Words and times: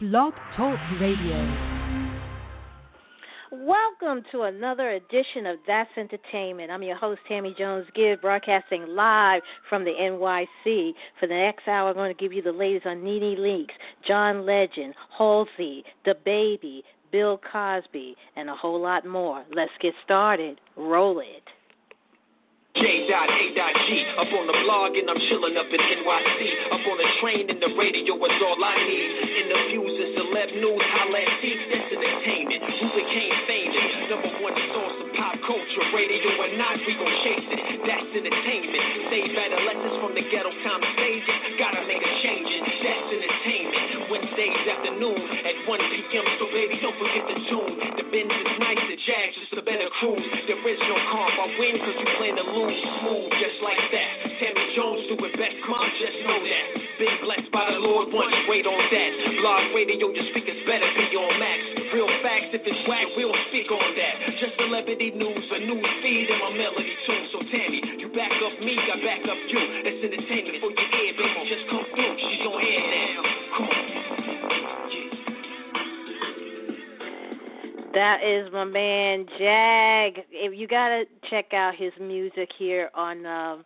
Blog 0.00 0.32
Talk 0.56 0.78
Radio. 0.98 1.36
Welcome 3.52 4.24
to 4.32 4.44
another 4.44 4.92
edition 4.92 5.44
of 5.44 5.58
That's 5.66 5.90
Entertainment. 5.94 6.70
I'm 6.70 6.82
your 6.82 6.96
host, 6.96 7.20
Tammy 7.28 7.54
Jones 7.58 7.86
Gibbs, 7.94 8.22
broadcasting 8.22 8.86
live 8.86 9.42
from 9.68 9.84
the 9.84 9.90
NYC. 9.90 10.94
For 11.20 11.26
the 11.26 11.34
next 11.34 11.68
hour, 11.68 11.90
I'm 11.90 11.96
going 11.96 12.16
to 12.16 12.18
give 12.18 12.32
you 12.32 12.40
the 12.40 12.50
latest 12.50 12.86
on 12.86 13.04
NeNe 13.04 13.36
Leakes, 13.36 13.74
John 14.08 14.46
Legend, 14.46 14.94
Halsey, 15.18 15.84
The 16.06 16.14
Baby, 16.24 16.82
Bill 17.12 17.38
Cosby, 17.52 18.16
and 18.36 18.48
a 18.48 18.56
whole 18.56 18.80
lot 18.80 19.04
more. 19.04 19.44
Let's 19.54 19.70
get 19.82 19.92
started. 20.02 20.62
Roll 20.78 21.20
it. 21.20 21.42
J.A.G. 22.76 23.88
Up 24.14 24.30
on 24.30 24.46
the 24.46 24.54
blog 24.62 24.94
and 24.94 25.10
I'm 25.10 25.18
chilling 25.26 25.58
up 25.58 25.66
in 25.66 25.80
NYC. 25.82 26.40
Up 26.70 26.84
on 26.86 26.96
the 27.02 27.10
train 27.18 27.50
and 27.50 27.58
the 27.58 27.74
radio 27.74 28.14
is 28.14 28.38
all 28.46 28.62
I 28.62 28.76
need. 28.86 29.10
Interviews 29.42 29.94
and 29.98 30.10
celeb 30.14 30.50
news, 30.54 30.84
holla 30.94 31.18
at 31.18 31.32
C. 31.42 31.50
That's 31.50 31.90
entertainment. 31.90 32.62
Who 32.62 32.86
became 32.94 33.34
famous? 33.50 33.86
Number 34.06 34.30
one 34.38 34.54
source 34.70 34.96
of 35.02 35.08
pop 35.18 35.34
culture. 35.42 35.82
Radio 35.90 36.30
or 36.38 36.50
not, 36.54 36.78
we 36.86 36.94
gon' 36.94 37.16
chase 37.26 37.48
it. 37.50 37.60
That's 37.90 38.10
entertainment. 38.14 38.84
Save 39.10 39.34
adolescents 39.34 39.96
from 39.98 40.14
the 40.14 40.24
ghetto 40.30 40.54
of 40.54 40.82
stages. 40.94 41.36
Gotta 41.58 41.82
make 41.90 42.06
a 42.06 42.14
change. 42.22 42.50
That's 44.40 44.72
afternoon 44.72 45.20
at 45.20 45.68
1 45.68 45.92
p.m. 45.92 46.24
So 46.40 46.48
baby, 46.48 46.80
don't 46.80 46.96
forget 46.96 47.28
the 47.28 47.36
tune. 47.52 47.76
The 47.92 48.08
Benz 48.08 48.32
is 48.32 48.52
nice, 48.56 48.80
the 48.88 48.96
Jags 49.04 49.36
just 49.36 49.52
a 49.52 49.60
better 49.60 49.84
cruise. 50.00 50.24
There 50.48 50.56
is 50.64 50.80
no 50.80 50.96
calm. 51.12 51.28
I 51.28 51.46
win 51.60 51.76
cause 51.76 51.92
you 52.00 52.08
plan 52.16 52.40
to 52.40 52.46
lose 52.48 52.80
smooth, 53.04 53.28
just 53.36 53.60
like 53.60 53.76
that. 53.76 54.10
Tammy 54.40 54.64
Jones 54.72 55.04
do 55.12 55.20
it 55.28 55.36
best, 55.36 55.60
come 55.60 55.76
on, 55.76 55.92
just 56.00 56.24
know 56.24 56.40
that. 56.40 56.64
Been 56.96 57.16
blessed 57.20 57.52
by 57.52 57.68
the 57.68 57.84
Lord 57.84 58.08
once, 58.16 58.32
wait 58.48 58.64
on 58.64 58.80
that. 58.80 59.10
Blog 59.44 59.76
radio, 59.76 60.08
your 60.08 60.26
speakers 60.32 60.64
better 60.64 60.88
be 60.88 61.04
on 61.20 61.36
max. 61.36 61.60
Real 61.92 62.08
facts, 62.24 62.56
if 62.56 62.64
it's 62.64 62.80
whack, 62.88 63.12
we'll 63.20 63.36
speak 63.52 63.68
on 63.68 63.88
that. 63.92 64.40
Just 64.40 64.56
celebrity 64.56 65.12
news, 65.20 65.44
a 65.52 65.58
news 65.68 65.90
feed, 66.00 66.32
and 66.32 66.40
my 66.40 66.56
melody 66.56 66.96
tune. 67.04 67.28
So 67.28 67.44
Tammy, 67.44 67.84
you 68.00 68.08
back 68.16 68.32
up 68.40 68.56
me, 68.56 68.72
I 68.72 68.96
back 69.04 69.20
up 69.28 69.40
you. 69.52 69.84
That's 69.84 70.00
entertainment 70.00 70.64
for 70.64 70.72
your 70.72 70.88
ear, 70.96 71.12
baby. 71.12 71.44
Just 71.44 71.68
come 71.68 71.84
through, 71.92 72.16
she's 72.24 72.40
on 72.48 72.56
air 72.56 72.84
now. 72.88 73.20
Come 73.60 73.68
on. 73.68 73.99
That 77.94 78.22
is 78.22 78.52
my 78.52 78.64
man 78.64 79.26
Jag. 79.38 80.24
If 80.30 80.58
you 80.58 80.68
gotta 80.68 81.04
check 81.28 81.52
out 81.52 81.74
his 81.74 81.92
music 82.00 82.50
here 82.56 82.90
on 82.94 83.26
um 83.26 83.64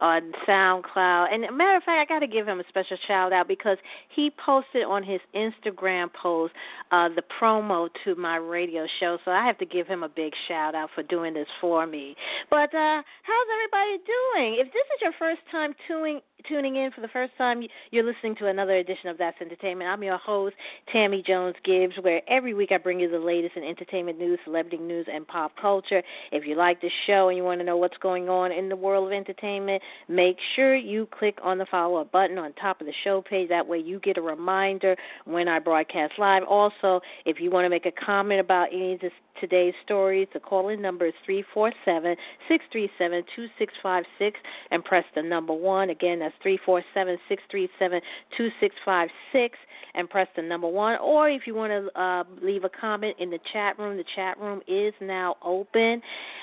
on 0.00 0.32
SoundCloud. 0.46 1.32
And 1.32 1.56
matter 1.56 1.76
of 1.76 1.82
fact, 1.82 2.10
I 2.10 2.14
got 2.14 2.20
to 2.20 2.26
give 2.26 2.46
him 2.46 2.60
a 2.60 2.64
special 2.68 2.96
shout 3.06 3.32
out 3.32 3.48
because 3.48 3.78
he 4.14 4.30
posted 4.44 4.84
on 4.84 5.02
his 5.02 5.20
Instagram 5.34 6.12
post 6.12 6.52
uh, 6.90 7.08
the 7.08 7.22
promo 7.40 7.88
to 8.04 8.14
my 8.14 8.36
radio 8.36 8.86
show. 9.00 9.18
So 9.24 9.30
I 9.30 9.44
have 9.46 9.58
to 9.58 9.66
give 9.66 9.86
him 9.86 10.02
a 10.02 10.08
big 10.08 10.32
shout 10.48 10.74
out 10.74 10.90
for 10.94 11.02
doing 11.02 11.34
this 11.34 11.46
for 11.60 11.86
me. 11.86 12.14
But 12.50 12.74
uh, 12.74 13.02
how's 13.22 13.48
everybody 13.54 14.04
doing? 14.04 14.56
If 14.60 14.66
this 14.66 14.84
is 14.94 15.00
your 15.00 15.12
first 15.18 15.40
time 15.50 15.74
tuning 15.88 16.20
tuning 16.48 16.76
in 16.76 16.90
for 16.92 17.00
the 17.00 17.08
first 17.08 17.32
time, 17.38 17.62
you're 17.90 18.04
listening 18.04 18.36
to 18.36 18.46
another 18.48 18.76
edition 18.76 19.08
of 19.08 19.18
That's 19.18 19.40
Entertainment. 19.40 19.88
I'm 19.90 20.02
your 20.02 20.18
host, 20.18 20.54
Tammy 20.92 21.22
Jones 21.26 21.56
Gibbs, 21.64 21.94
where 22.00 22.20
every 22.28 22.54
week 22.54 22.70
I 22.72 22.78
bring 22.78 23.00
you 23.00 23.10
the 23.10 23.18
latest 23.18 23.56
in 23.56 23.64
entertainment 23.64 24.18
news, 24.18 24.38
celebrity 24.44 24.78
news, 24.78 25.06
and 25.12 25.26
pop 25.26 25.52
culture. 25.60 26.02
If 26.32 26.46
you 26.46 26.56
like 26.56 26.80
the 26.80 26.90
show 27.06 27.28
and 27.28 27.36
you 27.36 27.44
want 27.44 27.60
to 27.60 27.64
know 27.64 27.76
what's 27.76 27.96
going 27.98 28.28
on 28.28 28.52
in 28.52 28.68
the 28.68 28.76
world 28.76 29.06
of 29.06 29.12
entertainment, 29.12 29.82
make 30.08 30.36
sure 30.54 30.76
you 30.76 31.08
click 31.18 31.38
on 31.42 31.58
the 31.58 31.66
follow 31.66 32.00
up 32.00 32.12
button 32.12 32.38
on 32.38 32.52
top 32.54 32.80
of 32.80 32.86
the 32.86 32.94
show 33.04 33.22
page. 33.22 33.48
That 33.48 33.66
way 33.66 33.78
you 33.78 33.98
get 34.00 34.18
a 34.18 34.22
reminder 34.22 34.96
when 35.24 35.48
I 35.48 35.58
broadcast 35.58 36.14
live. 36.18 36.42
Also, 36.48 37.00
if 37.24 37.40
you 37.40 37.50
want 37.50 37.64
to 37.64 37.70
make 37.70 37.86
a 37.86 37.92
comment 37.92 38.40
about 38.40 38.68
any 38.72 38.94
of 38.94 39.00
this 39.00 39.12
today's 39.40 39.74
stories. 39.84 40.28
The 40.32 40.40
call 40.40 40.68
in 40.68 40.80
number 40.82 41.06
is 41.06 41.14
347 41.24 42.16
637 42.48 43.24
2656 43.34 44.40
and 44.70 44.84
press 44.84 45.04
the 45.14 45.22
number 45.22 45.52
1. 45.52 45.90
Again, 45.90 46.20
that's 46.20 46.34
347 46.42 47.18
637 47.28 48.00
2656 48.36 49.58
and 49.94 50.08
press 50.08 50.28
the 50.36 50.42
number 50.42 50.68
1. 50.68 50.98
Or 50.98 51.28
if 51.28 51.42
you 51.46 51.54
want 51.54 51.72
to 51.72 52.00
uh, 52.00 52.24
leave 52.42 52.64
a 52.64 52.68
comment 52.68 53.16
in 53.18 53.30
the 53.30 53.38
chat 53.52 53.78
room, 53.78 53.96
the 53.96 54.04
chat 54.14 54.38
room 54.38 54.60
is 54.68 54.92
now 55.00 55.36
open. 55.42 56.02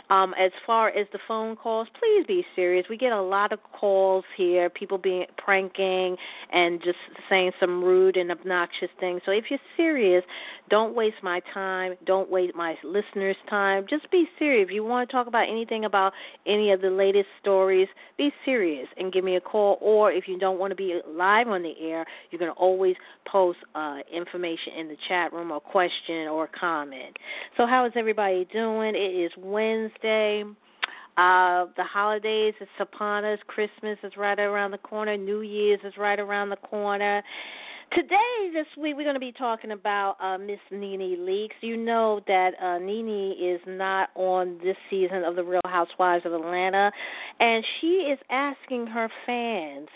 Um, 0.09 0.33
as 0.39 0.51
far 0.65 0.89
as 0.89 1.07
the 1.13 1.19
phone 1.27 1.55
calls, 1.55 1.87
please 1.99 2.25
be 2.27 2.45
serious. 2.55 2.85
We 2.89 2.97
get 2.97 3.13
a 3.13 3.21
lot 3.21 3.51
of 3.53 3.59
calls 3.79 4.25
here, 4.35 4.69
people 4.69 4.97
being 4.97 5.25
pranking 5.37 6.17
and 6.51 6.81
just 6.83 6.97
saying 7.29 7.51
some 7.59 7.83
rude 7.83 8.17
and 8.17 8.31
obnoxious 8.31 8.89
things. 8.99 9.21
So 9.25 9.31
if 9.31 9.45
you're 9.49 9.59
serious, 9.77 10.23
don't 10.69 10.95
waste 10.95 11.17
my 11.21 11.41
time. 11.53 11.95
Don't 12.05 12.29
waste 12.29 12.55
my 12.55 12.75
listeners' 12.83 13.35
time. 13.49 13.85
Just 13.89 14.09
be 14.11 14.27
serious. 14.39 14.67
If 14.67 14.73
you 14.73 14.83
want 14.83 15.09
to 15.09 15.13
talk 15.13 15.27
about 15.27 15.47
anything 15.49 15.85
about 15.85 16.13
any 16.45 16.71
of 16.71 16.81
the 16.81 16.89
latest 16.89 17.27
stories, 17.41 17.87
be 18.17 18.31
serious 18.45 18.87
and 18.97 19.11
give 19.11 19.23
me 19.23 19.35
a 19.35 19.41
call. 19.41 19.77
Or 19.81 20.11
if 20.11 20.27
you 20.27 20.37
don't 20.37 20.59
want 20.59 20.71
to 20.71 20.75
be 20.75 20.99
live 21.07 21.47
on 21.47 21.63
the 21.63 21.73
air, 21.79 22.05
you 22.31 22.37
can 22.37 22.49
always 22.49 22.95
post 23.25 23.59
uh, 23.75 23.97
information 24.13 24.73
in 24.79 24.87
the 24.87 24.97
chat 25.07 25.33
room 25.33 25.51
or 25.51 25.59
question 25.59 26.27
or 26.27 26.47
comment. 26.47 27.17
So, 27.57 27.65
how 27.65 27.85
is 27.85 27.93
everybody 27.95 28.47
doing? 28.51 28.95
It 28.95 28.99
is 28.99 29.31
Wednesday. 29.37 30.43
Uh, 31.15 31.65
the 31.77 31.83
holidays 31.83 32.55
is 32.59 32.67
upon 32.79 33.23
us. 33.23 33.39
Christmas 33.47 33.97
is 34.03 34.13
right 34.17 34.39
around 34.39 34.71
the 34.71 34.79
corner. 34.79 35.15
New 35.15 35.41
Year's 35.41 35.79
is 35.83 35.93
right 35.97 36.19
around 36.19 36.49
the 36.49 36.55
corner. 36.55 37.23
Today, 37.95 38.49
this 38.51 38.65
week, 38.81 38.95
we're 38.95 39.03
going 39.03 39.13
to 39.13 39.19
be 39.19 39.31
talking 39.31 39.71
about 39.71 40.17
uh, 40.19 40.39
Miss 40.39 40.57
NeNe 40.71 41.17
Leakes. 41.19 41.53
You 41.61 41.77
know 41.77 42.21
that 42.25 42.53
uh, 42.59 42.79
NeNe 42.79 43.35
is 43.39 43.61
not 43.67 44.09
on 44.15 44.57
this 44.63 44.75
season 44.89 45.23
of 45.23 45.35
The 45.35 45.43
Real 45.43 45.61
Housewives 45.65 46.25
of 46.25 46.33
Atlanta, 46.33 46.91
and 47.39 47.63
she 47.79 47.87
is 48.11 48.17
asking 48.31 48.87
her 48.87 49.09
fans 49.27 49.89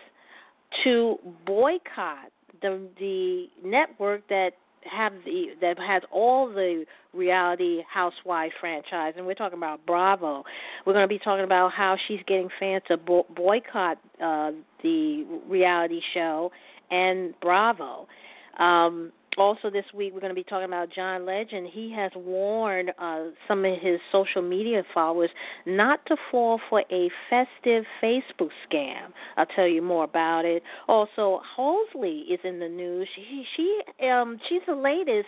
to 0.84 1.18
boycott 1.48 2.32
the 2.62 2.88
the 3.00 3.48
network 3.64 4.28
that 4.30 4.52
have 4.84 5.12
the 5.26 5.48
that 5.60 5.78
has 5.80 6.02
all 6.12 6.48
the 6.48 6.86
reality 7.14 7.82
housewife 7.92 8.52
franchise 8.60 9.14
and 9.18 9.26
we're 9.26 9.34
talking 9.34 9.58
about 9.58 9.86
bravo 9.86 10.44
we're 10.86 10.94
going 10.94 11.04
to 11.04 11.10
be 11.10 11.20
talking 11.20 11.44
about 11.44 11.72
how 11.74 11.98
she's 12.08 12.20
getting 12.28 12.48
fans 12.60 12.82
to 12.88 12.96
bo- 12.96 13.26
boycott 13.36 13.98
uh 14.24 14.52
the 14.84 15.26
reality 15.48 16.00
show 16.14 16.52
and 16.92 17.34
Bravo. 17.42 18.08
Um, 18.60 19.12
also, 19.38 19.70
this 19.70 19.86
week 19.94 20.14
we're 20.14 20.20
going 20.20 20.32
to 20.32 20.36
be 20.36 20.44
talking 20.44 20.66
about 20.66 20.90
John 20.94 21.26
Legend. 21.26 21.68
He 21.72 21.94
has 21.96 22.12
warned 22.16 22.92
uh, 22.98 23.26
some 23.48 23.64
of 23.66 23.74
his 23.82 24.00
social 24.12 24.42
media 24.42 24.84
followers 24.94 25.30
not 25.66 26.06
to 26.08 26.16
fall 26.32 26.60
for 26.70 26.84
a 26.92 27.10
festive 27.30 27.84
Facebook 28.04 28.50
scam. 28.70 29.12
I'll 29.38 29.46
tell 29.46 29.68
you 29.68 29.82
more 29.82 30.04
about 30.04 30.46
it. 30.46 30.64
Also, 30.88 31.42
Halsey 31.56 32.26
is 32.32 32.40
in 32.44 32.60
the 32.60 32.70
news. 32.70 33.08
She 33.16 33.46
she 33.56 34.06
um 34.08 34.40
she's 34.50 34.62
the 34.68 34.76
latest 34.76 35.28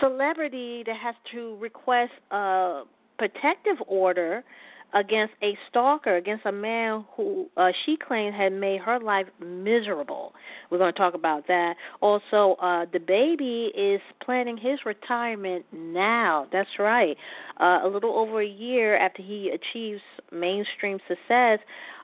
celebrity 0.00 0.82
that 0.86 0.96
has 0.96 1.14
to 1.32 1.56
request 1.56 2.12
a 2.30 2.82
protective 3.18 3.76
order 3.86 4.44
against 4.94 5.34
a 5.42 5.56
stalker, 5.68 6.16
against 6.16 6.46
a 6.46 6.52
man 6.52 7.04
who 7.16 7.46
uh, 7.56 7.70
she 7.84 7.96
claimed 7.96 8.34
had 8.34 8.52
made 8.52 8.80
her 8.80 8.98
life 8.98 9.26
miserable. 9.40 10.32
We're 10.70 10.78
going 10.78 10.92
to 10.92 10.98
talk 10.98 11.14
about 11.14 11.46
that. 11.48 11.74
Also, 12.00 12.56
uh, 12.60 12.86
DaBaby 12.86 13.68
is 13.76 14.00
planning 14.24 14.56
his 14.56 14.78
retirement 14.86 15.64
now. 15.72 16.46
That's 16.52 16.70
right. 16.78 17.16
Uh, 17.60 17.80
a 17.84 17.88
little 17.88 18.16
over 18.16 18.40
a 18.40 18.46
year 18.46 18.96
after 18.96 19.22
he 19.22 19.50
achieves 19.50 20.00
mainstream 20.32 20.98
success, 21.06 21.58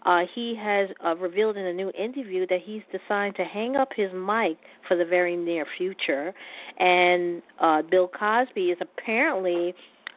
uh, 0.04 0.20
he 0.34 0.54
has 0.54 0.90
uh, 1.04 1.16
revealed 1.16 1.56
in 1.56 1.64
a 1.64 1.72
new 1.72 1.90
interview 1.98 2.46
that 2.48 2.60
he's 2.62 2.82
decided 2.92 3.34
to 3.36 3.44
hang 3.44 3.76
up 3.76 3.88
his 3.96 4.10
mic 4.12 4.58
for 4.86 4.96
the 4.96 5.04
very 5.04 5.36
near 5.36 5.64
future. 5.78 6.34
And 6.78 7.42
uh, 7.58 7.82
Bill 7.82 8.08
Cosby 8.08 8.66
is 8.66 8.78
apparently 8.80 9.74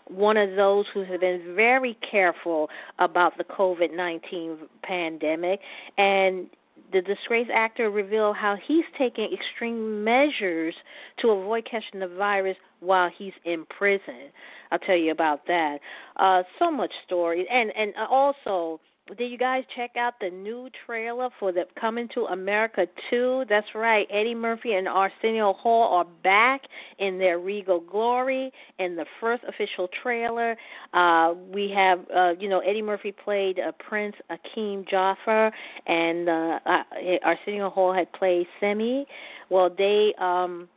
one 0.09 0.38
of 0.38 0.56
those 0.56 0.86
who 0.94 1.04
have 1.04 1.21
been 1.21 1.56
very 1.56 1.98
careful 2.09 2.69
about 3.00 3.38
the 3.38 3.44
COVID 3.44 3.95
19 3.95 4.57
pandemic. 4.83 5.59
And 5.98 6.48
the 6.92 7.01
disgraced 7.01 7.51
actor 7.54 7.89
revealed 7.89 8.38
how 8.38 8.56
he's 8.56 8.86
taking 8.98 9.33
extreme 9.33 10.04
measures 10.04 10.74
to 11.18 11.31
avoid 11.31 11.68
catching 11.69 12.00
the 12.00 12.07
virus 12.07 12.56
while 12.80 13.09
he's 13.15 13.33
in 13.44 13.65
prison. 13.65 14.30
I'll 14.71 14.80
tell 14.80 14.95
you 14.95 15.12
about 15.12 15.45
that. 15.48 15.80
Uh, 16.15 16.44
so 16.59 16.71
much 16.71 16.92
story, 17.06 17.48
and 17.50 17.75
and 17.75 17.94
also 18.09 18.80
did 19.18 19.31
you 19.31 19.38
guys 19.38 19.63
check 19.75 19.92
out 19.98 20.15
the 20.19 20.30
new 20.30 20.69
trailer 20.86 21.30
for 21.39 21.51
the 21.51 21.63
Coming 21.80 22.09
to 22.13 22.25
America 22.25 22.88
2? 23.09 23.45
That's 23.50 23.68
right. 23.75 24.07
Eddie 24.09 24.36
Murphy 24.36 24.74
and 24.74 24.88
Arsenio 24.88 25.54
Hall 25.54 25.94
are 25.94 26.06
back 26.24 26.62
in 27.00 27.18
their 27.18 27.39
regal 27.39 27.80
glory 27.80 28.51
in 28.80 28.95
the 28.95 29.06
first 29.19 29.44
official 29.48 29.88
trailer. 30.01 30.56
Uh, 30.94 31.33
we 31.54 31.71
have, 31.75 32.00
uh, 32.15 32.33
you 32.39 32.50
know, 32.50 32.59
Eddie 32.59 32.81
Murphy 32.81 33.12
played 33.12 33.59
uh, 33.59 33.71
Prince 33.74 34.15
Akeem 34.30 34.88
Jaffer, 34.89 35.51
and 35.86 36.27
uh, 36.30 36.59
uh, 36.65 36.83
Arsenio 37.24 37.69
Hall 37.69 37.94
had 37.94 38.12
played 38.13 38.48
Semmi. 38.62 39.06
Well, 39.50 39.69
they. 39.75 40.13
um 40.19 40.68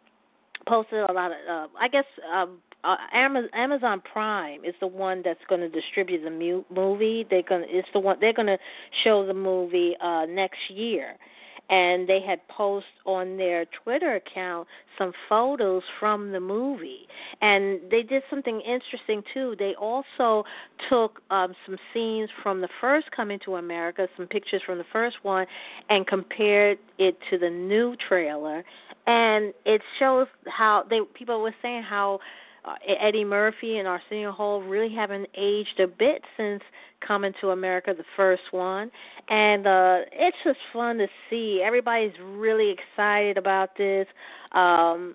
posted 0.66 1.08
a 1.08 1.12
lot 1.12 1.30
of. 1.30 1.36
Uh, 1.48 1.66
I 1.78 1.88
guess 1.88 2.04
um, 2.32 2.58
uh, 2.84 2.96
Amazon 3.12 4.02
Prime 4.12 4.64
is 4.64 4.74
the 4.80 4.86
one 4.86 5.22
that's 5.24 5.40
going 5.48 5.60
to 5.60 5.68
distribute 5.68 6.22
the 6.24 6.30
mu- 6.30 6.64
movie. 6.74 7.26
They're 7.28 7.42
going. 7.42 7.62
to 7.62 7.68
It's 7.68 7.88
the 7.92 8.00
one 8.00 8.16
they're 8.20 8.32
going 8.32 8.46
to 8.46 8.58
show 9.04 9.26
the 9.26 9.34
movie 9.34 9.96
uh, 10.00 10.26
next 10.26 10.58
year 10.68 11.16
and 11.70 12.08
they 12.08 12.20
had 12.20 12.46
posted 12.48 12.90
on 13.06 13.36
their 13.36 13.64
Twitter 13.84 14.16
account 14.16 14.66
some 14.98 15.12
photos 15.28 15.82
from 16.00 16.32
the 16.32 16.40
movie. 16.40 17.06
And 17.40 17.80
they 17.90 18.02
did 18.02 18.24
something 18.28 18.60
interesting 18.60 19.22
too. 19.32 19.54
They 19.58 19.74
also 19.80 20.44
took 20.88 21.22
um, 21.30 21.54
some 21.64 21.76
scenes 21.94 22.28
from 22.42 22.60
the 22.60 22.68
first 22.80 23.10
Coming 23.12 23.38
to 23.44 23.56
America, 23.56 24.08
some 24.16 24.26
pictures 24.26 24.62
from 24.66 24.78
the 24.78 24.84
first 24.92 25.16
one, 25.22 25.46
and 25.88 26.06
compared 26.06 26.78
it 26.98 27.16
to 27.30 27.38
the 27.38 27.48
new 27.48 27.94
trailer. 28.08 28.64
And 29.06 29.54
it 29.64 29.80
shows 29.98 30.26
how 30.48 30.84
they 30.90 31.00
people 31.14 31.40
were 31.40 31.54
saying 31.62 31.84
how 31.84 32.18
uh, 32.64 32.74
Eddie 32.86 33.24
Murphy 33.24 33.78
and 33.78 33.88
Arsenio 33.88 34.32
Hall 34.32 34.62
really 34.62 34.92
haven't 34.94 35.28
aged 35.36 35.80
a 35.80 35.86
bit 35.86 36.22
since 36.36 36.62
coming 37.06 37.32
to 37.40 37.50
America, 37.50 37.94
the 37.96 38.04
first 38.16 38.42
one, 38.50 38.90
and 39.28 39.66
uh, 39.66 39.98
it's 40.12 40.36
just 40.44 40.58
fun 40.72 40.98
to 40.98 41.06
see. 41.28 41.62
Everybody's 41.64 42.12
really 42.22 42.70
excited 42.70 43.38
about 43.38 43.76
this. 43.76 44.06
Um, 44.52 45.14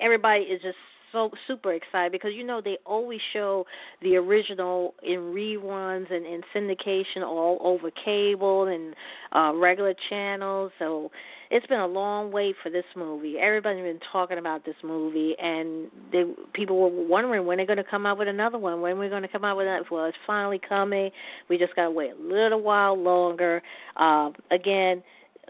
everybody 0.00 0.42
is 0.42 0.60
just 0.62 0.76
so 1.12 1.30
super 1.46 1.72
excited 1.72 2.12
because 2.12 2.32
you 2.34 2.44
know 2.44 2.60
they 2.62 2.78
always 2.86 3.20
show 3.32 3.64
the 4.02 4.16
original 4.16 4.94
in 5.02 5.18
reruns 5.18 6.12
and 6.12 6.26
in 6.26 6.42
syndication 6.54 7.22
all 7.24 7.58
over 7.62 7.90
cable 8.04 8.66
and 8.66 8.94
uh 9.34 9.52
regular 9.54 9.94
channels. 10.08 10.72
So 10.78 11.10
it's 11.50 11.66
been 11.66 11.80
a 11.80 11.86
long 11.86 12.30
wait 12.30 12.54
for 12.62 12.70
this 12.70 12.84
movie. 12.96 13.36
Everybody's 13.38 13.82
been 13.82 14.00
talking 14.12 14.38
about 14.38 14.64
this 14.64 14.76
movie 14.84 15.34
and 15.40 15.88
they 16.12 16.24
people 16.52 16.78
were 16.78 17.06
wondering 17.06 17.46
when 17.46 17.56
they're 17.56 17.66
going 17.66 17.76
to 17.76 17.84
come 17.84 18.06
out 18.06 18.18
with 18.18 18.28
another 18.28 18.58
one 18.58 18.80
when 18.80 18.98
we're 18.98 19.10
going 19.10 19.22
to 19.22 19.28
come 19.28 19.44
out 19.44 19.56
with 19.56 19.66
that 19.66 19.90
well 19.90 20.06
it's 20.06 20.16
finally 20.26 20.60
coming. 20.66 21.10
We 21.48 21.58
just 21.58 21.74
got 21.76 21.84
to 21.84 21.90
wait 21.90 22.12
a 22.12 22.22
little 22.22 22.62
while 22.62 23.00
longer. 23.00 23.62
Uh 23.96 24.30
again 24.50 25.02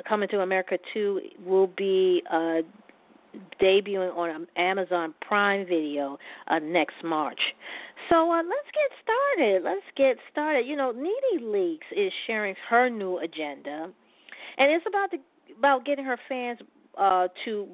coming 0.09 0.29
to 0.31 0.41
america 0.41 0.79
2 0.95 1.21
will 1.45 1.67
be 1.67 2.23
uh 2.33 2.63
debuting 3.61 4.17
on 4.17 4.47
Amazon 4.57 5.15
Prime 5.21 5.67
Video 5.67 6.19
uh, 6.49 6.59
next 6.59 6.97
March. 7.05 7.41
So 8.09 8.31
uh, 8.31 8.43
let's 8.43 8.71
get 8.75 8.91
started. 9.05 9.63
Let's 9.63 9.87
get 9.97 10.17
started. 10.33 10.67
You 10.67 10.77
know, 10.77 10.93
Nene 10.93 11.45
Leakes 11.45 11.91
is 11.97 12.13
sharing 12.27 12.55
her 12.69 12.89
new 12.91 13.19
agenda, 13.19 13.91
and 14.59 14.71
it's 14.71 14.85
about 14.89 15.11
the, 15.11 15.19
about 15.59 15.85
getting 15.85 16.05
her 16.05 16.19
fans 16.29 16.59
uh, 16.99 17.29
to 17.45 17.69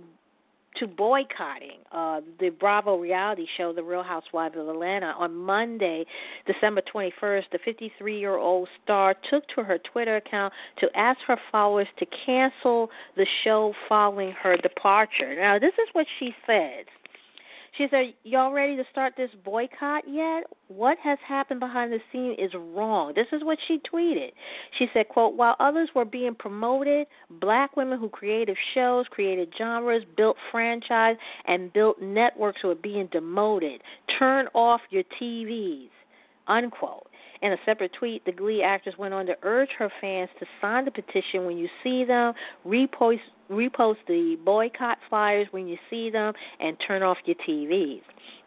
to 0.78 0.86
boycotting 0.86 1.78
uh, 1.92 2.20
the 2.40 2.50
Bravo 2.50 2.96
reality 2.96 3.46
show, 3.56 3.72
The 3.72 3.82
Real 3.82 4.02
Housewives 4.02 4.56
of 4.58 4.68
Atlanta. 4.68 5.14
On 5.18 5.34
Monday, 5.34 6.04
December 6.46 6.82
21st, 6.94 7.44
the 7.52 7.58
53 7.64 8.18
year 8.18 8.36
old 8.36 8.68
star 8.82 9.14
took 9.30 9.46
to 9.54 9.62
her 9.62 9.78
Twitter 9.78 10.16
account 10.16 10.52
to 10.80 10.88
ask 10.94 11.18
her 11.26 11.36
followers 11.50 11.88
to 11.98 12.06
cancel 12.24 12.90
the 13.16 13.26
show 13.44 13.72
following 13.88 14.32
her 14.42 14.56
departure. 14.56 15.34
Now, 15.34 15.58
this 15.58 15.72
is 15.74 15.88
what 15.92 16.06
she 16.18 16.34
said. 16.46 16.86
She 17.76 17.86
said, 17.90 18.14
Y'all 18.24 18.52
ready 18.52 18.76
to 18.76 18.84
start 18.90 19.14
this 19.16 19.30
boycott 19.44 20.04
yet? 20.08 20.44
What 20.68 20.96
has 21.02 21.18
happened 21.26 21.60
behind 21.60 21.92
the 21.92 21.98
scene 22.10 22.34
is 22.38 22.50
wrong. 22.54 23.12
This 23.14 23.26
is 23.32 23.44
what 23.44 23.58
she 23.68 23.80
tweeted. 23.92 24.32
She 24.78 24.86
said, 24.94 25.08
quote, 25.08 25.34
While 25.34 25.56
others 25.60 25.90
were 25.94 26.04
being 26.04 26.34
promoted, 26.34 27.06
black 27.40 27.76
women 27.76 27.98
who 27.98 28.08
created 28.08 28.56
shows, 28.74 29.06
created 29.10 29.52
genres, 29.58 30.04
built 30.16 30.36
franchise, 30.50 31.16
and 31.46 31.72
built 31.72 32.00
networks 32.00 32.64
were 32.64 32.74
being 32.74 33.08
demoted. 33.12 33.82
Turn 34.18 34.46
off 34.54 34.80
your 34.90 35.04
TVs. 35.20 35.90
Unquote. 36.48 37.08
In 37.42 37.52
a 37.52 37.56
separate 37.64 37.92
tweet, 37.92 38.24
the 38.24 38.32
Glee 38.32 38.62
actress 38.62 38.96
went 38.98 39.14
on 39.14 39.26
to 39.26 39.36
urge 39.42 39.70
her 39.78 39.90
fans 40.00 40.30
to 40.40 40.46
sign 40.60 40.84
the 40.84 40.90
petition 40.90 41.46
when 41.46 41.58
you 41.58 41.68
see 41.82 42.04
them, 42.04 42.34
repost, 42.66 43.20
repost 43.50 43.98
the 44.08 44.38
boycott 44.44 44.98
flyers 45.08 45.46
when 45.50 45.66
you 45.66 45.76
see 45.90 46.10
them, 46.10 46.32
and 46.60 46.76
turn 46.86 47.02
off 47.02 47.18
your 47.24 47.36
TVs. 47.48 48.02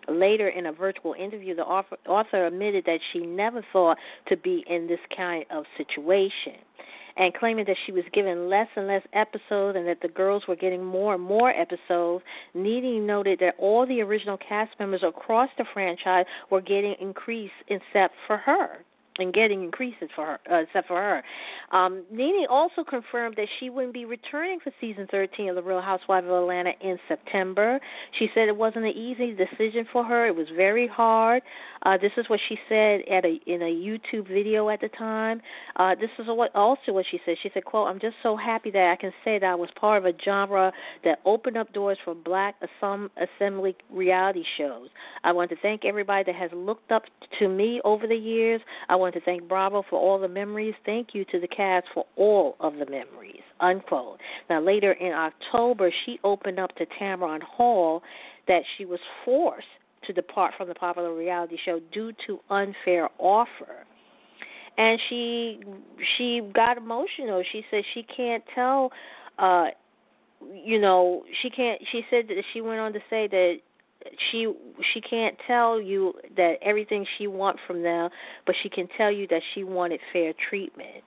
Later, 0.07 0.50
in 0.50 0.65
a 0.65 0.71
virtual 0.71 1.13
interview, 1.13 1.56
the 1.56 1.63
author 1.63 2.45
admitted 2.45 2.86
that 2.86 3.00
she 3.13 3.19
never 3.19 3.63
thought 3.71 3.97
to 4.27 4.38
be 4.38 4.63
in 4.68 4.88
this 4.88 5.00
kind 5.15 5.45
of 5.51 5.65
situation 5.77 6.56
and 7.17 7.33
claiming 7.33 7.65
that 7.65 7.77
she 7.85 7.91
was 7.91 8.03
given 8.13 8.50
less 8.50 8.67
and 8.75 8.88
less 8.88 9.03
episodes 9.13 9.77
and 9.77 9.88
that 9.88 10.01
the 10.01 10.07
girls 10.07 10.44
were 10.47 10.56
getting 10.56 10.83
more 10.83 11.15
and 11.15 11.23
more 11.23 11.50
episodes. 11.50 12.23
Nene 12.53 13.06
noted 13.06 13.39
that 13.39 13.56
all 13.57 13.85
the 13.85 14.01
original 14.01 14.38
cast 14.38 14.71
members 14.79 15.03
across 15.03 15.50
the 15.57 15.65
franchise 15.73 16.25
were 16.50 16.61
getting 16.61 16.95
increased 17.00 17.53
except 17.67 18.15
for 18.27 18.38
her 18.38 18.85
and 19.17 19.33
getting 19.33 19.63
increases 19.63 20.09
for 20.15 20.25
her, 20.25 20.39
uh, 20.51 20.61
except 20.63 20.88
for 20.88 20.97
her. 20.97 21.23
Um, 21.75 22.03
Nene 22.11 22.45
also 22.50 22.83
confirmed 22.83 23.35
that 23.38 23.47
she 23.59 23.69
wouldn't 23.69 23.94
be 23.94 24.06
returning 24.06 24.59
for 24.63 24.71
season 24.79 25.07
13 25.11 25.50
of 25.50 25.56
The 25.56 25.61
Real 25.61 25.81
Housewives 25.81 26.25
of 26.25 26.33
Atlanta 26.33 26.71
in 26.81 26.97
September. 27.07 27.79
She 28.17 28.29
said 28.33 28.47
it 28.47 28.56
wasn't 28.56 28.85
an 28.85 28.91
easy 28.91 29.35
decision 29.35 29.85
for 29.91 30.03
her. 30.03 30.27
It 30.27 30.35
was 30.35 30.47
very 30.56 30.88
hard. 30.88 31.44
Uh, 31.83 31.97
this 31.97 32.11
is 32.17 32.29
what 32.29 32.39
she 32.50 32.57
said 32.67 33.01
at 33.11 33.25
a 33.25 33.39
in 33.45 33.61
a 33.61 33.65
YouTube 33.65 34.27
video 34.27 34.69
at 34.69 34.81
the 34.81 34.89
time. 34.89 35.41
Uh, 35.77 35.95
this 35.95 36.09
is 36.19 36.25
what 36.27 36.53
also 36.55 36.91
what 36.91 37.05
she 37.09 37.19
said. 37.25 37.35
She 37.41 37.50
said, 37.53 37.63
"quote 37.63 37.88
I'm 37.88 38.00
just 38.00 38.15
so 38.21 38.35
happy 38.35 38.69
that 38.71 38.91
I 38.91 38.95
can 39.00 39.13
say 39.23 39.39
that 39.39 39.45
I 39.45 39.55
was 39.55 39.69
part 39.79 40.05
of 40.05 40.13
a 40.13 40.17
genre 40.23 40.71
that 41.03 41.19
opened 41.25 41.57
up 41.57 41.71
doors 41.73 41.97
for 42.03 42.13
Black 42.13 42.55
assembly 42.62 43.75
reality 43.89 44.44
shows. 44.57 44.89
I 45.23 45.31
want 45.31 45.50
to 45.51 45.55
thank 45.62 45.85
everybody 45.85 46.23
that 46.25 46.35
has 46.35 46.51
looked 46.53 46.91
up 46.91 47.03
to 47.39 47.47
me 47.47 47.81
over 47.85 48.07
the 48.07 48.15
years. 48.15 48.62
I 48.89 48.95
want 48.95 49.08
to 49.13 49.21
thank 49.21 49.47
Bravo 49.47 49.83
for 49.89 50.00
all 50.00 50.19
the 50.19 50.27
memories. 50.27 50.73
Thank 50.85 51.09
you 51.13 51.25
to 51.25 51.39
the 51.39 51.47
cast 51.47 51.88
for 51.94 52.06
all 52.15 52.56
of 52.59 52.73
the 52.73 52.85
memories." 52.85 53.41
Unquote. 53.59 54.19
Now 54.50 54.61
later 54.61 54.94
in 54.94 55.13
October, 55.13 55.91
she 56.06 56.19
opened 56.23 56.59
up 56.59 56.75
to 56.77 56.85
Tamron 56.85 57.41
Hall 57.41 58.03
that 58.47 58.63
she 58.77 58.85
was 58.85 59.00
forced 59.23 59.67
to 60.06 60.13
depart 60.13 60.53
from 60.57 60.67
the 60.67 60.75
popular 60.75 61.13
reality 61.13 61.57
show 61.63 61.79
due 61.91 62.11
to 62.25 62.39
unfair 62.50 63.09
offer. 63.17 63.85
And 64.77 65.00
she 65.09 65.59
she 66.17 66.41
got 66.53 66.77
emotional. 66.77 67.44
She 67.51 67.65
said 67.69 67.83
she 67.94 68.03
can't 68.03 68.44
tell 68.55 68.91
uh 69.38 69.67
you 70.53 70.79
know, 70.79 71.23
she 71.41 71.50
can't 71.50 71.81
she 71.91 72.05
said 72.09 72.27
that 72.29 72.44
she 72.53 72.62
went 72.62 72.79
on 72.79 72.94
to 72.94 73.00
say 73.09 73.27
that 73.27 73.59
she 74.32 74.51
she 74.94 75.01
can't 75.01 75.36
tell 75.46 75.82
you 75.82 76.13
that 76.38 76.56
everything 76.62 77.06
she 77.18 77.27
wants 77.27 77.60
from 77.68 77.84
them, 77.84 78.10
but 78.46 78.56
she 78.63 78.70
can 78.70 78.88
tell 78.98 79.12
you 79.12 79.27
that 79.27 79.41
she 79.53 79.63
wanted 79.63 80.00
fair 80.13 80.34
treatment. 80.50 81.03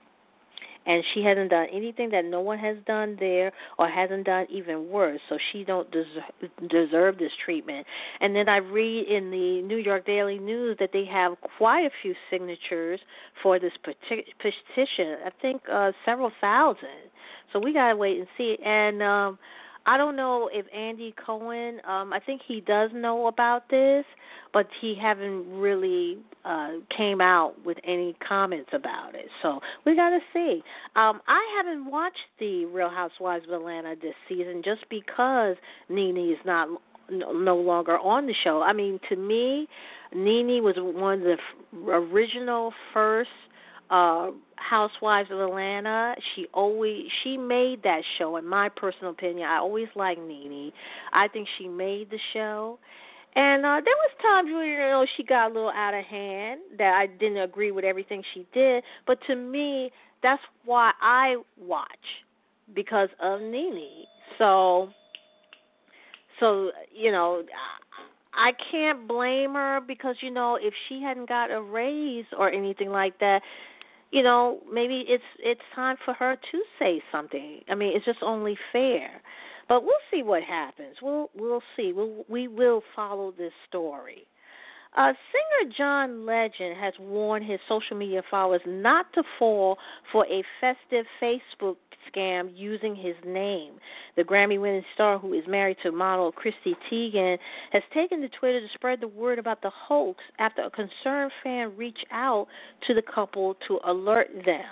And 0.85 1.01
she 1.13 1.23
hasn't 1.23 1.51
done 1.51 1.67
anything 1.71 2.09
that 2.09 2.25
no 2.25 2.41
one 2.41 2.57
has 2.59 2.75
done 2.85 3.15
there 3.17 3.53
or 3.79 3.87
hasn't 3.87 4.25
done 4.25 4.47
even 4.49 4.89
worse 4.89 5.21
so 5.29 5.37
she 5.53 5.63
don't 5.63 5.89
deserve, 5.91 6.69
deserve 6.69 7.17
this 7.17 7.31
treatment. 7.45 7.87
And 8.19 8.35
then 8.35 8.49
i 8.49 8.57
read 8.57 9.07
in 9.07 9.31
the 9.31 9.61
new 9.61 9.77
york 9.77 10.05
daily 10.05 10.39
news 10.39 10.75
that 10.81 10.89
they 10.91 11.05
have 11.05 11.37
quite 11.57 11.85
a 11.85 11.89
few 12.01 12.13
signatures 12.29 12.99
for 13.41 13.59
this 13.59 13.71
petition 13.81 15.15
i 15.25 15.29
think 15.41 15.61
uh 15.71 15.93
several 16.03 16.33
thousand. 16.41 17.09
So 17.53 17.59
we 17.59 17.71
got 17.71 17.89
to 17.89 17.95
wait 17.95 18.17
and 18.17 18.27
see. 18.37 18.57
And 18.65 19.01
um 19.01 19.39
I 19.85 19.97
don't 19.97 20.15
know 20.15 20.49
if 20.51 20.65
Andy 20.73 21.13
Cohen. 21.25 21.79
Um, 21.87 22.13
I 22.13 22.19
think 22.25 22.41
he 22.47 22.61
does 22.61 22.91
know 22.93 23.27
about 23.27 23.69
this, 23.69 24.05
but 24.53 24.67
he 24.79 24.95
haven't 25.01 25.59
really 25.59 26.17
uh, 26.45 26.73
came 26.95 27.19
out 27.19 27.53
with 27.65 27.77
any 27.83 28.15
comments 28.27 28.69
about 28.73 29.15
it. 29.15 29.25
So 29.41 29.59
we 29.85 29.95
got 29.95 30.09
to 30.09 30.19
see. 30.31 30.63
Um, 30.95 31.21
I 31.27 31.41
haven't 31.57 31.89
watched 31.89 32.17
the 32.39 32.65
Real 32.65 32.89
Housewives 32.89 33.45
of 33.47 33.53
Atlanta 33.53 33.95
this 34.01 34.15
season 34.29 34.61
just 34.63 34.81
because 34.89 35.55
Nene 35.89 36.31
is 36.31 36.39
not 36.45 36.69
no 37.09 37.57
longer 37.57 37.97
on 37.99 38.27
the 38.27 38.33
show. 38.43 38.61
I 38.61 38.73
mean, 38.73 38.99
to 39.09 39.15
me, 39.15 39.67
Nene 40.15 40.63
was 40.63 40.75
one 40.77 41.21
of 41.21 41.37
the 41.73 41.91
original 41.91 42.73
first 42.93 43.29
uh 43.89 44.31
Housewives 44.55 45.29
of 45.29 45.39
Atlanta. 45.39 46.15
She 46.33 46.47
always 46.53 47.05
she 47.23 47.37
made 47.37 47.83
that 47.83 48.01
show 48.17 48.37
in 48.37 48.47
my 48.47 48.69
personal 48.69 49.11
opinion. 49.11 49.47
I 49.47 49.57
always 49.57 49.87
liked 49.95 50.21
Nene. 50.21 50.71
I 51.11 51.27
think 51.27 51.47
she 51.57 51.67
made 51.67 52.09
the 52.09 52.19
show. 52.33 52.79
And 53.35 53.65
uh 53.65 53.81
there 53.83 53.95
was 53.95 54.11
times 54.21 54.49
where 54.51 54.65
you 54.65 54.77
know 54.77 55.05
she 55.17 55.23
got 55.23 55.51
a 55.51 55.53
little 55.53 55.69
out 55.69 55.93
of 55.93 56.05
hand 56.05 56.61
that 56.77 56.93
I 56.93 57.07
didn't 57.07 57.39
agree 57.39 57.71
with 57.71 57.83
everything 57.83 58.23
she 58.33 58.47
did, 58.53 58.83
but 59.05 59.19
to 59.27 59.35
me 59.35 59.91
that's 60.21 60.41
why 60.65 60.93
I 61.01 61.37
watch 61.59 61.87
because 62.73 63.09
of 63.21 63.41
Nene. 63.41 64.05
So 64.37 64.89
so 66.39 66.71
you 66.91 67.11
know 67.11 67.43
I 68.35 68.51
can't 68.71 69.07
blame 69.07 69.53
her 69.53 69.79
because 69.85 70.15
you 70.21 70.31
know 70.31 70.57
if 70.59 70.73
she 70.87 71.01
hadn't 71.01 71.29
got 71.29 71.51
a 71.51 71.61
raise 71.61 72.25
or 72.37 72.49
anything 72.49 72.89
like 72.89 73.19
that, 73.19 73.41
you 74.13 74.21
know, 74.21 74.59
maybe 74.71 75.03
it's 75.07 75.23
it's 75.39 75.61
time 75.73 75.95
for 76.05 76.13
her 76.13 76.35
to 76.35 76.61
say 76.77 77.01
something. 77.11 77.61
I 77.67 77.73
mean, 77.73 77.93
it's 77.95 78.05
just 78.05 78.19
only 78.21 78.55
fair. 78.71 79.21
But 79.67 79.83
we'll 79.83 79.93
see 80.13 80.21
what 80.21 80.43
happens. 80.43 80.97
We'll 81.01 81.31
we'll 81.35 81.63
see. 81.75 81.93
We'll, 81.93 82.23
we 82.29 82.47
will 82.47 82.83
follow 82.95 83.33
this 83.35 83.53
story. 83.67 84.27
Uh, 84.95 85.13
singer 85.31 85.73
John 85.75 86.25
Legend 86.25 86.77
has 86.79 86.93
warned 86.99 87.45
his 87.45 87.59
social 87.67 87.97
media 87.97 88.21
followers 88.29 88.61
not 88.67 89.11
to 89.13 89.23
fall 89.39 89.77
for 90.11 90.25
a 90.27 90.43
festive 90.61 91.05
Facebook 91.21 91.77
scam 92.13 92.51
using 92.53 92.95
his 92.95 93.15
name. 93.25 93.73
The 94.15 94.23
Grammy 94.23 94.61
winning 94.61 94.83
star, 94.93 95.17
who 95.17 95.33
is 95.33 95.43
married 95.47 95.77
to 95.83 95.91
model 95.91 96.31
Chrissy 96.31 96.75
Teigen, 96.91 97.37
has 97.71 97.81
taken 97.93 98.21
to 98.21 98.29
Twitter 98.29 98.59
to 98.59 98.67
spread 98.73 99.01
the 99.01 99.07
word 99.07 99.39
about 99.39 99.61
the 99.63 99.71
hoax 99.71 100.19
after 100.37 100.61
a 100.63 100.69
concerned 100.69 101.31
fan 101.43 101.75
reached 101.75 102.05
out 102.11 102.47
to 102.87 102.93
the 102.93 103.01
couple 103.01 103.55
to 103.67 103.79
alert 103.85 104.27
them. 104.45 104.65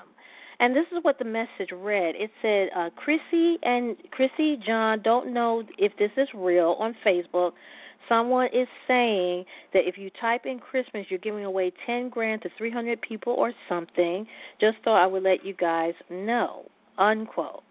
And 0.59 0.75
this 0.75 0.85
is 0.91 0.99
what 1.01 1.17
the 1.17 1.25
message 1.25 1.71
read. 1.73 2.13
It 2.15 2.29
said, 2.43 2.69
uh, 2.77 2.91
Chrissy 2.95 3.57
and 3.63 3.97
Chrissy 4.11 4.59
John 4.63 5.01
don't 5.01 5.33
know 5.33 5.63
if 5.79 5.91
this 5.97 6.11
is 6.17 6.27
real 6.35 6.75
on 6.79 6.95
Facebook 7.03 7.53
someone 8.07 8.47
is 8.47 8.67
saying 8.87 9.45
that 9.73 9.87
if 9.87 9.97
you 9.97 10.09
type 10.21 10.45
in 10.45 10.59
Christmas, 10.59 11.05
you're 11.09 11.19
giving 11.19 11.45
away 11.45 11.71
10 11.85 12.09
grand 12.09 12.41
to 12.43 12.49
300 12.57 13.01
people 13.01 13.33
or 13.33 13.53
something. 13.69 14.25
Just 14.59 14.77
thought 14.83 15.01
I 15.01 15.07
would 15.07 15.23
let 15.23 15.45
you 15.45 15.53
guys 15.53 15.93
know. 16.09 16.65
Unquote. 16.97 17.63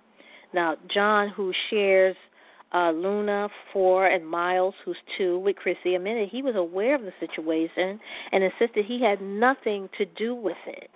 Now, 0.52 0.76
John, 0.92 1.28
who 1.28 1.52
shares 1.70 2.16
uh, 2.72 2.90
Luna, 2.90 3.48
four, 3.72 4.06
and 4.06 4.26
Miles, 4.26 4.74
who's 4.84 4.96
two, 5.18 5.38
with 5.38 5.56
Chrissy, 5.56 5.94
admitted 5.94 6.28
he 6.28 6.42
was 6.42 6.56
aware 6.56 6.94
of 6.94 7.02
the 7.02 7.12
situation 7.18 8.00
and 8.32 8.44
insisted 8.44 8.84
he 8.84 9.02
had 9.02 9.20
nothing 9.20 9.88
to 9.98 10.04
do 10.04 10.34
with 10.34 10.56
it. 10.66 10.90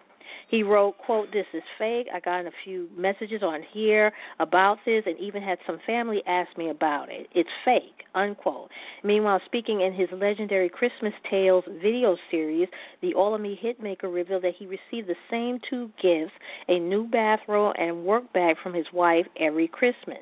He 0.54 0.62
wrote, 0.62 0.96
quote, 0.98 1.32
this 1.32 1.46
is 1.52 1.64
fake. 1.78 2.06
I 2.14 2.20
got 2.20 2.46
a 2.46 2.52
few 2.62 2.88
messages 2.96 3.42
on 3.42 3.64
here 3.72 4.12
about 4.38 4.78
this 4.86 5.02
and 5.04 5.18
even 5.18 5.42
had 5.42 5.58
some 5.66 5.80
family 5.84 6.22
ask 6.28 6.56
me 6.56 6.70
about 6.70 7.10
it. 7.10 7.26
It's 7.34 7.50
fake, 7.64 8.04
unquote. 8.14 8.70
Meanwhile, 9.02 9.40
speaking 9.46 9.80
in 9.80 9.92
his 9.92 10.08
legendary 10.12 10.68
Christmas 10.68 11.12
Tales 11.28 11.64
video 11.82 12.16
series, 12.30 12.68
the 13.02 13.14
All 13.14 13.34
of 13.34 13.40
Me 13.40 13.58
hitmaker 13.60 14.14
revealed 14.14 14.44
that 14.44 14.54
he 14.56 14.66
received 14.66 15.08
the 15.08 15.16
same 15.28 15.58
two 15.68 15.90
gifts, 16.00 16.30
a 16.68 16.78
new 16.78 17.08
bathrobe 17.08 17.74
and 17.76 18.04
work 18.04 18.32
bag 18.32 18.54
from 18.62 18.74
his 18.74 18.86
wife 18.92 19.26
every 19.40 19.66
Christmas. 19.66 20.20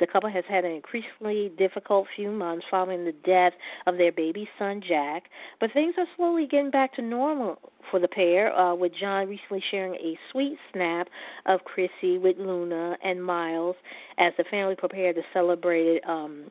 The 0.00 0.06
couple 0.06 0.30
has 0.30 0.44
had 0.48 0.64
an 0.64 0.72
increasingly 0.72 1.52
difficult 1.58 2.06
few 2.14 2.30
months 2.30 2.64
following 2.70 3.04
the 3.04 3.14
death 3.24 3.52
of 3.86 3.96
their 3.96 4.12
baby 4.12 4.48
son, 4.58 4.82
Jack, 4.86 5.24
but 5.60 5.72
things 5.72 5.94
are 5.98 6.06
slowly 6.16 6.46
getting 6.46 6.70
back 6.70 6.94
to 6.94 7.02
normal 7.02 7.58
for 7.90 8.00
the 8.00 8.08
pair, 8.08 8.56
uh, 8.56 8.74
with 8.74 8.92
John 8.98 9.28
recently 9.28 9.62
sharing 9.70 9.94
a 9.94 10.18
sweet 10.30 10.56
snap 10.72 11.08
of 11.46 11.60
Chrissy 11.64 12.18
with 12.18 12.36
Luna 12.38 12.96
and 13.02 13.22
Miles 13.22 13.76
as 14.18 14.32
the 14.38 14.44
family 14.50 14.76
prepared 14.76 15.16
to 15.16 15.22
celebrate 15.32 16.00
um, 16.08 16.50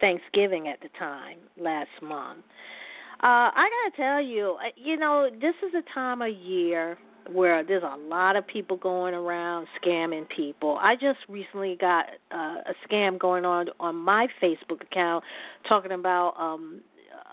Thanksgiving 0.00 0.68
at 0.68 0.80
the 0.80 0.88
time 0.98 1.38
last 1.58 1.90
month. 2.02 2.44
Uh, 3.22 3.48
I 3.54 3.68
gotta 3.70 3.96
tell 3.96 4.20
you, 4.20 4.56
uh, 4.60 4.68
you 4.76 4.98
know, 4.98 5.30
this 5.30 5.54
is 5.66 5.74
a 5.74 5.94
time 5.94 6.20
of 6.20 6.28
year 6.28 6.98
where 7.32 7.64
there's 7.64 7.82
a 7.82 7.96
lot 8.08 8.36
of 8.36 8.46
people 8.46 8.76
going 8.76 9.14
around 9.14 9.66
scamming 9.82 10.28
people. 10.28 10.78
I 10.80 10.94
just 10.94 11.18
recently 11.28 11.76
got 11.80 12.06
uh, 12.32 12.56
a 12.66 12.74
scam 12.88 13.18
going 13.18 13.44
on 13.44 13.68
on 13.80 13.96
my 13.96 14.28
Facebook 14.42 14.82
account 14.82 15.24
talking 15.68 15.92
about 15.92 16.34
um 16.38 16.80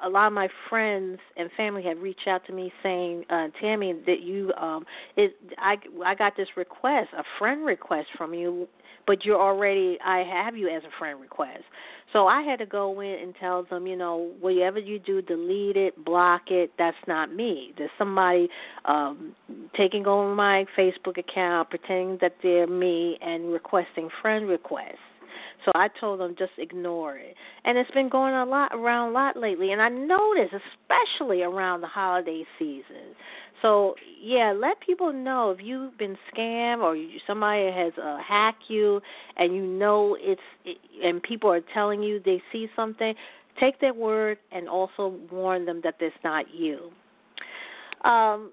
a 0.04 0.10
lot 0.10 0.28
of 0.28 0.34
my 0.34 0.50
friends 0.70 1.20
and 1.38 1.50
family 1.56 1.82
have 1.84 2.02
reached 2.02 2.28
out 2.28 2.46
to 2.46 2.52
me 2.52 2.74
saying, 2.84 3.24
uh, 3.30 3.48
Tammy, 3.62 3.94
that 4.06 4.22
you 4.22 4.52
um 4.60 4.86
it 5.16 5.36
I 5.58 5.78
I 6.06 6.16
got 6.16 6.36
this 6.36 6.50
request, 6.58 7.10
a 7.18 7.24
friend 7.40 7.66
request 7.66 8.08
from 8.18 8.34
you, 8.34 8.68
but 9.08 9.26
you're 9.26 9.42
already 9.42 9.98
I 10.06 10.24
have 10.24 10.56
you 10.56 10.70
as 10.70 10.84
a 10.84 10.98
friend 10.98 11.20
request. 11.20 11.64
So 12.12 12.28
I 12.28 12.44
had 12.44 12.60
to 12.60 12.68
go 12.68 13.00
in 13.02 13.20
and 13.24 13.34
tell 13.40 13.64
them, 13.64 13.88
you 13.88 13.96
know, 13.96 14.32
whatever 14.40 14.78
you 14.78 15.00
do, 15.00 15.22
delete 15.24 15.76
it, 15.76 16.06
block 16.06 16.44
it. 16.52 16.72
That's 16.78 16.96
not 17.08 17.34
me. 17.34 17.74
There's 17.76 17.90
somebody 17.98 18.50
um, 18.86 19.36
taking 19.76 20.06
over 20.06 20.34
my 20.34 20.66
Facebook 20.78 21.18
account, 21.18 21.72
pretending 21.72 22.20
that 22.22 22.36
they're 22.44 22.68
me, 22.68 23.18
and 23.20 23.52
requesting 23.52 24.10
friend 24.22 24.48
requests. 24.48 24.98
So 25.66 25.72
I 25.76 25.88
told 26.00 26.20
them 26.20 26.36
just 26.38 26.52
ignore 26.58 27.18
it. 27.18 27.36
And 27.66 27.78
it's 27.78 27.92
been 27.92 28.10
going 28.10 28.34
a 28.34 28.46
lot 28.46 28.72
around 28.74 29.10
a 29.10 29.14
lot 29.14 29.38
lately 29.38 29.72
and 29.72 29.82
I 29.82 29.90
noticed 29.90 30.54
especially 30.54 31.44
around 31.44 31.82
the 31.82 31.88
holiday 31.88 32.44
season. 32.60 33.16
So 33.64 33.96
yeah, 34.22 34.54
let 34.56 34.80
people 34.82 35.14
know 35.14 35.52
if 35.52 35.60
you've 35.64 35.98
been 35.98 36.18
scammed 36.32 36.82
or 36.82 36.98
somebody 37.26 37.72
has 37.72 37.94
uh, 37.98 38.18
hacked 38.18 38.64
you, 38.68 39.02
and 39.38 39.56
you 39.56 39.66
know 39.66 40.18
it's 40.20 40.42
it, 40.66 40.78
and 41.02 41.24
people 41.24 41.50
are 41.52 41.62
telling 41.74 42.04
you 42.04 42.22
they 42.24 42.44
see 42.52 42.68
something. 42.76 43.16
Take 43.60 43.80
their 43.80 43.94
word 43.94 44.38
and 44.52 44.68
also 44.68 45.16
warn 45.32 45.66
them 45.66 45.80
that 45.84 45.96
it's 46.02 46.16
not 46.24 46.46
you. 46.54 46.92
Um, 48.04 48.52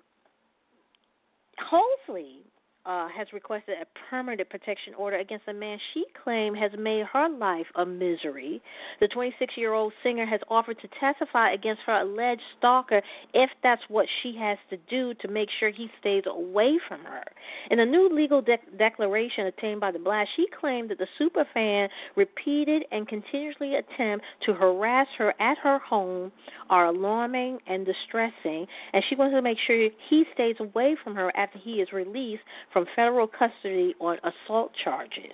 hopefully, 1.58 2.42
uh, 2.86 3.08
has 3.08 3.26
requested 3.32 3.76
a 3.80 3.86
permanent 4.10 4.48
protection 4.48 4.94
order 4.94 5.18
against 5.18 5.46
a 5.48 5.52
man 5.52 5.78
she 5.92 6.04
claimed 6.24 6.56
has 6.56 6.70
made 6.78 7.04
her 7.12 7.28
life 7.28 7.66
a 7.76 7.84
misery. 7.84 8.62
The 9.00 9.08
26 9.08 9.54
year 9.56 9.74
old 9.74 9.92
singer 10.02 10.24
has 10.24 10.40
offered 10.48 10.78
to 10.80 10.88
testify 10.98 11.52
against 11.52 11.82
her 11.86 12.00
alleged 12.00 12.42
stalker 12.58 13.02
if 13.34 13.50
that's 13.62 13.82
what 13.88 14.06
she 14.22 14.36
has 14.38 14.56
to 14.70 14.76
do 14.88 15.14
to 15.14 15.28
make 15.28 15.48
sure 15.58 15.70
he 15.70 15.90
stays 16.00 16.24
away 16.26 16.78
from 16.88 17.00
her. 17.00 17.24
In 17.70 17.80
a 17.80 17.86
new 17.86 18.08
legal 18.08 18.40
de- 18.40 18.58
declaration 18.78 19.46
obtained 19.46 19.80
by 19.80 19.90
the 19.90 19.98
Blast, 19.98 20.30
she 20.36 20.46
claimed 20.58 20.90
that 20.90 20.98
the 20.98 21.06
superfan 21.20 21.88
repeated 22.16 22.84
and 22.92 23.06
continuously 23.06 23.74
attempt 23.74 24.24
to 24.46 24.54
harass 24.54 25.06
her 25.18 25.34
at 25.40 25.58
her 25.58 25.78
home 25.78 26.32
are 26.70 26.86
alarming 26.86 27.58
and 27.66 27.84
distressing, 27.84 28.66
and 28.92 29.04
she 29.08 29.16
wants 29.16 29.34
to 29.34 29.42
make 29.42 29.58
sure 29.66 29.88
he 30.08 30.24
stays 30.34 30.56
away 30.60 30.96
from 31.02 31.14
her 31.14 31.30
after 31.36 31.58
he 31.58 31.74
is 31.74 31.92
released 31.92 32.42
from 32.72 32.86
federal 32.94 33.26
custody 33.26 33.94
on 34.00 34.18
assault 34.22 34.72
charges. 34.82 35.32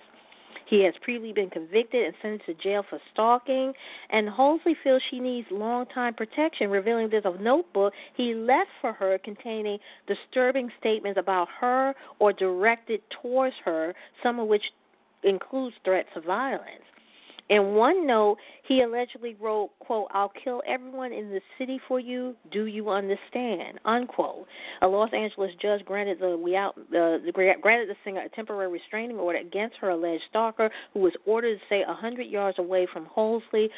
He 0.66 0.82
has 0.82 0.94
previously 1.00 1.32
been 1.32 1.50
convicted 1.50 2.06
and 2.06 2.14
sentenced 2.20 2.46
to 2.46 2.54
jail 2.54 2.84
for 2.88 2.98
stalking, 3.12 3.72
and 4.10 4.28
Halsey 4.28 4.76
feels 4.82 5.00
she 5.10 5.20
needs 5.20 5.46
long 5.50 5.86
time 5.86 6.12
protection, 6.14 6.70
revealing 6.70 7.08
there's 7.08 7.24
a 7.24 7.40
notebook 7.40 7.92
he 8.14 8.34
left 8.34 8.70
for 8.80 8.92
her 8.92 9.16
containing 9.18 9.78
disturbing 10.08 10.70
statements 10.80 11.18
about 11.18 11.48
her 11.60 11.94
or 12.18 12.32
directed 12.32 13.00
towards 13.22 13.54
her, 13.64 13.94
some 14.24 14.40
of 14.40 14.48
which 14.48 14.72
includes 15.22 15.76
threats 15.84 16.08
of 16.16 16.24
violence. 16.24 16.82
In 17.48 17.74
one 17.74 18.06
note, 18.06 18.38
he 18.66 18.82
allegedly 18.82 19.36
wrote, 19.40 19.70
"quote 19.78 20.08
I'll 20.10 20.32
kill 20.42 20.62
everyone 20.66 21.12
in 21.12 21.30
the 21.30 21.40
city 21.58 21.80
for 21.86 22.00
you. 22.00 22.34
Do 22.50 22.64
you 22.64 22.90
understand?" 22.90 23.78
Unquote. 23.84 24.46
A 24.82 24.88
Los 24.88 25.12
Angeles 25.12 25.52
judge 25.62 25.84
granted 25.84 26.18
the 26.18 26.36
we 26.36 26.56
out 26.56 26.76
uh, 26.76 27.18
granted 27.60 27.88
the 27.88 27.96
singer 28.04 28.22
a 28.22 28.28
temporary 28.30 28.70
restraining 28.72 29.18
order 29.18 29.38
against 29.38 29.76
her 29.76 29.90
alleged 29.90 30.24
stalker, 30.28 30.70
who 30.92 31.00
was 31.00 31.12
ordered 31.24 31.60
to 31.60 31.66
stay 31.66 31.82
a 31.86 31.94
hundred 31.94 32.26
yards 32.26 32.58
away 32.58 32.86
from 32.92 33.06
Halsey, 33.14 33.70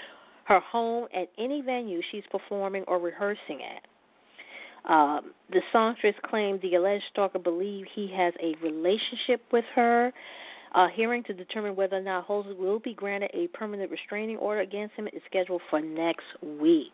her 0.44 0.60
home, 0.60 1.06
at 1.14 1.28
any 1.36 1.60
venue 1.60 2.00
she's 2.10 2.24
performing 2.30 2.84
or 2.84 2.98
rehearsing 2.98 3.60
at. 3.62 3.82
Um, 4.90 5.32
the 5.50 5.60
songstress 5.72 6.14
claimed 6.24 6.62
the 6.62 6.76
alleged 6.76 7.04
stalker 7.12 7.38
believed 7.38 7.90
he 7.94 8.10
has 8.16 8.32
a 8.42 8.54
relationship 8.62 9.42
with 9.52 9.66
her. 9.74 10.12
A 10.74 10.88
hearing 10.94 11.22
to 11.24 11.32
determine 11.32 11.76
whether 11.76 11.96
or 11.96 12.02
not 12.02 12.26
Halsey 12.26 12.52
will 12.52 12.78
be 12.78 12.94
granted 12.94 13.30
a 13.34 13.46
permanent 13.48 13.90
restraining 13.90 14.36
order 14.36 14.60
against 14.60 14.94
him 14.94 15.06
is 15.08 15.22
scheduled 15.26 15.62
for 15.70 15.80
next 15.80 16.26
week. 16.42 16.92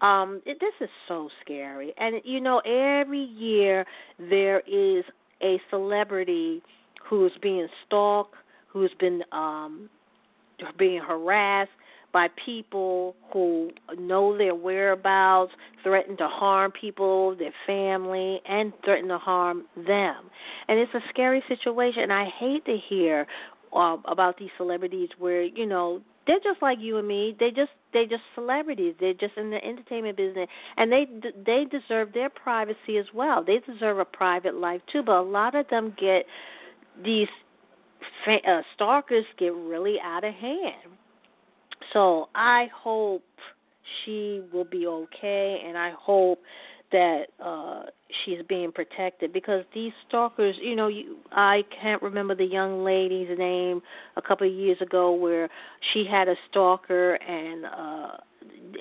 Um, 0.00 0.42
it, 0.44 0.58
this 0.60 0.74
is 0.80 0.90
so 1.08 1.28
scary, 1.42 1.94
and 1.96 2.20
you 2.24 2.40
know, 2.40 2.58
every 2.60 3.22
year 3.22 3.86
there 4.18 4.60
is 4.60 5.04
a 5.42 5.60
celebrity 5.70 6.62
who's 7.08 7.32
being 7.40 7.66
stalked, 7.86 8.34
who's 8.68 8.90
been 8.98 9.22
um, 9.32 9.88
being 10.78 11.00
harassed, 11.00 11.70
by 12.16 12.28
people 12.46 13.14
who 13.30 13.70
know 13.98 14.38
their 14.38 14.54
whereabouts, 14.54 15.52
threaten 15.82 16.16
to 16.16 16.26
harm 16.26 16.72
people, 16.72 17.36
their 17.36 17.52
family, 17.66 18.40
and 18.48 18.72
threaten 18.86 19.06
to 19.10 19.18
harm 19.18 19.66
them. 19.76 20.30
And 20.66 20.78
it's 20.78 20.94
a 20.94 21.00
scary 21.10 21.42
situation. 21.46 22.04
And 22.04 22.14
I 22.14 22.24
hate 22.40 22.64
to 22.64 22.78
hear 22.88 23.26
uh, 23.70 23.98
about 24.06 24.38
these 24.38 24.48
celebrities 24.56 25.10
where 25.18 25.42
you 25.42 25.66
know 25.66 26.00
they're 26.26 26.40
just 26.42 26.62
like 26.62 26.78
you 26.80 26.96
and 26.96 27.06
me. 27.06 27.36
They 27.38 27.50
just 27.50 27.72
they 27.92 28.06
just 28.06 28.22
celebrities. 28.34 28.94
They're 28.98 29.12
just 29.12 29.36
in 29.36 29.50
the 29.50 29.62
entertainment 29.62 30.16
business, 30.16 30.48
and 30.78 30.90
they 30.90 31.06
they 31.44 31.66
deserve 31.70 32.14
their 32.14 32.30
privacy 32.30 32.96
as 32.98 33.12
well. 33.12 33.44
They 33.44 33.58
deserve 33.70 33.98
a 33.98 34.06
private 34.06 34.54
life 34.54 34.80
too. 34.90 35.02
But 35.02 35.16
a 35.16 35.20
lot 35.20 35.54
of 35.54 35.68
them 35.68 35.94
get 36.00 36.24
these 37.04 37.28
uh, 38.26 38.62
stalkers 38.74 39.26
get 39.38 39.52
really 39.54 39.96
out 40.02 40.24
of 40.24 40.32
hand 40.32 40.96
so 41.92 42.28
I 42.34 42.68
hope 42.74 43.24
she 44.04 44.42
will 44.52 44.64
be 44.64 44.86
okay, 44.86 45.62
and 45.66 45.76
I 45.76 45.92
hope 45.98 46.40
that 46.92 47.24
uh 47.44 47.82
she's 48.24 48.38
being 48.48 48.70
protected 48.70 49.32
because 49.32 49.64
these 49.74 49.90
stalkers 50.06 50.54
you 50.62 50.76
know 50.76 50.86
you 50.86 51.16
i 51.32 51.64
can't 51.82 52.00
remember 52.00 52.32
the 52.32 52.44
young 52.44 52.84
lady's 52.84 53.36
name 53.36 53.82
a 54.16 54.22
couple 54.22 54.46
of 54.46 54.54
years 54.54 54.80
ago 54.80 55.12
where 55.12 55.48
she 55.92 56.04
had 56.08 56.28
a 56.28 56.36
stalker 56.48 57.14
and 57.14 57.66
uh 57.66 58.16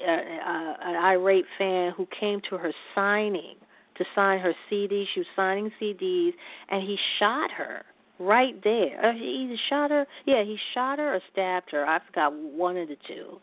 an 0.07 0.95
irate 0.95 1.45
fan 1.57 1.93
who 1.97 2.07
came 2.19 2.39
to 2.47 2.57
her 2.57 2.71
signing 2.93 3.55
to 3.97 4.05
sign 4.13 4.39
her 4.39 4.53
CD. 4.69 5.05
She 5.13 5.21
was 5.21 5.27
signing 5.35 5.71
CDs, 5.81 6.33
and 6.69 6.81
he 6.81 6.97
shot 7.19 7.51
her 7.51 7.83
right 8.19 8.61
there. 8.63 9.05
Uh, 9.05 9.13
he 9.13 9.45
either 9.45 9.57
shot 9.69 9.91
her, 9.91 10.05
yeah, 10.25 10.43
he 10.43 10.57
shot 10.73 10.99
her 10.99 11.15
or 11.15 11.21
stabbed 11.31 11.71
her. 11.71 11.85
I 11.85 11.99
forgot 12.07 12.33
one 12.33 12.77
of 12.77 12.87
the 12.87 12.97
two. 13.07 13.39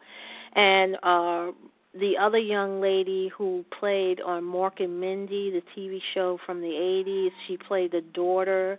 And 0.55 0.97
uh 1.03 1.53
the 1.95 2.17
other 2.19 2.39
young 2.39 2.81
lady 2.81 3.31
who 3.37 3.67
played 3.79 4.23
on 4.23 4.43
Mork 4.43 4.83
and 4.83 4.99
Mindy, 4.99 5.51
the 5.51 5.63
TV 5.77 6.01
show 6.15 6.39
from 6.47 6.63
the 6.63 6.69
80s, 6.69 7.29
she 7.47 7.59
played 7.59 7.93
the 7.93 8.01
daughter 8.01 8.79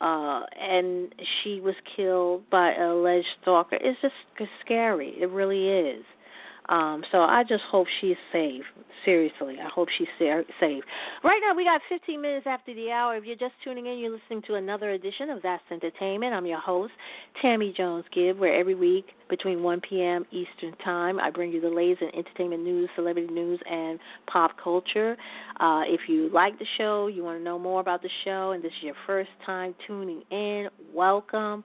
uh 0.00 0.42
and 0.60 1.14
she 1.42 1.60
was 1.60 1.74
killed 1.96 2.48
by 2.50 2.70
an 2.70 2.90
alleged 2.90 3.26
stalker. 3.42 3.78
It's 3.80 4.00
just 4.00 4.14
scary. 4.64 5.14
It 5.20 5.30
really 5.30 5.68
is. 5.68 6.04
Um, 6.68 7.02
so 7.12 7.18
I 7.18 7.44
just 7.48 7.62
hope 7.70 7.86
she's 8.00 8.16
safe. 8.32 8.64
Seriously, 9.04 9.56
I 9.64 9.68
hope 9.68 9.88
she's 9.96 10.08
safe. 10.18 10.82
Right 11.22 11.40
now, 11.46 11.54
we 11.54 11.64
got 11.64 11.80
15 11.88 12.20
minutes 12.20 12.46
after 12.48 12.74
the 12.74 12.90
hour. 12.90 13.16
If 13.16 13.24
you're 13.24 13.36
just 13.36 13.54
tuning 13.62 13.86
in, 13.86 13.98
you're 13.98 14.10
listening 14.10 14.42
to 14.48 14.54
another 14.54 14.90
edition 14.90 15.30
of 15.30 15.42
That's 15.42 15.62
Entertainment. 15.70 16.34
I'm 16.34 16.46
your 16.46 16.60
host, 16.60 16.92
Tammy 17.40 17.72
Jones 17.76 18.04
Gibb, 18.12 18.38
where 18.38 18.58
every 18.58 18.74
week 18.74 19.06
between 19.28 19.62
1 19.62 19.80
p.m. 19.88 20.24
Eastern 20.32 20.76
Time, 20.84 21.20
I 21.20 21.30
bring 21.30 21.52
you 21.52 21.60
the 21.60 21.68
latest 21.68 22.02
in 22.02 22.08
entertainment 22.18 22.64
news, 22.64 22.88
celebrity 22.96 23.32
news, 23.32 23.60
and 23.70 23.98
pop 24.26 24.52
culture. 24.62 25.16
Uh, 25.60 25.82
if 25.86 26.00
you 26.08 26.30
like 26.32 26.58
the 26.58 26.66
show, 26.78 27.06
you 27.06 27.22
want 27.22 27.38
to 27.38 27.44
know 27.44 27.58
more 27.58 27.80
about 27.80 28.02
the 28.02 28.10
show, 28.24 28.52
and 28.52 28.62
this 28.62 28.72
is 28.78 28.84
your 28.84 28.94
first 29.06 29.30
time 29.44 29.74
tuning 29.86 30.22
in, 30.30 30.68
welcome. 30.92 31.62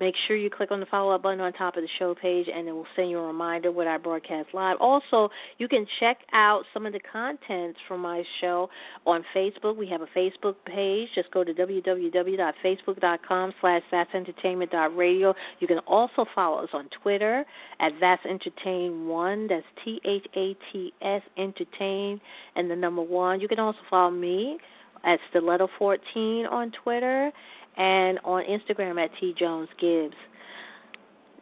Make 0.00 0.14
sure 0.26 0.36
you 0.36 0.50
click 0.50 0.70
on 0.70 0.80
the 0.80 0.86
follow 0.86 1.14
up 1.14 1.22
button 1.22 1.40
on 1.40 1.52
top 1.52 1.76
of 1.76 1.82
the 1.82 1.88
show 1.98 2.14
page, 2.14 2.46
and 2.52 2.68
it 2.68 2.72
will 2.72 2.86
send 2.96 3.10
you 3.10 3.18
a 3.18 3.26
reminder 3.26 3.70
when 3.70 3.86
I 3.86 3.96
broadcast 3.96 4.48
live. 4.52 4.76
Also, 4.80 5.28
you 5.58 5.68
can 5.68 5.86
check 6.00 6.18
out 6.32 6.64
some 6.72 6.84
of 6.84 6.92
the 6.92 7.00
contents 7.00 7.78
from 7.86 8.00
my 8.00 8.24
show 8.40 8.68
on 9.06 9.24
Facebook. 9.34 9.76
We 9.76 9.86
have 9.88 10.00
a 10.00 10.08
Facebook 10.16 10.56
page. 10.66 11.08
Just 11.14 11.30
go 11.30 11.44
to 11.44 11.54
www.facebook.com 11.54 13.54
slash 13.60 13.82
that'sentertainment.radio. 13.92 15.34
You 15.60 15.66
can 15.66 15.78
also 15.86 16.24
follow 16.34 16.64
us 16.64 16.70
on 16.72 16.88
Twitter 17.02 17.44
at 17.80 17.92
That's 18.00 18.24
Entertain 18.26 19.06
One. 19.06 19.46
That's 19.46 19.64
T 19.84 20.00
H 20.04 20.26
A 20.36 20.56
T 20.72 20.92
S 21.02 21.22
Entertain 21.38 22.20
and 22.56 22.70
the 22.70 22.76
number 22.76 23.02
one. 23.02 23.40
You 23.40 23.48
can 23.48 23.60
also 23.60 23.78
follow 23.88 24.10
me 24.10 24.58
at 25.04 25.18
Stiletto14 25.32 26.50
on 26.50 26.72
Twitter 26.82 27.30
and 27.76 28.18
on 28.24 28.44
Instagram 28.44 29.02
at 29.02 29.10
T 29.20 29.34
Jones 29.38 29.68
Gibbs. 29.80 30.14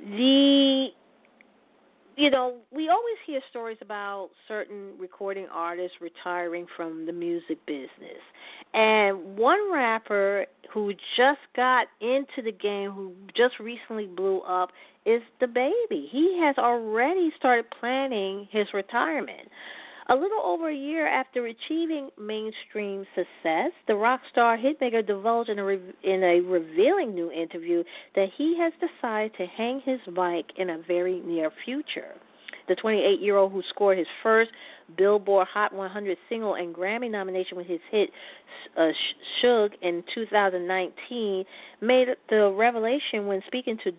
The 0.00 0.88
you 2.16 2.30
know, 2.30 2.56
we 2.70 2.88
always 2.88 3.16
hear 3.26 3.40
stories 3.50 3.78
about 3.80 4.30
certain 4.46 4.92
recording 4.98 5.46
artists 5.50 5.96
retiring 6.00 6.66
from 6.76 7.06
the 7.06 7.12
music 7.12 7.64
business. 7.66 8.20
And 8.74 9.36
one 9.36 9.72
rapper 9.72 10.46
who 10.72 10.92
just 11.16 11.40
got 11.56 11.86
into 12.00 12.42
the 12.44 12.52
game, 12.52 12.90
who 12.90 13.12
just 13.34 13.58
recently 13.58 14.06
blew 14.06 14.40
up, 14.40 14.70
is 15.06 15.22
DaBaby. 15.40 16.08
He 16.10 16.38
has 16.42 16.56
already 16.58 17.32
started 17.38 17.66
planning 17.78 18.46
his 18.50 18.66
retirement. 18.74 19.48
A 20.08 20.14
little 20.16 20.40
over 20.44 20.68
a 20.68 20.74
year 20.74 21.06
after 21.06 21.46
achieving 21.46 22.10
mainstream 22.18 23.06
success, 23.14 23.70
the 23.86 23.94
rock 23.94 24.20
star 24.32 24.58
hitmaker 24.58 25.06
divulged 25.06 25.48
in 25.48 25.60
a, 25.60 25.64
re- 25.64 25.94
in 26.02 26.24
a 26.24 26.40
revealing 26.40 27.14
new 27.14 27.30
interview 27.30 27.84
that 28.16 28.28
he 28.36 28.58
has 28.58 28.72
decided 28.80 29.32
to 29.36 29.46
hang 29.46 29.80
his 29.84 30.00
bike 30.14 30.50
in 30.56 30.70
a 30.70 30.78
very 30.88 31.20
near 31.20 31.50
future. 31.64 32.14
The 32.68 32.74
28 32.74 33.20
year 33.20 33.36
old 33.36 33.52
who 33.52 33.62
scored 33.70 33.98
his 33.98 34.06
first 34.22 34.50
Billboard 34.96 35.46
Hot 35.52 35.72
100 35.72 36.18
single 36.28 36.54
and 36.54 36.74
Grammy 36.74 37.10
nomination 37.10 37.56
with 37.56 37.66
his 37.66 37.80
hit 37.90 38.10
uh, 38.76 38.90
in 39.82 40.02
2019 40.14 41.44
made 41.80 42.08
the 42.28 42.52
revelation 42.56 43.26
when 43.26 43.40
speaking 43.46 43.78
to 43.84 43.92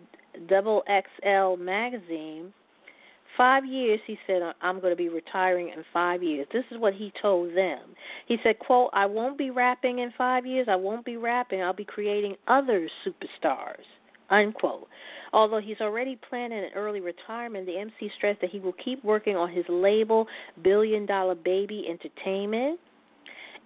Double 0.48 0.84
XL 0.88 1.62
magazine 1.62 2.54
Five 3.38 3.66
years, 3.66 4.00
he 4.06 4.18
said, 4.28 4.42
I'm 4.62 4.80
going 4.80 4.92
to 4.92 4.98
be 4.98 5.10
retiring 5.10 5.70
in 5.70 5.84
five 5.92 6.22
years. 6.22 6.48
This 6.54 6.66
is 6.70 6.78
what 6.78 6.94
he 6.94 7.12
told 7.22 7.56
them. 7.56 7.80
He 8.28 8.38
said, 8.44 8.60
quote, 8.60 8.92
I 8.94 9.08
won't 9.08 9.38
be 9.38 9.50
rapping 9.50 10.00
in 10.00 10.14
five 10.18 10.46
years. 10.46 10.68
I 10.70 10.76
won't 10.76 11.04
be 11.04 11.18
rapping. 11.18 11.62
I'll 11.62 11.74
be 11.74 11.86
creating 11.86 12.36
other 12.48 12.88
superstars, 13.06 13.84
unquote. 14.30 14.88
Although 15.34 15.60
he's 15.60 15.82
already 15.82 16.20
planning 16.30 16.60
an 16.60 16.70
early 16.76 17.00
retirement, 17.00 17.66
the 17.66 17.78
MC 17.78 18.12
stressed 18.18 18.42
that 18.42 18.52
he 18.52 18.60
will 18.60 18.76
keep 18.84 19.04
working 19.04 19.36
on 19.36 19.52
his 19.52 19.66
label, 19.68 20.28
Billion 20.62 21.08
Dollar 21.08 21.36
Baby 21.36 21.86
Entertainment. 21.90 22.80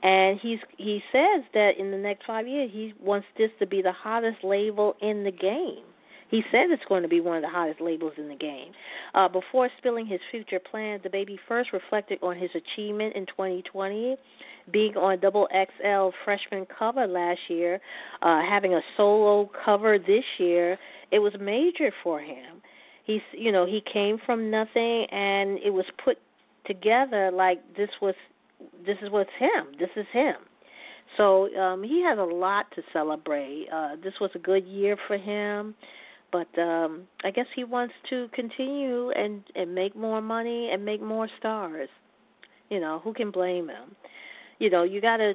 And 0.03 0.39
he's 0.39 0.59
he 0.77 1.01
says 1.11 1.43
that 1.53 1.71
in 1.79 1.91
the 1.91 1.97
next 1.97 2.25
five 2.25 2.47
years 2.47 2.69
he 2.71 2.93
wants 3.01 3.27
this 3.37 3.49
to 3.59 3.65
be 3.65 3.81
the 3.81 3.91
hottest 3.91 4.43
label 4.43 4.95
in 5.01 5.23
the 5.23 5.31
game. 5.31 5.83
He 6.29 6.41
said 6.51 6.69
it's 6.69 6.83
going 6.89 7.03
to 7.03 7.07
be 7.07 7.21
one 7.21 7.37
of 7.37 7.41
the 7.41 7.49
hottest 7.49 7.79
labels 7.79 8.13
in 8.17 8.27
the 8.27 8.35
game. 8.35 8.71
Uh, 9.13 9.29
before 9.29 9.69
spilling 9.77 10.05
his 10.05 10.19
future 10.29 10.59
plans, 10.59 11.01
DaBaby 11.03 11.37
first 11.47 11.71
reflected 11.71 12.19
on 12.21 12.35
his 12.35 12.49
achievement 12.53 13.15
in 13.15 13.25
2020, 13.27 14.17
being 14.71 14.97
on 14.97 15.19
Double 15.19 15.47
XL 15.53 16.09
freshman 16.25 16.65
cover 16.77 17.07
last 17.07 17.39
year, 17.47 17.79
uh, 18.21 18.41
having 18.41 18.73
a 18.73 18.81
solo 18.97 19.49
cover 19.63 19.97
this 19.97 20.23
year. 20.37 20.77
It 21.11 21.19
was 21.19 21.33
major 21.39 21.91
for 22.03 22.19
him. 22.19 22.61
He's, 23.05 23.21
you 23.31 23.53
know, 23.53 23.65
he 23.65 23.81
came 23.93 24.17
from 24.25 24.51
nothing, 24.51 25.05
and 25.09 25.57
it 25.59 25.71
was 25.71 25.85
put 26.03 26.17
together 26.65 27.31
like 27.31 27.59
this 27.77 27.89
was, 28.01 28.15
this 28.85 28.97
is 29.01 29.09
what's 29.09 29.29
him. 29.39 29.67
This 29.79 29.89
is 29.95 30.05
him. 30.11 30.35
So 31.15 31.55
um, 31.55 31.83
he 31.83 32.03
has 32.03 32.19
a 32.19 32.21
lot 32.21 32.65
to 32.75 32.81
celebrate. 32.91 33.67
Uh, 33.73 33.95
this 34.03 34.13
was 34.19 34.29
a 34.35 34.39
good 34.39 34.65
year 34.65 34.97
for 35.07 35.17
him 35.17 35.73
but 36.37 36.61
um 36.61 37.03
I 37.23 37.31
guess 37.31 37.47
he 37.55 37.63
wants 37.63 37.93
to 38.09 38.27
continue 38.33 39.09
and 39.11 39.43
and 39.55 39.73
make 39.73 39.95
more 39.95 40.21
money 40.21 40.69
and 40.71 40.83
make 40.83 41.01
more 41.01 41.27
stars. 41.39 41.89
You 42.69 42.79
know, 42.79 42.99
who 43.03 43.13
can 43.13 43.31
blame 43.31 43.69
him? 43.69 43.95
You 44.59 44.69
know, 44.69 44.83
you 44.83 44.99
got 45.01 45.17
to 45.17 45.33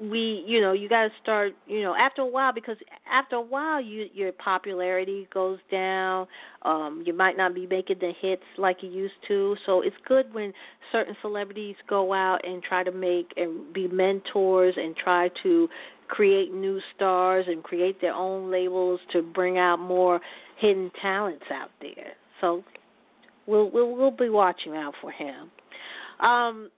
we 0.00 0.42
you 0.46 0.60
know 0.60 0.72
you 0.72 0.88
got 0.88 1.04
to 1.04 1.10
start 1.22 1.52
you 1.66 1.82
know 1.82 1.94
after 1.94 2.22
a 2.22 2.26
while 2.26 2.52
because 2.52 2.76
after 3.10 3.36
a 3.36 3.40
while 3.40 3.80
you 3.80 4.06
your 4.12 4.32
popularity 4.32 5.28
goes 5.32 5.58
down 5.70 6.26
um 6.62 7.02
you 7.06 7.12
might 7.12 7.36
not 7.36 7.54
be 7.54 7.66
making 7.66 7.98
the 8.00 8.12
hits 8.20 8.42
like 8.58 8.78
you 8.82 8.88
used 8.88 9.14
to 9.28 9.54
so 9.66 9.82
it's 9.82 9.94
good 10.08 10.32
when 10.34 10.52
certain 10.90 11.14
celebrities 11.20 11.76
go 11.88 12.12
out 12.12 12.40
and 12.44 12.62
try 12.62 12.82
to 12.82 12.90
make 12.90 13.32
and 13.36 13.72
be 13.72 13.86
mentors 13.86 14.74
and 14.76 14.96
try 14.96 15.28
to 15.42 15.68
create 16.12 16.52
new 16.52 16.78
stars 16.94 17.46
and 17.48 17.62
create 17.62 17.98
their 18.02 18.12
own 18.12 18.50
labels 18.50 19.00
to 19.10 19.22
bring 19.22 19.56
out 19.56 19.78
more 19.78 20.20
hidden 20.58 20.90
talents 21.00 21.44
out 21.50 21.70
there. 21.80 22.12
So 22.42 22.62
we'll 23.46 23.70
we'll, 23.70 23.96
we'll 23.96 24.10
be 24.10 24.28
watching 24.28 24.76
out 24.76 24.92
for 25.00 25.10
him. 25.10 25.50
Um, 26.20 26.70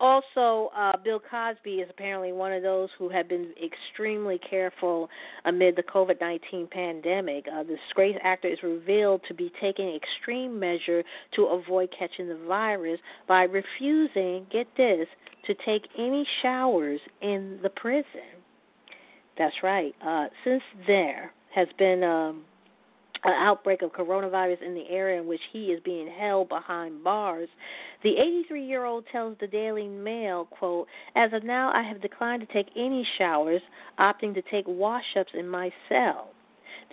also, 0.00 0.72
uh, 0.74 0.96
Bill 1.04 1.20
Cosby 1.20 1.74
is 1.74 1.88
apparently 1.90 2.32
one 2.32 2.50
of 2.50 2.62
those 2.62 2.88
who 2.98 3.10
have 3.10 3.28
been 3.28 3.52
extremely 3.62 4.38
careful 4.38 5.08
amid 5.44 5.76
the 5.76 5.82
COVID 5.82 6.18
19 6.18 6.66
pandemic. 6.72 7.44
Uh, 7.46 7.64
the 7.64 7.76
disgraced 7.76 8.18
actor 8.24 8.48
is 8.48 8.58
revealed 8.62 9.20
to 9.28 9.34
be 9.34 9.52
taking 9.60 9.94
extreme 9.94 10.58
measure 10.58 11.04
to 11.36 11.44
avoid 11.44 11.90
catching 11.96 12.26
the 12.26 12.40
virus 12.48 12.98
by 13.28 13.42
refusing, 13.42 14.46
get 14.50 14.66
this, 14.78 15.06
to 15.46 15.54
take 15.66 15.82
any 15.98 16.26
showers 16.40 17.00
in 17.20 17.60
the 17.62 17.68
prison. 17.68 18.41
That's 19.42 19.56
right. 19.64 19.92
Uh, 20.06 20.26
since 20.44 20.62
there 20.86 21.32
has 21.52 21.66
been 21.76 22.04
um, 22.04 22.44
an 23.24 23.32
outbreak 23.32 23.82
of 23.82 23.90
coronavirus 23.90 24.62
in 24.64 24.72
the 24.72 24.84
area 24.88 25.20
in 25.20 25.26
which 25.26 25.40
he 25.52 25.64
is 25.66 25.80
being 25.84 26.08
held 26.16 26.48
behind 26.48 27.02
bars, 27.02 27.48
the 28.04 28.10
83 28.10 28.64
year 28.64 28.84
old 28.84 29.04
tells 29.10 29.36
the 29.40 29.48
Daily 29.48 29.88
Mail, 29.88 30.44
quote, 30.44 30.86
As 31.16 31.32
of 31.32 31.42
now, 31.42 31.72
I 31.74 31.82
have 31.82 32.00
declined 32.00 32.46
to 32.46 32.52
take 32.52 32.68
any 32.76 33.04
showers, 33.18 33.60
opting 33.98 34.32
to 34.34 34.42
take 34.42 34.64
wash 34.68 35.16
ups 35.18 35.32
in 35.34 35.48
my 35.48 35.72
cell. 35.88 36.30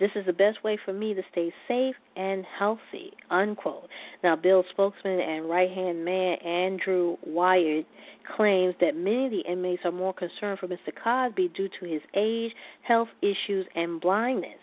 This 0.00 0.10
is 0.14 0.24
the 0.24 0.32
best 0.32 0.64
way 0.64 0.78
for 0.82 0.94
me 0.94 1.12
to 1.12 1.22
stay 1.30 1.52
safe 1.68 1.94
and 2.16 2.46
healthy, 2.58 3.12
unquote. 3.28 3.86
Now, 4.24 4.34
Bill's 4.34 4.64
spokesman 4.70 5.20
and 5.20 5.48
right 5.48 5.70
hand 5.70 6.02
man, 6.02 6.38
Andrew 6.38 7.18
Wyatt, 7.26 7.86
claims 8.34 8.74
that 8.80 8.96
many 8.96 9.26
of 9.26 9.30
the 9.30 9.44
inmates 9.46 9.82
are 9.84 9.92
more 9.92 10.14
concerned 10.14 10.58
for 10.58 10.68
Mr. 10.68 10.90
Cosby 11.04 11.48
due 11.48 11.68
to 11.78 11.84
his 11.84 12.00
age, 12.14 12.52
health 12.80 13.08
issues, 13.20 13.66
and 13.74 14.00
blindness. 14.00 14.58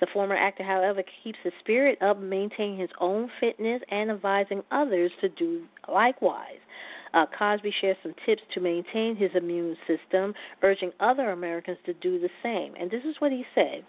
The 0.00 0.06
former 0.10 0.36
actor, 0.36 0.62
however, 0.62 1.02
keeps 1.22 1.38
his 1.42 1.52
spirit 1.60 2.00
up, 2.00 2.18
maintaining 2.18 2.78
his 2.78 2.90
own 2.98 3.30
fitness 3.40 3.82
and 3.90 4.10
advising 4.10 4.62
others 4.70 5.10
to 5.20 5.28
do 5.28 5.64
likewise. 5.86 6.60
Uh, 7.12 7.26
Cosby 7.38 7.74
shares 7.80 7.96
some 8.02 8.14
tips 8.24 8.42
to 8.54 8.60
maintain 8.60 9.16
his 9.16 9.32
immune 9.34 9.76
system, 9.86 10.32
urging 10.62 10.92
other 11.00 11.30
Americans 11.30 11.78
to 11.84 11.92
do 11.94 12.18
the 12.18 12.30
same. 12.42 12.74
And 12.80 12.90
this 12.90 13.04
is 13.04 13.16
what 13.18 13.32
he 13.32 13.44
said. 13.54 13.84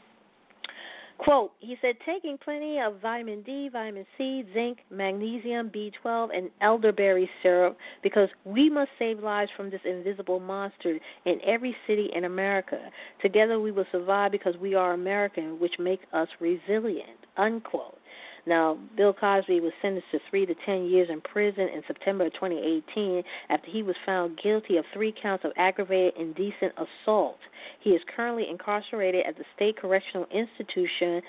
Quote, 1.20 1.52
he 1.60 1.76
said, 1.82 1.96
taking 2.06 2.38
plenty 2.38 2.80
of 2.80 3.02
vitamin 3.02 3.42
D, 3.42 3.70
vitamin 3.70 4.06
C, 4.18 4.46
zinc, 4.54 4.80
magnesium, 4.90 5.70
B12, 5.70 6.30
and 6.34 6.50
elderberry 6.62 7.30
syrup 7.44 7.78
because 8.02 8.30
we 8.46 8.70
must 8.70 8.90
save 8.98 9.20
lives 9.20 9.52
from 9.58 9.70
this 9.70 9.82
invisible 9.84 10.40
monster 10.40 10.98
in 11.26 11.40
every 11.46 11.76
city 11.86 12.10
in 12.16 12.24
America. 12.24 12.80
Together 13.22 13.60
we 13.60 13.72
will 13.72 13.86
survive 13.92 14.32
because 14.32 14.56
we 14.62 14.76
are 14.76 14.94
American, 14.94 15.60
which 15.60 15.74
makes 15.78 16.06
us 16.14 16.30
resilient. 16.40 17.20
Unquote. 17.36 17.99
Now, 18.46 18.78
Bill 18.96 19.14
Cosby 19.14 19.60
was 19.60 19.72
sentenced 19.82 20.08
to 20.12 20.20
three 20.30 20.46
to 20.46 20.56
ten 20.66 20.86
years 20.86 21.10
in 21.12 21.22
prison 21.22 21.68
in 21.74 21.82
September 21.88 22.26
of 22.26 22.34
2018 22.34 23.24
after 23.50 23.70
he 23.70 23.84
was 23.84 23.96
found 24.06 24.40
guilty 24.42 24.78
of 24.78 24.86
three 24.94 25.14
counts 25.22 25.46
of 25.46 25.52
aggravated 25.58 26.14
indecent 26.20 26.74
assault. 26.78 27.38
He 27.82 27.92
is 27.92 28.02
currently 28.16 28.48
incarcerated 28.50 29.26
at 29.26 29.38
the 29.38 29.44
State 29.56 29.78
Correctional 29.78 30.28
Institution 30.32 31.22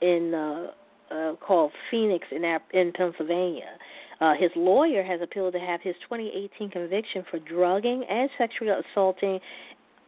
in 0.00 0.34
uh, 0.34 0.66
uh, 1.12 1.34
called 1.36 1.72
Phoenix 1.90 2.26
in 2.30 2.44
in 2.72 2.92
Pennsylvania. 2.92 3.78
Uh, 4.20 4.34
his 4.38 4.50
lawyer 4.54 5.02
has 5.02 5.20
appealed 5.20 5.52
to 5.52 5.58
have 5.58 5.80
his 5.82 5.94
2018 6.08 6.70
conviction 6.70 7.24
for 7.30 7.40
drugging 7.40 8.04
and 8.08 8.30
sexually 8.38 8.70
assaulting 8.70 9.40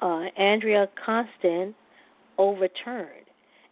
uh, 0.00 0.26
Andrea 0.38 0.88
Constand 1.04 1.74
overturned. 2.38 3.23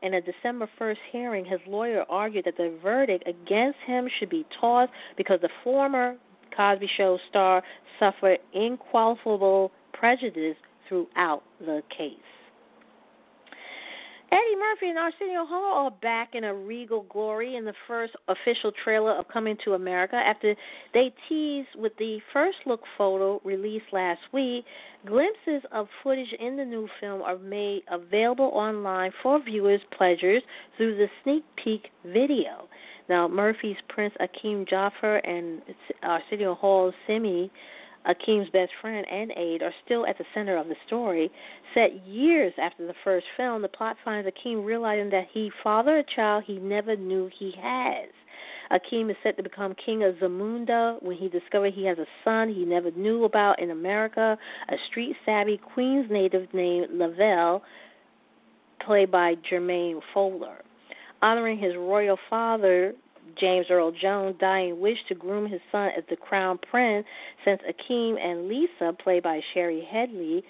In 0.03 0.15
a 0.15 0.21
December 0.21 0.69
1st 0.81 0.97
hearing, 1.13 1.45
his 1.45 1.61
lawyer 1.67 2.05
argued 2.09 2.47
that 2.47 2.57
the 2.57 2.77
verdict 2.83 3.23
against 3.27 3.79
him 3.87 4.09
should 4.19 4.31
be 4.31 4.45
tossed 4.61 4.93
because 5.17 5.41
the 5.41 5.49
former 5.63 6.17
Cosby 6.57 6.89
Show 6.97 7.19
star 7.31 7.63
suffered 8.01 8.39
inqualifiable 8.55 9.71
prejudice 9.93 10.57
throughout 10.89 11.43
the 11.61 11.83
case. 11.97 12.19
Eddie 14.33 14.57
Murphy 14.59 14.89
and 14.89 14.99
Arsenio 14.99 15.45
Hall 15.45 15.85
are 15.85 15.91
back 15.91 16.31
in 16.33 16.45
a 16.45 16.55
regal 16.55 17.03
glory 17.11 17.57
in 17.57 17.67
the 17.67 17.75
first 17.87 18.15
official 18.29 18.73
trailer 18.83 19.13
of 19.13 19.29
Coming 19.29 19.59
to 19.63 19.75
America 19.75 20.17
after 20.17 20.55
they 20.95 21.13
teased 21.29 21.69
with 21.77 21.93
the 21.99 22.17
first 22.33 22.57
look 22.65 22.81
photo 22.97 23.43
released 23.45 23.93
last 23.93 24.23
week. 24.33 24.65
Glimpses 25.05 25.69
of 25.71 25.87
footage 26.03 26.33
in 26.41 26.57
the 26.57 26.65
new 26.65 26.89
film 26.99 27.21
are 27.21 27.37
made 27.37 27.83
available 27.91 28.51
online 28.55 29.11
for 29.23 29.39
viewers' 29.45 29.83
pleasures 29.99 30.43
through 30.79 30.97
the 30.97 31.09
sneak 31.23 31.45
peek 31.63 31.91
video. 32.03 32.69
Now, 33.11 33.29
Murphy's 33.29 33.77
Prince 33.91 34.15
Akeem 34.19 34.67
Jaffer 34.67 35.17
and 35.17 35.61
Arsenio 36.03 36.55
Hall's 36.55 36.95
Semmi 37.07 37.51
Akeem's 38.07 38.51
best 38.51 38.73
friend 38.81 39.07
and 39.11 39.33
aide 39.37 39.63
are 39.63 39.75
still 39.85 40.07
at 40.07 40.19
the 40.19 40.25
center 40.35 40.57
of 40.57 40.69
the 40.69 40.77
story. 40.87 41.31
Set 41.75 42.07
years 42.07 42.53
after 42.61 42.87
the 42.87 42.95
first 43.05 43.27
film, 43.37 43.63
the 43.63 43.69
plot 43.69 43.97
finds 44.05 44.29
Akeem 44.29 44.65
realizing 44.65 45.11
that 45.11 45.29
he 45.33 45.51
fathered 45.63 46.05
a 46.05 46.15
child 46.15 46.45
he 46.47 46.59
never 46.59 46.97
knew 46.97 47.31
he 47.39 47.53
has. 47.61 48.09
Akeem 48.73 49.11
is 49.11 49.17
set 49.23 49.37
to 49.37 49.43
become 49.43 49.75
king 49.75 50.03
of 50.03 50.17
Zamunda 50.17 51.01
when 51.03 51.17
he 51.17 51.29
discovers 51.29 51.75
he 51.75 51.85
has 51.85 51.99
a 51.99 52.07
son 52.25 52.49
he 52.49 52.65
never 52.65 52.91
knew 52.93 53.25
about 53.25 53.61
in 53.61 53.71
America, 53.71 54.39
a 54.69 54.77
street 54.89 55.15
savvy 55.27 55.59
Queens 55.59 56.07
native 56.11 56.53
named 56.55 56.89
Lavelle, 56.91 57.63
played 58.85 59.11
by 59.11 59.35
Jermaine 59.51 60.01
Fowler. 60.15 60.63
Honoring 61.21 61.59
his 61.59 61.77
royal 61.77 62.19
father, 62.29 62.95
James 63.39 63.67
Earl 63.71 63.93
Jones' 63.93 64.37
dying 64.39 64.81
wish 64.81 64.99
to 65.09 65.15
groom 65.15 65.49
his 65.49 65.61
son 65.71 65.91
as 65.97 66.05
the 66.11 66.17
crown 66.17 66.59
prince, 66.71 67.07
since 67.45 67.61
Akeem 67.63 68.19
and 68.21 68.49
Lisa, 68.49 68.93
played 69.03 69.23
by 69.23 69.41
Shari 69.55 69.87
Headley, 69.91 70.45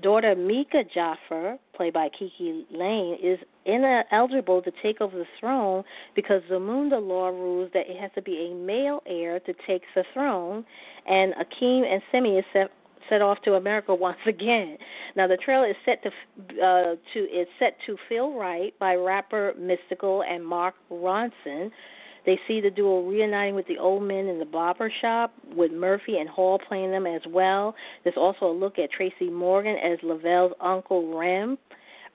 daughter 0.00 0.34
Mika 0.34 0.84
Jaffer, 0.92 1.58
played 1.74 1.92
by 1.92 2.08
KiKi 2.08 2.64
Layne, 2.70 3.18
is 3.22 3.38
ineligible 3.64 4.62
to 4.62 4.72
take 4.82 5.00
over 5.00 5.16
the 5.16 5.26
throne 5.40 5.82
because 6.14 6.42
Zamunda 6.50 7.00
law 7.00 7.28
rules 7.28 7.70
that 7.74 7.88
it 7.88 7.98
has 8.00 8.10
to 8.14 8.22
be 8.22 8.50
a 8.50 8.54
male 8.54 9.02
heir 9.06 9.40
to 9.40 9.54
take 9.66 9.82
the 9.94 10.04
throne, 10.12 10.64
and 11.06 11.34
Akeem 11.34 11.84
and 11.84 12.02
Semmi 12.12 12.38
is 12.38 12.44
set, 12.52 12.70
set 13.08 13.22
off 13.22 13.38
to 13.42 13.54
America 13.54 13.94
once 14.08 14.18
again. 14.26 14.76
Now 15.16 15.26
the 15.26 15.36
trailer 15.36 15.68
is 15.68 15.76
set 15.84 16.02
to 16.02 16.10
uh, 16.62 16.96
to 17.14 17.20
is 17.20 17.48
set 17.58 17.76
to 17.86 17.96
Feel 18.08 18.38
Right 18.38 18.78
by 18.78 18.94
rapper 18.94 19.54
Mystikal 19.58 20.22
and 20.28 20.44
Mark 20.44 20.74
Ronson. 20.90 21.70
They 22.26 22.38
see 22.48 22.60
the 22.60 22.70
duo 22.70 23.02
reuniting 23.08 23.54
with 23.54 23.68
the 23.68 23.78
old 23.78 24.02
men 24.02 24.26
in 24.26 24.40
the 24.40 24.44
barber 24.44 24.92
shop, 25.00 25.32
with 25.54 25.70
Murphy 25.72 26.18
and 26.18 26.28
Hall 26.28 26.58
playing 26.58 26.90
them 26.90 27.06
as 27.06 27.22
well. 27.28 27.74
There's 28.02 28.16
also 28.16 28.46
a 28.46 28.52
look 28.52 28.78
at 28.78 28.90
Tracy 28.90 29.30
Morgan 29.30 29.76
as 29.76 29.98
Lavelle's 30.02 30.52
uncle 30.60 31.16
Reem, 31.16 31.56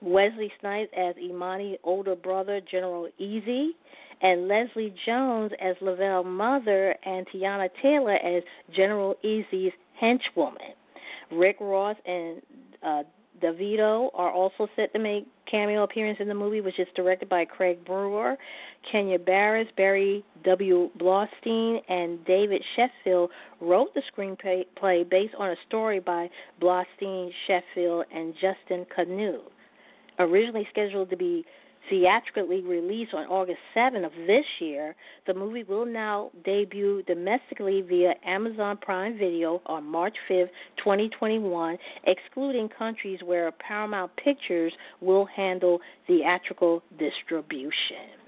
Wesley 0.02 0.52
Snipes 0.60 0.92
as 0.96 1.14
Imani's 1.16 1.78
older 1.82 2.14
brother, 2.14 2.60
General 2.70 3.08
Izzi, 3.18 3.70
and 4.20 4.48
Leslie 4.48 4.94
Jones 5.06 5.52
as 5.60 5.76
Lavelle's 5.80 6.26
mother, 6.26 6.94
and 7.04 7.26
Teyana 7.28 7.70
Taylor 7.80 8.14
as 8.16 8.42
General 8.76 9.16
Izzi's 9.24 9.72
henchwoman. 10.00 10.74
Rick 11.30 11.56
Ross 11.60 11.96
and 12.04 12.42
uh, 12.82 13.02
DeVito 13.42 14.10
are 14.14 14.30
also 14.30 14.68
set 14.76 14.92
to 14.92 14.98
make 14.98 15.26
cameo 15.52 15.84
appearance 15.84 16.18
in 16.20 16.26
the 16.26 16.34
movie, 16.34 16.60
which 16.60 16.80
is 16.80 16.88
directed 16.96 17.28
by 17.28 17.44
Craig 17.44 17.84
Brewer. 17.84 18.36
Kenya 18.90 19.18
Barris, 19.18 19.68
Barry 19.76 20.24
W. 20.44 20.90
Blaustein, 20.98 21.78
and 21.88 22.24
David 22.24 22.60
Sheffield 22.74 23.30
wrote 23.60 23.94
the 23.94 24.02
screenplay 24.12 25.08
based 25.08 25.34
on 25.38 25.50
a 25.50 25.56
story 25.68 26.00
by 26.00 26.28
Blaustein, 26.60 27.30
Sheffield, 27.46 28.06
and 28.12 28.34
Justin 28.34 28.84
Kanew. 28.96 29.38
Originally 30.18 30.66
scheduled 30.70 31.10
to 31.10 31.16
be 31.16 31.44
theatrically 31.88 32.62
released 32.62 33.14
on 33.14 33.26
August 33.26 33.58
7 33.74 34.04
of 34.04 34.12
this 34.26 34.44
year, 34.60 34.94
the 35.26 35.34
movie 35.34 35.64
will 35.64 35.86
now 35.86 36.30
debut 36.44 37.02
domestically 37.02 37.82
via 37.82 38.14
Amazon 38.24 38.76
Prime 38.76 39.18
Video 39.18 39.60
on 39.66 39.84
March 39.84 40.16
5, 40.28 40.48
2021, 40.78 41.78
excluding 42.04 42.68
countries 42.68 43.20
where 43.24 43.50
Paramount 43.52 44.10
Pictures 44.16 44.72
will 45.00 45.26
handle 45.26 45.80
theatrical 46.06 46.82
distribution. 46.98 48.21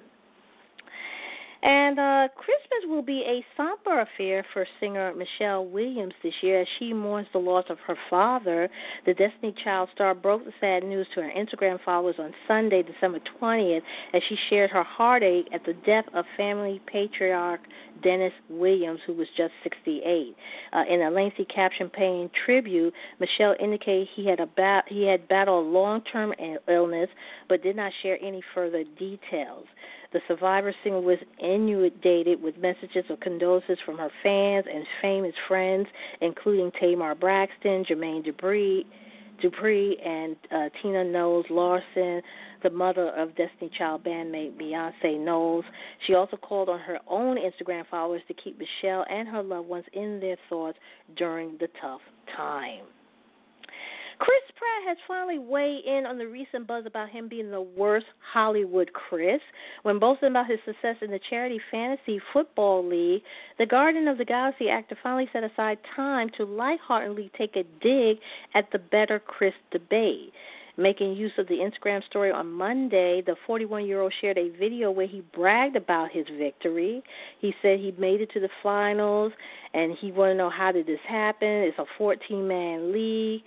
And 1.65 1.99
uh, 1.99 2.29
Christmas 2.37 2.91
will 2.91 3.01
be 3.01 3.25
a 3.27 3.43
somber 3.57 4.03
affair 4.03 4.45
for 4.53 4.67
singer 4.81 5.15
Michelle 5.15 5.65
Williams 5.65 6.13
this 6.23 6.35
year 6.43 6.61
as 6.61 6.69
she 6.79 6.93
mourns 6.93 7.27
the 7.33 7.39
loss 7.39 7.65
of 7.71 7.79
her 7.87 7.97
father. 8.11 8.69
The 9.07 9.15
Destiny 9.15 9.55
Child 9.65 9.89
star 9.95 10.15
broke 10.15 10.45
the 10.45 10.53
sad 10.61 10.85
news 10.85 11.07
to 11.15 11.23
her 11.23 11.33
Instagram 11.35 11.79
followers 11.83 12.17
on 12.19 12.35
Sunday, 12.47 12.83
December 12.83 13.19
20th, 13.41 13.81
as 14.13 14.21
she 14.29 14.37
shared 14.51 14.71
her 14.73 14.83
heartache 14.83 15.49
at 15.55 15.65
the 15.65 15.73
death 15.87 16.05
of 16.13 16.27
family 16.37 16.83
patriarch 16.87 17.61
Dennis 18.03 18.33
Williams, 18.49 19.01
who 19.07 19.15
was 19.15 19.29
just 19.37 19.53
68. 19.63 20.37
Uh, 20.73 20.83
in 20.89 21.03
a 21.03 21.11
lengthy 21.11 21.45
caption 21.45 21.89
paying 21.89 22.31
tribute, 22.45 22.93
Michelle 23.21 23.55
indicated 23.61 24.09
he 24.15 24.27
had 24.27 24.41
he 24.89 25.07
had 25.07 25.29
battled 25.29 25.67
long-term 25.67 26.35
illness, 26.69 27.09
but 27.49 27.63
did 27.63 27.77
not 27.77 27.93
share 28.03 28.19
any 28.23 28.43
further 28.55 28.85
details. 28.99 29.67
The 30.13 30.21
survivor 30.29 30.73
singer 30.85 31.01
was 31.01 31.19
inundated 31.41 32.41
with 32.41 32.57
messages 32.59 33.05
of 33.11 33.19
condolences 33.19 33.79
from 33.85 33.99
her 33.99 34.11
fans 34.23 34.65
and 34.73 34.87
famous 35.03 35.35
friends, 35.49 35.89
including 36.21 36.71
Tamar 36.79 37.17
Braxton, 37.17 37.85
Jermaine 37.85 38.25
Dupri, 38.25 38.85
Dupri 39.43 39.95
and 40.07 40.37
uh, 40.51 40.69
Tina 40.81 41.05
Knowles 41.05 41.47
Lawson, 41.51 42.23
the 42.63 42.71
mother 42.71 43.11
of 43.11 43.37
Destiny 43.37 43.71
Child 43.77 44.05
bandmate 44.05 44.61
Beyonce 44.61 45.19
Knowles. 45.19 45.65
She 46.07 46.15
also 46.15 46.37
called 46.37 46.69
on 46.69 46.81
her 46.81 46.99
own 47.09 47.37
Instagram 47.37 47.85
followers 47.91 48.23
to 48.29 48.35
keep 48.35 48.59
Michelle 48.59 49.05
and 49.11 49.29
her 49.29 49.43
loved 49.43 49.69
ones 49.69 49.85
in 49.93 50.21
their 50.21 50.37
thoughts 50.49 50.79
during 51.17 51.57
the 51.61 51.69
tough 51.81 52.01
time. 52.37 52.85
Chris 54.19 54.43
Pratt 54.57 54.89
has 54.89 54.97
finally 55.09 55.39
weighed 55.39 55.85
in 55.85 56.07
on 56.07 56.19
the 56.19 56.27
recent 56.27 56.67
buzz 56.67 56.85
about 56.87 57.11
him 57.11 57.29
being 57.29 57.51
the 57.51 57.61
worst 57.61 58.07
Hollywood 58.33 58.93
Chris. 58.93 59.41
When 59.83 59.99
boasting 59.99 60.31
about 60.31 60.49
his 60.49 60.61
success 60.65 60.97
in 61.03 61.11
the 61.11 61.21
charity 61.31 61.61
fantasy 61.71 62.21
football 62.33 62.87
league, 62.87 63.23
the 63.59 63.67
Guardian 63.67 64.09
of 64.09 64.19
the 64.19 64.25
Galaxy 64.25 64.69
actor 64.69 64.97
finally 65.03 65.29
set 65.33 65.43
aside 65.43 65.79
time 65.97 66.31
to 66.37 66.45
lightheartedly 66.45 67.31
take 67.37 67.57
a 67.57 67.65
dig 67.83 68.19
at 68.55 68.71
the 68.73 68.79
better 68.79 69.19
Chris 69.19 69.55
debate. 69.71 70.33
Making 70.77 71.15
use 71.15 71.33
of 71.39 71.47
the 71.47 71.59
Instagram 71.59 72.05
story 72.05 72.33
on 72.33 72.51
Monday, 72.51 73.23
the 73.25 73.37
41 73.47 73.87
year 73.87 74.01
old 74.01 74.13
shared 74.21 74.39
a 74.39 74.51
video 74.59 74.91
where 74.91 75.07
he 75.07 75.23
bragged 75.33 75.77
about 75.77 76.11
his 76.11 76.27
victory. 76.37 77.03
He 77.41 77.55
said 77.63 77.79
he 77.79 77.95
made 77.97 78.21
it 78.21 78.31
to 78.33 78.41
the 78.41 78.49
finals 78.61 79.33
and 79.73 79.97
he 80.01 80.11
wanted 80.11 80.33
to 80.33 80.39
know 80.39 80.51
how 80.51 80.73
did 80.73 80.87
this 80.87 80.99
happen. 81.07 81.49
It's 81.49 81.79
a 81.79 81.85
14 81.97 82.49
man 82.49 82.93
league 82.93 83.43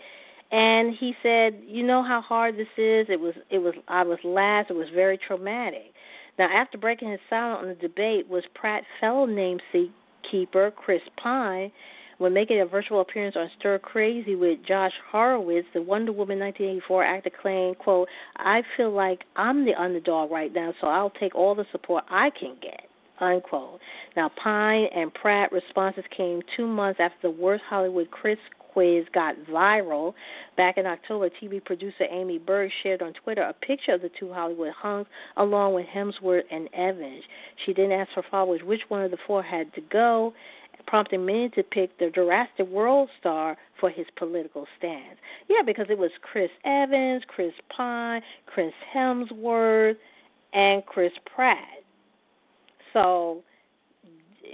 and 0.51 0.93
he 0.93 1.15
said, 1.21 1.61
"You 1.65 1.83
know 1.83 2.01
how 2.03 2.21
hard 2.21 2.57
this 2.57 2.67
is. 2.77 3.07
It 3.09 3.19
was 3.19 3.35
it 3.49 3.59
was 3.59 3.73
I 3.87 4.03
was 4.03 4.19
last. 4.23 4.69
It 4.69 4.75
was 4.75 4.89
very 4.89 5.17
traumatic." 5.17 5.93
Now, 6.39 6.45
after 6.45 6.77
breaking 6.77 7.09
his 7.09 7.19
silence 7.29 7.61
on 7.61 7.67
the 7.69 7.75
debate, 7.75 8.29
was 8.29 8.43
Pratt 8.53 8.83
fellow 8.99 9.25
namesake 9.25 9.91
keeper 10.29 10.71
Chris 10.71 11.01
Pine. 11.17 11.71
when 12.19 12.33
making 12.33 12.59
a 12.59 12.65
virtual 12.65 13.01
appearance 13.01 13.35
on 13.35 13.47
Stir 13.59 13.77
Crazy 13.77 14.35
with 14.35 14.63
Josh 14.63 14.93
Horowitz, 15.11 15.67
the 15.73 15.81
Wonder 15.83 16.11
Woman 16.11 16.39
1984 16.39 17.03
actor 17.03 17.29
claimed, 17.29 17.77
"quote 17.77 18.09
I 18.37 18.63
feel 18.75 18.89
like 18.89 19.25
I'm 19.35 19.65
the 19.65 19.75
underdog 19.75 20.31
right 20.31 20.51
now, 20.51 20.73
so 20.81 20.87
I'll 20.87 21.11
take 21.11 21.35
all 21.35 21.53
the 21.53 21.65
support 21.71 22.05
I 22.09 22.31
can 22.31 22.55
get." 22.59 22.89
Unquote. 23.19 23.79
Now, 24.15 24.29
Pine 24.29 24.85
and 24.93 25.13
Pratt 25.13 25.51
responses 25.51 26.05
came 26.09 26.41
two 26.55 26.67
months 26.67 26.99
after 26.99 27.17
the 27.21 27.31
worst 27.31 27.63
Hollywood 27.63 28.11
Chris 28.11 28.37
quiz 28.77 29.05
got 29.11 29.35
viral. 29.49 30.13
Back 30.55 30.77
in 30.77 30.85
October, 30.85 31.31
TV 31.41 31.63
producer 31.63 32.03
Amy 32.11 32.37
Berg 32.37 32.69
shared 32.83 33.01
on 33.01 33.11
Twitter 33.13 33.41
a 33.41 33.53
picture 33.53 33.93
of 33.93 34.03
the 34.03 34.11
two 34.19 34.31
Hollywood 34.31 34.71
hunks 34.77 35.09
along 35.37 35.73
with 35.73 35.87
Hemsworth 35.87 36.43
and 36.51 36.69
Evans. 36.75 37.23
She 37.65 37.73
then 37.73 37.91
asked 37.91 38.11
her 38.13 38.23
followers 38.29 38.61
which 38.63 38.81
one 38.89 39.01
of 39.01 39.09
the 39.09 39.17
four 39.25 39.41
had 39.41 39.73
to 39.73 39.81
go, 39.81 40.31
prompting 40.85 41.25
many 41.25 41.49
to 41.49 41.63
pick 41.63 41.97
the 41.97 42.11
Jurassic 42.13 42.67
World 42.67 43.09
star 43.19 43.57
for 43.79 43.89
his 43.89 44.05
political 44.15 44.67
stance. 44.77 45.17
Yeah, 45.49 45.63
because 45.65 45.87
it 45.89 45.97
was 45.97 46.11
Chris 46.21 46.51
Evans, 46.63 47.23
Chris 47.27 47.53
Pine, 47.75 48.21
Chris 48.45 48.73
Hemsworth, 48.95 49.97
and 50.53 50.85
Chris 50.85 51.13
Pratt. 51.33 51.81
So, 52.93 53.41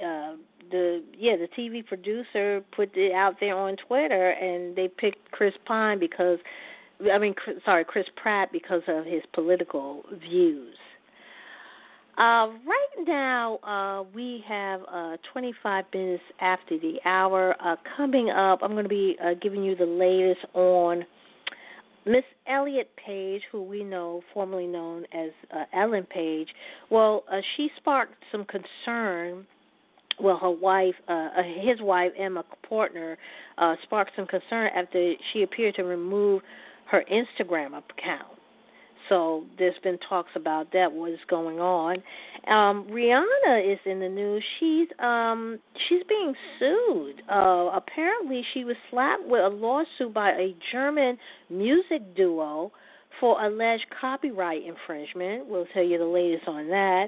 uh, 0.02 0.36
the 0.74 1.04
yeah 1.18 1.36
the 1.38 1.48
TV 1.58 1.86
producer 1.86 2.64
put 2.76 2.90
it 2.98 3.14
out 3.14 3.36
there 3.40 3.56
on 3.56 3.78
Twitter, 3.88 4.32
and 4.32 4.76
they 4.76 4.88
picked 4.88 5.32
Chris 5.32 5.54
Pine 5.66 6.00
because 6.00 6.40
I 7.14 7.18
mean 7.20 7.36
sorry 7.64 7.86
Chris 7.86 8.08
Pratt 8.16 8.52
because 8.52 8.82
of 8.88 9.06
his 9.06 9.22
political 9.34 10.04
views. 10.20 10.76
Uh, 12.16 12.50
right 12.68 13.08
now, 13.08 13.58
uh, 13.64 14.04
we 14.14 14.44
have 14.48 14.82
uh, 14.92 15.18
25 15.32 15.86
minutes 15.92 16.24
after 16.42 16.78
the 16.78 17.00
hour. 17.06 17.56
Uh, 17.60 17.76
coming 17.98 18.30
up, 18.30 18.60
I'm 18.62 18.74
going 18.74 18.84
to 18.84 18.90
be 18.90 19.16
uh, 19.24 19.32
giving 19.42 19.64
you 19.64 19.76
the 19.76 19.86
latest 19.86 20.46
on 20.54 21.04
Miss 22.06 22.24
Elliot 22.48 22.92
Page, 23.04 23.42
who 23.52 23.64
we 23.64 23.84
know, 23.84 24.22
formerly 24.32 24.68
known 24.68 25.06
as 25.12 25.32
uh, 25.52 25.64
Ellen 25.76 26.04
Page. 26.04 26.50
Well, 26.92 27.24
she 27.58 27.70
sparked 27.78 28.14
some 28.32 28.46
concern 28.46 29.48
well, 30.19 30.38
her 30.38 30.52
wife, 30.52 30.95
uh, 31.08 31.30
uh, 31.38 31.43
his 31.62 31.82
wife 31.82 32.12
Emma 32.17 32.43
Portner, 32.69 33.15
uh, 33.58 33.76
sparked 33.84 34.12
some 34.15 34.28
concern 34.28 34.69
after 34.76 35.13
she 35.32 35.43
appeared 35.43 35.76
to 35.76 35.84
remove 35.84 36.41
her 36.89 37.04
Instagram 37.12 37.67
account. 37.78 38.28
So 39.10 39.43
there's 39.58 39.78
been 39.84 39.97
talks 40.08 40.32
about 40.36 40.71
that. 40.73 40.91
What 40.91 41.12
is 41.12 41.19
going 41.30 41.60
on? 41.60 41.97
Um, 42.47 42.88
Rihanna 42.89 43.73
is 43.73 43.80
in 43.86 43.99
the 43.99 44.08
news. 44.08 44.43
She's 44.60 44.88
um, 44.99 45.60
she's 45.88 46.04
being 46.08 46.34
sued. 46.58 47.21
Uh, 47.30 47.71
apparently, 47.73 48.43
she 48.54 48.63
was 48.63 48.76
slapped 48.89 49.23
with 49.26 49.41
a 49.41 49.49
lawsuit 49.49 50.13
by 50.13 50.32
a 50.32 50.56
German 50.71 51.17
music 51.49 52.15
duo 52.15 52.71
for 53.19 53.43
alleged 53.43 53.86
copyright 53.99 54.63
infringement. 54.63 55.47
We'll 55.47 55.67
tell 55.73 55.84
you 55.84 55.97
the 55.97 56.06
latest 56.06 56.47
on 56.47 56.67
that. 56.69 57.08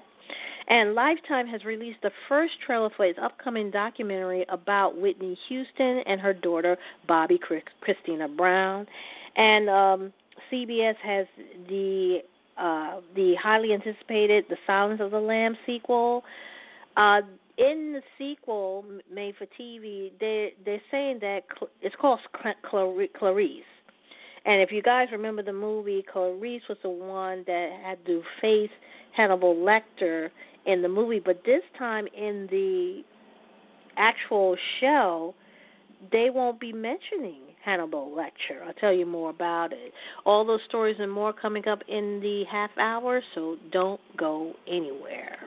And 0.68 0.96
Lifetime 0.96 1.48
has 1.48 1.64
released 1.64 2.02
the 2.02 2.12
first 2.28 2.54
trailer 2.66 2.90
for 2.96 3.06
its 3.06 3.20
upcoming 3.22 3.70
documentary 3.70 4.46
about 4.50 4.98
Whitney 4.98 5.38
Houston 5.48 6.00
and 6.08 6.20
her 6.20 6.34
daughter, 6.34 6.78
Bobbi 7.08 7.38
Kristina 7.84 8.36
Brown. 8.36 8.88
And 9.36 9.70
um, 9.70 10.14
CBS 10.52 10.96
has 11.04 11.28
the 11.68 12.20
uh, 12.58 13.02
the 13.16 13.36
highly 13.36 13.74
anticipated 13.74 14.46
The 14.50 14.56
Silence 14.66 15.02
of 15.02 15.12
the 15.12 15.20
Lambs 15.20 15.58
sequel. 15.66 16.24
Uh, 16.96 17.22
in 17.58 17.94
the 17.94 18.02
sequel 18.18 18.86
made 19.14 19.36
for 19.36 19.46
TV, 19.60 20.12
they 20.20 20.54
they're 20.64 20.82
saying 20.90 21.20
that 21.22 21.44
it's 21.82 21.96
called 22.00 22.20
Clarice. 22.64 23.64
And 24.46 24.62
if 24.62 24.72
you 24.72 24.82
guys 24.82 25.08
remember 25.12 25.42
the 25.42 25.54
movie, 25.54 26.06
Clarice 26.12 26.62
was 26.70 26.78
the 26.84 26.90
one 26.90 27.44
that 27.48 27.70
had 27.84 28.06
to 28.06 28.22
face 28.42 28.70
Hannibal 29.16 29.56
Lecter 29.56 30.30
in 30.66 30.82
the 30.82 30.90
movie, 30.90 31.20
but 31.20 31.42
this 31.46 31.64
time 31.78 32.08
in 32.16 32.48
the 32.52 33.04
actual 33.98 34.56
show, 34.80 35.34
they 36.12 36.30
won't 36.30 36.60
be 36.60 36.74
mentioning 36.74 37.42
Hannibal 37.64 38.12
Lecter. 38.16 38.62
I'll 38.66 38.74
tell 38.74 38.94
you 38.94 39.06
more 39.06 39.32
about 39.32 39.74
it. 39.74 39.94
All 40.26 40.46
those 40.46 40.60
stories 40.68 40.98
and 41.00 41.12
more 41.12 41.34
coming 41.34 41.68
up 41.68 41.80
in 41.88 42.20
the 42.22 42.44
half 42.52 42.70
hour, 42.78 43.22
so 43.34 43.58
don't 43.72 44.02
go 44.18 44.54
anywhere. 44.68 45.38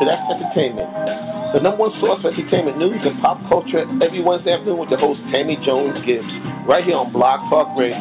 To 0.00 0.06
That's 0.06 0.32
Entertainment, 0.32 0.88
the 1.52 1.60
number 1.60 1.76
one 1.76 1.92
source 2.00 2.22
for 2.22 2.32
entertainment 2.32 2.78
news 2.78 3.04
and 3.04 3.20
pop 3.20 3.36
culture 3.50 3.84
every 4.00 4.22
Wednesday 4.24 4.54
afternoon 4.54 4.78
with 4.78 4.88
the 4.88 4.96
host 4.96 5.20
Tammy 5.30 5.58
Jones 5.62 5.92
Gibbs, 6.06 6.24
right 6.66 6.82
here 6.82 6.96
on 6.96 7.12
Blog 7.12 7.44
Talk 7.52 7.76
Radio. 7.76 8.00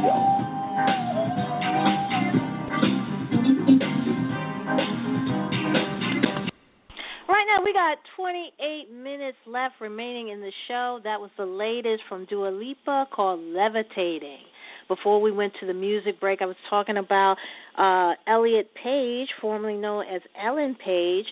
Right 7.27 7.45
now, 7.51 7.59
we 7.65 7.73
got 7.73 7.97
28 8.15 8.93
minutes 8.95 9.37
left 9.45 9.75
remaining 9.81 10.29
in 10.29 10.39
the 10.39 10.53
show. 10.69 11.01
That 11.03 11.19
was 11.19 11.31
the 11.35 11.45
latest 11.45 12.03
from 12.07 12.23
Dua 12.25 12.47
Lipa 12.47 13.07
called 13.11 13.41
Levitating. 13.41 14.47
Before 14.87 15.19
we 15.19 15.33
went 15.33 15.51
to 15.59 15.67
the 15.67 15.73
music 15.73 16.17
break, 16.21 16.41
I 16.41 16.45
was 16.45 16.55
talking 16.69 16.95
about 16.95 17.35
uh, 17.77 18.13
Elliot 18.25 18.71
Page, 18.81 19.27
formerly 19.41 19.75
known 19.75 20.05
as 20.07 20.21
Ellen 20.41 20.75
Page. 20.75 21.25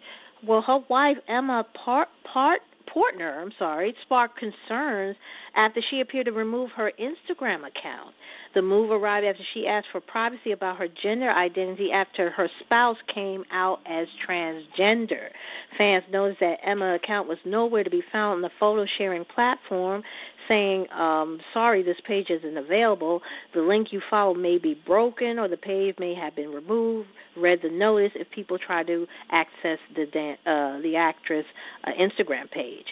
Well, 0.45 0.61
her 0.61 0.79
wife 0.89 1.17
Emma 1.27 1.65
Part 1.73 2.09
Part 2.31 2.61
Portner, 2.87 3.41
I'm 3.41 3.51
sorry, 3.59 3.93
sparked 4.03 4.39
concerns 4.39 5.15
after 5.55 5.81
she 5.89 5.99
appeared 5.99 6.25
to 6.27 6.31
remove 6.31 6.71
her 6.71 6.91
Instagram 6.99 7.59
account. 7.67 8.13
The 8.53 8.61
move 8.61 8.91
arrived 8.91 9.25
after 9.25 9.43
she 9.53 9.67
asked 9.67 9.87
for 9.91 10.01
privacy 10.01 10.51
about 10.51 10.77
her 10.77 10.87
gender 11.03 11.29
identity 11.29 11.91
after 11.91 12.29
her 12.31 12.49
spouse 12.61 12.97
came 13.13 13.43
out 13.51 13.79
as 13.85 14.07
transgender. 14.27 15.29
Fans 15.77 16.05
noticed 16.11 16.39
that 16.39 16.59
Emma's 16.63 16.99
account 17.03 17.27
was 17.27 17.37
nowhere 17.45 17.83
to 17.83 17.89
be 17.89 18.03
found 18.11 18.37
on 18.37 18.41
the 18.41 18.49
photo 18.59 18.85
sharing 18.97 19.25
platform, 19.25 20.01
saying, 20.47 20.87
um, 20.91 21.39
sorry, 21.53 21.83
this 21.83 21.97
page 22.05 22.29
isn't 22.29 22.57
available. 22.57 23.21
The 23.53 23.61
link 23.61 23.89
you 23.91 24.01
follow 24.09 24.33
may 24.33 24.57
be 24.57 24.79
broken 24.85 25.39
or 25.39 25.47
the 25.47 25.57
page 25.57 25.95
may 25.99 26.13
have 26.15 26.35
been 26.35 26.49
removed. 26.49 27.09
Read 27.35 27.59
the 27.61 27.69
notice 27.69 28.11
if 28.15 28.29
people 28.31 28.57
try 28.57 28.83
to 28.83 29.05
access 29.31 29.79
the 29.95 30.03
uh, 30.45 30.81
the 30.81 30.95
actress 30.95 31.45
uh, 31.83 31.91
Instagram 31.99 32.49
page. 32.51 32.85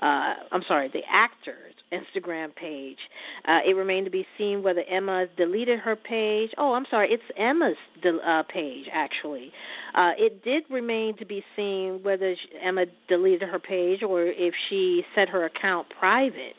Uh, 0.00 0.34
I'm 0.52 0.62
sorry, 0.68 0.88
the 0.88 1.02
actor's 1.10 1.74
Instagram 1.92 2.54
page. 2.54 2.98
Uh, 3.46 3.58
it 3.66 3.74
remained 3.74 4.04
to 4.06 4.10
be 4.10 4.26
seen 4.36 4.62
whether 4.62 4.82
Emma 4.88 5.26
deleted 5.36 5.80
her 5.80 5.96
page. 5.96 6.50
Oh, 6.56 6.74
I'm 6.74 6.86
sorry, 6.90 7.08
it's 7.10 7.22
Emma's 7.36 7.76
de- 8.02 8.18
uh, 8.18 8.42
page 8.44 8.86
actually. 8.92 9.50
Uh, 9.94 10.12
it 10.16 10.44
did 10.44 10.64
remain 10.70 11.16
to 11.16 11.24
be 11.24 11.42
seen 11.56 12.00
whether 12.02 12.36
Emma 12.62 12.86
deleted 13.08 13.48
her 13.48 13.58
page 13.58 14.02
or 14.02 14.26
if 14.26 14.54
she 14.68 15.02
set 15.14 15.28
her 15.28 15.46
account 15.46 15.88
private. 15.98 16.54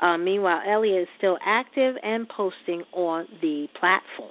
Uh, 0.00 0.16
meanwhile, 0.18 0.60
Elliot 0.66 1.02
is 1.02 1.08
still 1.18 1.38
active 1.44 1.96
and 2.02 2.28
posting 2.28 2.82
on 2.92 3.26
the 3.40 3.68
platform. 3.78 4.30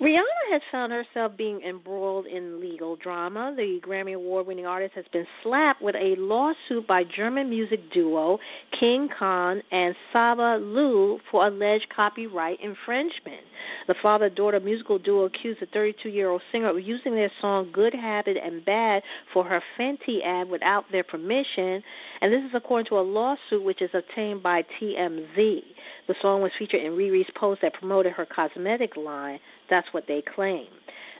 Rihanna 0.00 0.50
has 0.50 0.62
found 0.72 0.92
herself 0.92 1.36
being 1.36 1.60
embroiled 1.62 2.26
in 2.26 2.60
legal 2.60 2.96
drama. 2.96 3.54
The 3.56 3.78
Grammy 3.86 4.16
Award 4.16 4.48
winning 4.48 4.66
artist 4.66 4.94
has 4.96 5.04
been 5.12 5.26
slapped 5.42 5.80
with 5.80 5.94
a 5.94 6.16
lawsuit 6.18 6.86
by 6.88 7.04
German 7.04 7.48
music 7.48 7.78
duo 7.92 8.38
King 8.80 9.08
Khan 9.16 9.62
and 9.70 9.94
Saba 10.12 10.58
Lou 10.60 11.20
for 11.30 11.46
alleged 11.46 11.86
copyright 11.94 12.58
infringement. 12.60 13.42
The 13.86 13.94
father 14.02 14.28
daughter 14.28 14.58
musical 14.58 14.98
duo 14.98 15.26
accused 15.26 15.60
the 15.60 15.66
32 15.66 16.08
year 16.08 16.28
old 16.28 16.42
singer 16.50 16.70
of 16.70 16.80
using 16.80 17.14
their 17.14 17.30
song 17.40 17.70
Good 17.72 17.94
Habit 17.94 18.36
and 18.36 18.64
Bad 18.64 19.02
for 19.32 19.44
her 19.44 19.62
Fenty 19.78 20.24
ad 20.24 20.48
without 20.48 20.84
their 20.90 21.04
permission, 21.04 21.82
and 22.20 22.32
this 22.32 22.42
is 22.42 22.50
according 22.52 22.86
to 22.86 22.98
a 22.98 23.00
lawsuit 23.00 23.62
which 23.62 23.80
is 23.80 23.90
obtained 23.94 24.42
by 24.42 24.64
TMZ. 24.80 25.62
The 26.06 26.14
song 26.20 26.42
was 26.42 26.52
featured 26.58 26.82
in 26.82 26.92
Riri's 26.92 27.30
post 27.34 27.62
that 27.62 27.74
promoted 27.74 28.12
her 28.12 28.26
cosmetic 28.26 28.96
line. 28.96 29.38
That's 29.70 29.88
what 29.92 30.04
they 30.06 30.22
claim. 30.34 30.66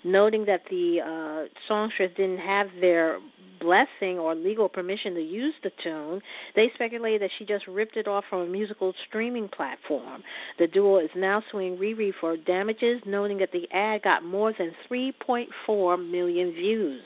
Noting 0.04 0.44
that 0.44 0.62
the 0.68 1.00
uh, 1.00 1.48
songstress 1.66 2.10
didn't 2.16 2.38
have 2.38 2.66
their 2.80 3.18
blessing 3.60 4.18
or 4.18 4.34
legal 4.34 4.68
permission 4.68 5.14
to 5.14 5.20
use 5.20 5.54
the 5.62 5.70
tune, 5.82 6.20
they 6.54 6.70
speculate 6.74 7.20
that 7.20 7.30
she 7.38 7.46
just 7.46 7.66
ripped 7.66 7.96
it 7.96 8.06
off 8.06 8.24
from 8.28 8.40
a 8.40 8.46
musical 8.46 8.92
streaming 9.08 9.48
platform. 9.48 10.22
The 10.58 10.66
duo 10.66 10.98
is 10.98 11.10
now 11.16 11.42
suing 11.50 11.78
Riri 11.78 12.12
for 12.20 12.36
damages, 12.36 13.00
noting 13.06 13.38
that 13.38 13.52
the 13.52 13.66
ad 13.72 14.02
got 14.02 14.22
more 14.22 14.52
than 14.58 14.72
3.4 14.90 16.10
million 16.10 16.52
views. 16.52 17.02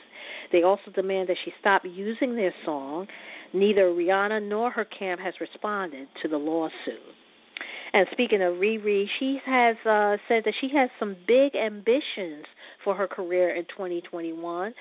They 0.51 0.63
also 0.63 0.91
demand 0.93 1.29
that 1.29 1.37
she 1.45 1.53
stop 1.59 1.83
using 1.85 2.35
their 2.35 2.53
song. 2.65 3.07
Neither 3.53 3.83
Rihanna 3.83 4.47
nor 4.47 4.69
her 4.71 4.85
camp 4.85 5.21
has 5.21 5.33
responded 5.39 6.07
to 6.21 6.27
the 6.27 6.37
lawsuit. 6.37 6.99
And 7.91 8.07
speaking 8.11 8.41
of 8.41 8.55
Riri, 8.55 9.05
she 9.19 9.39
has 9.45 9.75
uh, 9.85 10.17
said 10.27 10.43
that 10.45 10.53
she 10.61 10.69
has 10.75 10.89
some 10.99 11.15
big 11.27 11.55
ambitions 11.55 12.45
for 12.83 12.93
her 12.95 13.07
career 13.07 13.55
in 13.55 13.65
2021. 13.65 14.73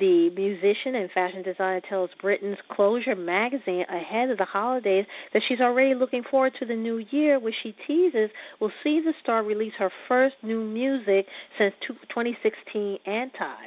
The 0.00 0.30
musician 0.30 0.94
and 0.96 1.10
fashion 1.12 1.42
designer 1.42 1.82
tells 1.88 2.10
Britain's 2.20 2.58
Closer 2.70 3.14
magazine 3.14 3.84
ahead 3.88 4.30
of 4.30 4.38
the 4.38 4.44
holidays 4.44 5.04
that 5.32 5.42
she's 5.46 5.60
already 5.60 5.94
looking 5.94 6.22
forward 6.30 6.54
to 6.58 6.66
the 6.66 6.74
new 6.74 7.04
year, 7.10 7.38
which 7.38 7.54
she 7.62 7.74
teases 7.86 8.30
will 8.60 8.72
see 8.82 9.00
the 9.00 9.12
star 9.22 9.44
release 9.44 9.74
her 9.78 9.90
first 10.08 10.36
new 10.42 10.64
music 10.64 11.26
since 11.58 11.74
2016 11.86 12.98
Anti. 13.06 13.66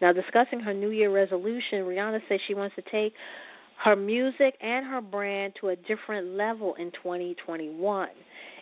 Now, 0.00 0.12
discussing 0.12 0.60
her 0.60 0.72
New 0.72 0.90
Year 0.90 1.10
resolution, 1.12 1.80
Rihanna 1.82 2.20
says 2.28 2.40
she 2.46 2.54
wants 2.54 2.76
to 2.76 2.82
take 2.82 3.12
her 3.84 3.96
music 3.96 4.54
and 4.60 4.86
her 4.86 5.00
brand 5.00 5.54
to 5.60 5.68
a 5.68 5.76
different 5.76 6.28
level 6.36 6.74
in 6.78 6.90
2021. 6.92 8.08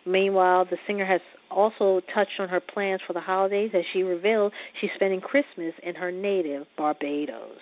Meanwhile, 0.07 0.65
the 0.65 0.77
singer 0.87 1.05
has 1.05 1.19
also 1.51 2.01
touched 2.13 2.39
on 2.39 2.47
her 2.47 2.61
plans 2.61 3.01
for 3.05 3.11
the 3.11 3.19
holidays 3.19 3.71
as 3.73 3.83
she 3.91 4.03
revealed 4.03 4.53
she's 4.79 4.89
spending 4.95 5.19
Christmas 5.19 5.73
in 5.83 5.95
her 5.95 6.11
native 6.11 6.65
Barbados. 6.77 7.59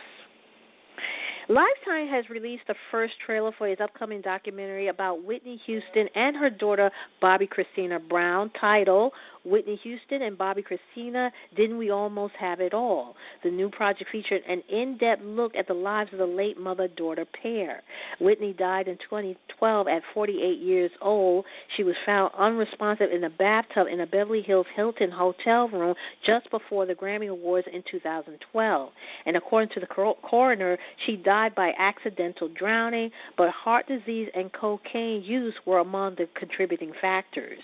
Lifetime 1.49 2.07
has 2.07 2.29
released 2.29 2.63
the 2.67 2.75
first 2.91 3.13
trailer 3.23 3.51
for 3.57 3.67
his 3.67 3.79
upcoming 3.79 4.21
documentary 4.21 4.87
about 4.87 5.23
Whitney 5.23 5.59
Houston 5.65 6.07
and 6.15 6.35
her 6.35 6.49
daughter 6.49 6.91
Bobbi 7.21 7.47
Kristina 7.47 7.99
Brown, 8.07 8.51
titled 8.59 9.13
Whitney 9.45 9.79
Houston 9.83 10.23
and 10.23 10.37
Bobbi 10.37 10.63
Kristina, 10.63 11.29
Didn't 11.55 11.77
We 11.77 11.91
Almost 11.91 12.33
Have 12.39 12.59
It 12.59 12.73
All? 12.73 13.15
The 13.43 13.51
new 13.51 13.69
project 13.69 14.09
featured 14.11 14.41
an 14.47 14.63
in 14.69 14.97
depth 14.97 15.21
look 15.23 15.55
at 15.55 15.67
the 15.67 15.73
lives 15.73 16.11
of 16.13 16.19
the 16.19 16.25
late 16.25 16.59
mother 16.59 16.87
daughter 16.87 17.25
pair. 17.41 17.81
Whitney 18.19 18.53
died 18.53 18.87
in 18.87 18.97
2012 18.97 19.87
at 19.87 20.01
48 20.13 20.59
years 20.59 20.91
old. 21.01 21.45
She 21.77 21.83
was 21.83 21.95
found 22.05 22.31
unresponsive 22.37 23.11
in 23.11 23.23
a 23.23 23.29
bathtub 23.29 23.87
in 23.91 24.01
a 24.01 24.07
Beverly 24.07 24.41
Hills 24.41 24.65
Hilton 24.75 25.11
hotel 25.11 25.67
room 25.69 25.95
just 26.25 26.49
before 26.51 26.85
the 26.85 26.95
Grammy 26.95 27.29
Awards 27.29 27.67
in 27.71 27.83
2012. 27.89 28.89
And 29.25 29.37
according 29.37 29.69
to 29.75 29.79
the 29.79 29.87
coroner, 29.87 30.77
she 31.05 31.15
died 31.17 31.53
by 31.55 31.71
accidental 31.77 32.49
drowning, 32.49 33.11
but 33.37 33.49
heart 33.51 33.87
disease 33.87 34.29
and 34.33 34.51
cocaine 34.53 35.23
use 35.23 35.53
were 35.65 35.79
among 35.79 36.15
the 36.15 36.27
contributing 36.37 36.91
factors. 37.01 37.59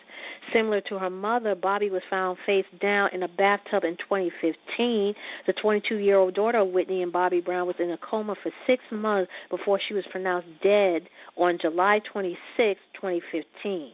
Similar 0.53 0.81
to 0.81 0.99
her 0.99 1.09
mother, 1.09 1.55
Bobbi 1.71 1.89
was 1.89 2.01
found 2.09 2.37
face 2.45 2.65
down 2.81 3.09
in 3.13 3.23
a 3.23 3.29
bathtub 3.29 3.85
in 3.85 3.95
2015. 3.95 5.13
The 5.47 5.53
22 5.53 5.95
year 5.95 6.17
old 6.17 6.33
daughter 6.33 6.57
of 6.57 6.67
Whitney 6.69 7.01
and 7.01 7.13
Bobby 7.13 7.39
Brown 7.39 7.65
was 7.65 7.77
in 7.79 7.91
a 7.91 7.97
coma 7.97 8.35
for 8.43 8.51
six 8.67 8.83
months 8.91 9.31
before 9.49 9.79
she 9.87 9.93
was 9.93 10.03
pronounced 10.11 10.49
dead 10.61 11.03
on 11.37 11.57
July 11.61 12.01
26, 12.11 12.37
2015. 12.93 13.91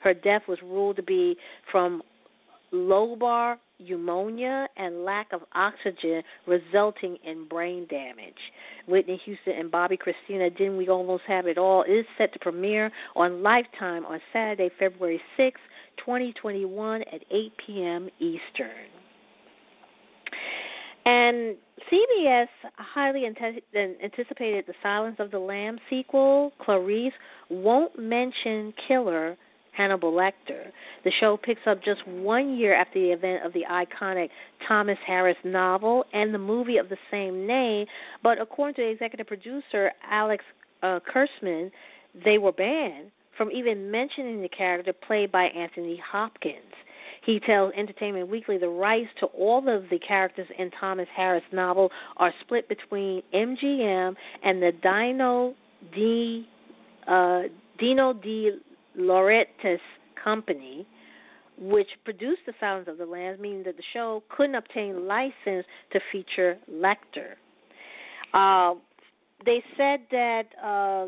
Her 0.00 0.12
death 0.12 0.42
was 0.48 0.58
ruled 0.60 0.96
to 0.96 1.04
be 1.04 1.36
from 1.70 2.02
lobar 2.72 3.58
pneumonia 3.78 4.68
and 4.76 5.04
lack 5.04 5.32
of 5.32 5.42
oxygen 5.54 6.22
resulting 6.46 7.16
in 7.24 7.46
brain 7.46 7.86
damage. 7.88 8.34
Whitney 8.88 9.20
Houston 9.24 9.54
and 9.54 9.70
Bobbi 9.70 9.96
Kristina 9.98 10.50
Didn't 10.56 10.76
We 10.76 10.88
Almost 10.88 11.22
Have 11.28 11.46
It 11.46 11.58
All 11.58 11.84
is 11.84 12.04
set 12.18 12.32
to 12.32 12.38
premiere 12.40 12.90
on 13.14 13.42
Lifetime 13.42 14.04
on 14.04 14.20
Saturday, 14.32 14.70
February 14.78 15.20
6, 15.36 15.60
2021 15.98 17.02
at 17.02 17.22
8 17.30 17.52
p.m. 17.66 18.08
Eastern. 18.18 18.88
And 21.06 21.56
CBS 21.92 22.48
highly 22.76 23.26
anticipated 23.26 24.64
the 24.66 24.74
Silence 24.82 25.16
of 25.18 25.30
the 25.30 25.38
Lambs 25.38 25.80
sequel. 25.90 26.52
Clarice 26.58 27.12
won't 27.50 27.98
mention 27.98 28.72
killer 28.88 29.36
Hannibal 29.72 30.12
Lecter. 30.12 30.70
The 31.04 31.10
show 31.20 31.36
picks 31.36 31.60
up 31.66 31.82
just 31.84 32.06
one 32.06 32.56
year 32.56 32.74
after 32.74 33.00
the 33.00 33.10
event 33.10 33.44
of 33.44 33.52
the 33.52 33.64
iconic 33.70 34.30
Thomas 34.66 34.98
Harris 35.06 35.36
novel 35.44 36.04
and 36.12 36.32
the 36.32 36.38
movie 36.38 36.78
of 36.78 36.88
the 36.88 36.96
same 37.10 37.46
name, 37.46 37.86
but 38.22 38.40
according 38.40 38.76
to 38.76 38.82
the 38.82 38.88
executive 38.88 39.26
producer 39.26 39.90
Alex 40.08 40.44
uh, 40.82 41.00
Kurtzman, 41.12 41.70
they 42.24 42.38
were 42.38 42.52
banned 42.52 43.10
from 43.36 43.50
even 43.50 43.90
mentioning 43.90 44.42
the 44.42 44.48
character 44.48 44.92
played 44.92 45.32
by 45.32 45.44
Anthony 45.44 46.00
Hopkins. 46.10 46.72
He 47.24 47.40
tells 47.40 47.72
Entertainment 47.76 48.28
Weekly 48.28 48.58
the 48.58 48.68
rights 48.68 49.08
to 49.20 49.26
all 49.26 49.66
of 49.68 49.88
the 49.90 49.98
characters 49.98 50.46
in 50.58 50.70
Thomas 50.78 51.08
Harris' 51.16 51.42
novel 51.52 51.90
are 52.18 52.32
split 52.42 52.68
between 52.68 53.22
MGM 53.32 54.14
and 54.44 54.62
the 54.62 54.72
Dino 54.82 55.54
D 55.94 56.46
uh, 57.06 57.42
Dino 57.78 58.12
De 58.12 58.58
Laurentiis 58.98 59.78
company. 60.22 60.86
which 61.58 61.88
produced 62.04 62.40
The 62.46 62.52
Silence 62.58 62.88
of 62.88 62.98
the 62.98 63.06
Lambs, 63.06 63.38
meaning 63.40 63.62
that 63.64 63.76
the 63.76 63.82
show 63.92 64.22
couldn't 64.28 64.56
obtain 64.56 65.06
license 65.06 65.64
to 65.92 66.00
feature 66.10 66.58
Lecter. 66.70 67.36
Uh, 68.32 68.74
they 69.46 69.62
said 69.76 70.00
that 70.10 70.42
uh, 70.62 71.06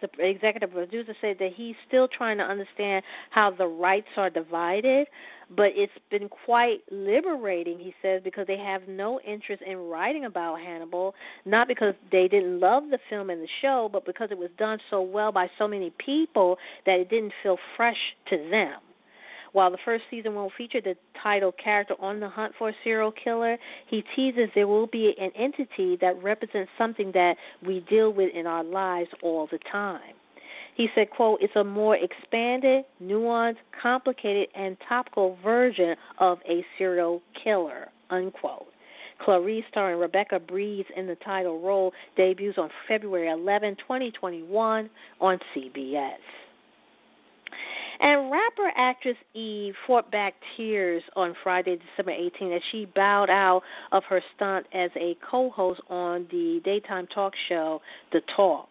the 0.00 0.08
executive 0.18 0.72
producer, 0.72 1.14
said 1.20 1.36
that 1.38 1.52
he's 1.54 1.74
still 1.86 2.08
trying 2.08 2.38
to 2.38 2.44
understand 2.44 3.04
how 3.30 3.50
the 3.50 3.66
rights 3.66 4.08
are 4.16 4.30
divided, 4.30 5.06
but 5.54 5.70
it's 5.74 5.92
been 6.10 6.28
quite 6.28 6.78
liberating, 6.90 7.78
he 7.78 7.94
says, 8.02 8.22
because 8.24 8.46
they 8.46 8.56
have 8.56 8.82
no 8.88 9.20
interest 9.20 9.62
in 9.66 9.76
writing 9.76 10.24
about 10.24 10.60
Hannibal, 10.60 11.14
not 11.44 11.68
because 11.68 11.94
they 12.10 12.28
didn't 12.28 12.60
love 12.60 12.84
the 12.90 12.98
film 13.10 13.30
and 13.30 13.42
the 13.42 13.48
show, 13.60 13.88
but 13.92 14.06
because 14.06 14.28
it 14.30 14.38
was 14.38 14.50
done 14.58 14.78
so 14.90 15.02
well 15.02 15.32
by 15.32 15.48
so 15.58 15.68
many 15.68 15.92
people 16.04 16.56
that 16.86 16.98
it 16.98 17.10
didn't 17.10 17.32
feel 17.42 17.58
fresh 17.76 17.98
to 18.30 18.36
them. 18.50 18.80
While 19.54 19.70
the 19.70 19.78
first 19.84 20.02
season 20.10 20.34
won't 20.34 20.52
feature 20.58 20.80
the 20.80 20.96
title 21.22 21.52
character 21.52 21.94
on 22.00 22.18
the 22.18 22.28
hunt 22.28 22.54
for 22.58 22.70
a 22.70 22.72
serial 22.82 23.12
killer, 23.12 23.56
he 23.86 24.02
teases 24.16 24.48
there 24.56 24.66
will 24.66 24.88
be 24.88 25.14
an 25.16 25.30
entity 25.38 25.96
that 26.00 26.20
represents 26.20 26.72
something 26.76 27.12
that 27.14 27.36
we 27.64 27.86
deal 27.88 28.12
with 28.12 28.34
in 28.34 28.48
our 28.48 28.64
lives 28.64 29.10
all 29.22 29.46
the 29.52 29.60
time. 29.70 30.14
He 30.76 30.88
said, 30.96 31.08
quote, 31.10 31.38
it's 31.40 31.54
a 31.54 31.62
more 31.62 31.96
expanded, 31.96 32.84
nuanced, 33.00 33.58
complicated, 33.80 34.48
and 34.56 34.76
topical 34.88 35.38
version 35.44 35.94
of 36.18 36.38
a 36.50 36.64
serial 36.76 37.22
killer, 37.44 37.90
unquote. 38.10 38.66
Clarice, 39.24 39.62
starring 39.70 40.00
Rebecca 40.00 40.40
Breeds 40.40 40.88
in 40.96 41.06
the 41.06 41.14
title 41.24 41.60
role, 41.60 41.92
debuts 42.16 42.58
on 42.58 42.70
February 42.88 43.30
11, 43.30 43.76
2021 43.76 44.90
on 45.20 45.38
CBS. 45.56 46.16
And 48.00 48.30
rapper 48.30 48.72
actress 48.76 49.16
Eve 49.34 49.74
fought 49.86 50.10
back 50.10 50.34
tears 50.56 51.02
on 51.16 51.34
Friday, 51.42 51.76
December 51.76 52.12
18, 52.12 52.52
as 52.52 52.62
she 52.70 52.86
bowed 52.86 53.30
out 53.30 53.62
of 53.92 54.02
her 54.04 54.22
stunt 54.34 54.66
as 54.72 54.90
a 54.96 55.16
co 55.30 55.50
host 55.50 55.80
on 55.88 56.26
the 56.30 56.60
daytime 56.64 57.06
talk 57.08 57.32
show, 57.48 57.80
The 58.12 58.20
Talk. 58.36 58.68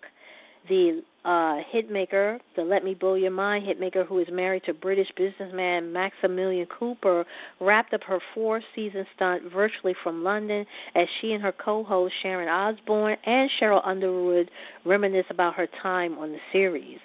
The 0.69 1.03
uh, 1.25 1.59
hitmaker, 1.73 2.39
the 2.55 2.63
Let 2.63 2.83
Me 2.83 2.93
Blow 2.93 3.15
Your 3.15 3.31
Mind 3.31 3.65
hitmaker, 3.65 4.05
who 4.05 4.19
is 4.19 4.27
married 4.31 4.63
to 4.65 4.73
British 4.73 5.07
businessman 5.17 5.91
Maximilian 5.91 6.67
Cooper, 6.67 7.25
wrapped 7.59 7.93
up 7.93 8.03
her 8.03 8.19
four 8.33 8.61
season 8.75 9.05
stunt 9.15 9.43
virtually 9.51 9.95
from 10.03 10.23
London 10.23 10.65
as 10.95 11.07
she 11.19 11.33
and 11.33 11.43
her 11.43 11.53
co 11.53 11.83
host 11.83 12.13
Sharon 12.21 12.49
Osbourne 12.49 13.17
and 13.25 13.49
Cheryl 13.59 13.85
Underwood 13.85 14.49
reminisce 14.85 15.25
about 15.29 15.55
her 15.55 15.67
time 15.81 16.17
on 16.17 16.31
the 16.31 16.39
series 16.51 16.99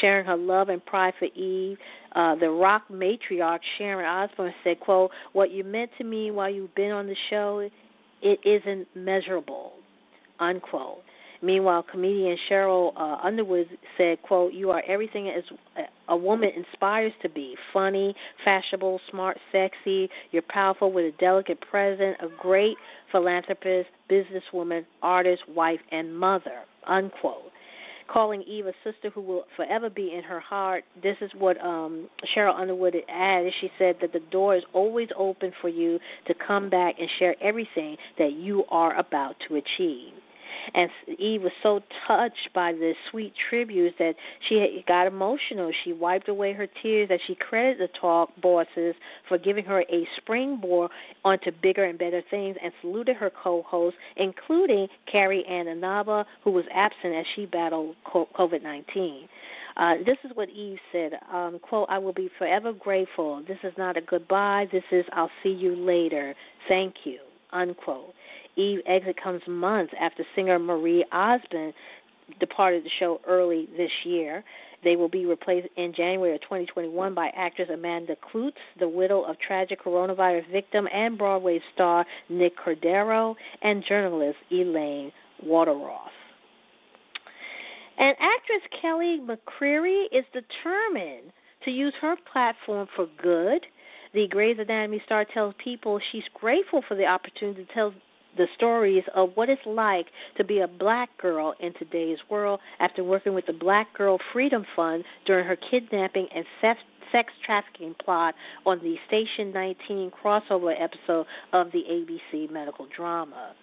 sharing 0.00 0.26
her 0.26 0.36
love 0.36 0.68
and 0.68 0.84
pride 0.84 1.14
for 1.18 1.26
Eve. 1.26 1.78
Uh, 2.14 2.34
the 2.36 2.50
rock 2.50 2.84
matriarch 2.90 3.60
Sharon 3.76 4.04
Osbourne 4.06 4.54
said, 4.64 4.80
"quote 4.80 5.10
What 5.32 5.50
you 5.50 5.64
meant 5.64 5.90
to 5.98 6.04
me 6.04 6.30
while 6.30 6.50
you've 6.50 6.74
been 6.74 6.90
on 6.90 7.06
the 7.06 7.16
show, 7.30 7.68
it 8.22 8.40
isn't 8.44 8.88
measurable." 8.94 9.72
Unquote. 10.40 11.02
Meanwhile, 11.42 11.84
comedian 11.90 12.36
Sheryl 12.50 12.92
uh, 12.96 13.18
Underwood 13.22 13.68
said, 13.96 14.20
"quote 14.22 14.52
You 14.52 14.70
are 14.70 14.82
everything 14.88 15.28
as 15.28 15.44
a 16.08 16.16
woman 16.16 16.50
inspires 16.56 17.12
to 17.22 17.28
be: 17.28 17.56
funny, 17.72 18.14
fashionable, 18.44 19.00
smart, 19.10 19.38
sexy. 19.52 20.08
You're 20.32 20.42
powerful 20.48 20.92
with 20.92 21.04
a 21.04 21.16
delicate 21.18 21.60
presence, 21.60 22.16
a 22.20 22.28
great 22.40 22.76
philanthropist, 23.12 23.88
businesswoman, 24.10 24.84
artist, 25.02 25.42
wife, 25.48 25.80
and 25.92 26.16
mother." 26.16 26.62
Unquote 26.86 27.52
calling 28.08 28.42
Eve 28.42 28.66
a 28.66 28.72
sister 28.82 29.10
who 29.10 29.20
will 29.20 29.44
forever 29.54 29.90
be 29.90 30.14
in 30.14 30.22
her 30.22 30.40
heart. 30.40 30.82
This 31.02 31.16
is 31.20 31.30
what 31.36 31.60
um, 31.60 32.08
Sheryl 32.34 32.58
Underwood 32.58 32.96
added. 33.08 33.52
She 33.60 33.70
said 33.78 33.96
that 34.00 34.12
the 34.12 34.20
door 34.30 34.56
is 34.56 34.62
always 34.72 35.08
open 35.16 35.52
for 35.60 35.68
you 35.68 35.98
to 36.26 36.34
come 36.46 36.70
back 36.70 36.96
and 36.98 37.08
share 37.18 37.36
everything 37.42 37.96
that 38.18 38.32
you 38.32 38.64
are 38.70 38.98
about 38.98 39.36
to 39.48 39.56
achieve. 39.56 40.14
And 40.74 40.90
Eve 41.18 41.42
was 41.42 41.52
so 41.62 41.80
touched 42.06 42.48
by 42.54 42.72
the 42.72 42.94
sweet 43.10 43.32
tributes 43.48 43.96
that 43.98 44.14
she 44.48 44.84
got 44.86 45.06
emotional. 45.06 45.72
She 45.84 45.92
wiped 45.92 46.28
away 46.28 46.52
her 46.52 46.68
tears 46.82 47.08
as 47.12 47.20
she 47.26 47.34
credited 47.34 47.88
the 47.88 47.98
talk 47.98 48.30
bosses 48.40 48.94
for 49.28 49.38
giving 49.38 49.64
her 49.64 49.80
a 49.82 50.08
springboard 50.18 50.90
onto 51.24 51.50
bigger 51.62 51.84
and 51.84 51.98
better 51.98 52.22
things 52.30 52.56
and 52.62 52.72
saluted 52.80 53.16
her 53.16 53.30
co 53.30 53.62
hosts, 53.62 53.98
including 54.16 54.88
Carrie 55.10 55.44
Ann 55.46 55.68
Inaba, 55.68 56.26
who 56.44 56.50
was 56.50 56.64
absent 56.72 57.14
as 57.14 57.26
she 57.34 57.46
battled 57.46 57.96
COVID 58.06 58.62
19. 58.62 59.28
Uh, 59.76 59.94
this 60.04 60.16
is 60.24 60.32
what 60.34 60.48
Eve 60.50 60.78
said, 60.90 61.12
um, 61.32 61.60
quote, 61.60 61.86
I 61.88 61.98
will 61.98 62.12
be 62.12 62.28
forever 62.36 62.72
grateful. 62.72 63.44
This 63.46 63.58
is 63.62 63.72
not 63.78 63.96
a 63.96 64.00
goodbye. 64.00 64.66
This 64.72 64.82
is 64.90 65.04
I'll 65.12 65.30
see 65.42 65.50
you 65.50 65.76
later. 65.76 66.34
Thank 66.66 66.94
you, 67.04 67.20
unquote. 67.52 68.14
Eve 68.56 68.80
exit 68.86 69.16
comes 69.22 69.42
months 69.46 69.92
after 70.00 70.24
singer 70.34 70.58
Marie 70.58 71.04
Osmond 71.12 71.74
departed 72.40 72.84
the 72.84 72.90
show 72.98 73.20
early 73.26 73.68
this 73.76 73.90
year. 74.04 74.44
They 74.84 74.96
will 74.96 75.08
be 75.08 75.26
replaced 75.26 75.68
in 75.76 75.92
January 75.92 76.34
of 76.34 76.40
2021 76.42 77.14
by 77.14 77.30
actress 77.36 77.68
Amanda 77.72 78.16
Kloots, 78.16 78.52
the 78.78 78.88
widow 78.88 79.22
of 79.22 79.36
tragic 79.40 79.82
coronavirus 79.82 80.50
victim 80.52 80.88
and 80.92 81.18
Broadway 81.18 81.60
star 81.74 82.06
Nick 82.28 82.52
Cordero, 82.56 83.34
and 83.62 83.84
journalist 83.88 84.38
Elaine 84.50 85.10
Welteroth. 85.44 86.10
And 87.98 88.16
actress 88.20 88.62
Kelly 88.80 89.20
McCreary 89.20 90.04
is 90.12 90.24
determined 90.32 91.32
to 91.64 91.70
use 91.72 91.94
her 92.00 92.14
platform 92.32 92.86
for 92.94 93.08
good. 93.20 93.66
The 94.14 94.26
Grey's 94.28 94.58
Anatomy 94.58 95.02
star 95.04 95.24
tells 95.24 95.54
people 95.62 96.00
she's 96.10 96.24
grateful 96.34 96.82
for 96.88 96.94
the 96.94 97.06
opportunity 97.06 97.64
to 97.64 97.74
tell 97.74 97.94
the 98.36 98.46
stories 98.56 99.04
of 99.14 99.30
what 99.34 99.48
it's 99.48 99.60
like 99.66 100.06
to 100.36 100.44
be 100.44 100.60
a 100.60 100.68
black 100.68 101.10
girl 101.18 101.54
in 101.60 101.74
today's 101.74 102.18
world 102.30 102.60
after 102.78 103.02
working 103.02 103.34
with 103.34 103.46
the 103.46 103.52
Black 103.52 103.92
Girl 103.94 104.18
Freedom 104.32 104.64
Fund 104.76 105.04
during 105.26 105.46
her 105.46 105.56
kidnapping 105.56 106.26
and 106.34 106.44
sex 106.60 106.80
sex 107.10 107.32
trafficking 107.44 107.94
plot 108.04 108.34
on 108.66 108.78
the 108.80 108.96
Station 109.06 109.50
19 109.52 110.10
crossover 110.22 110.74
episode 110.78 111.26
of 111.54 111.72
the 111.72 111.82
ABC 111.90 112.50
medical 112.50 112.86
drama. 112.94 113.54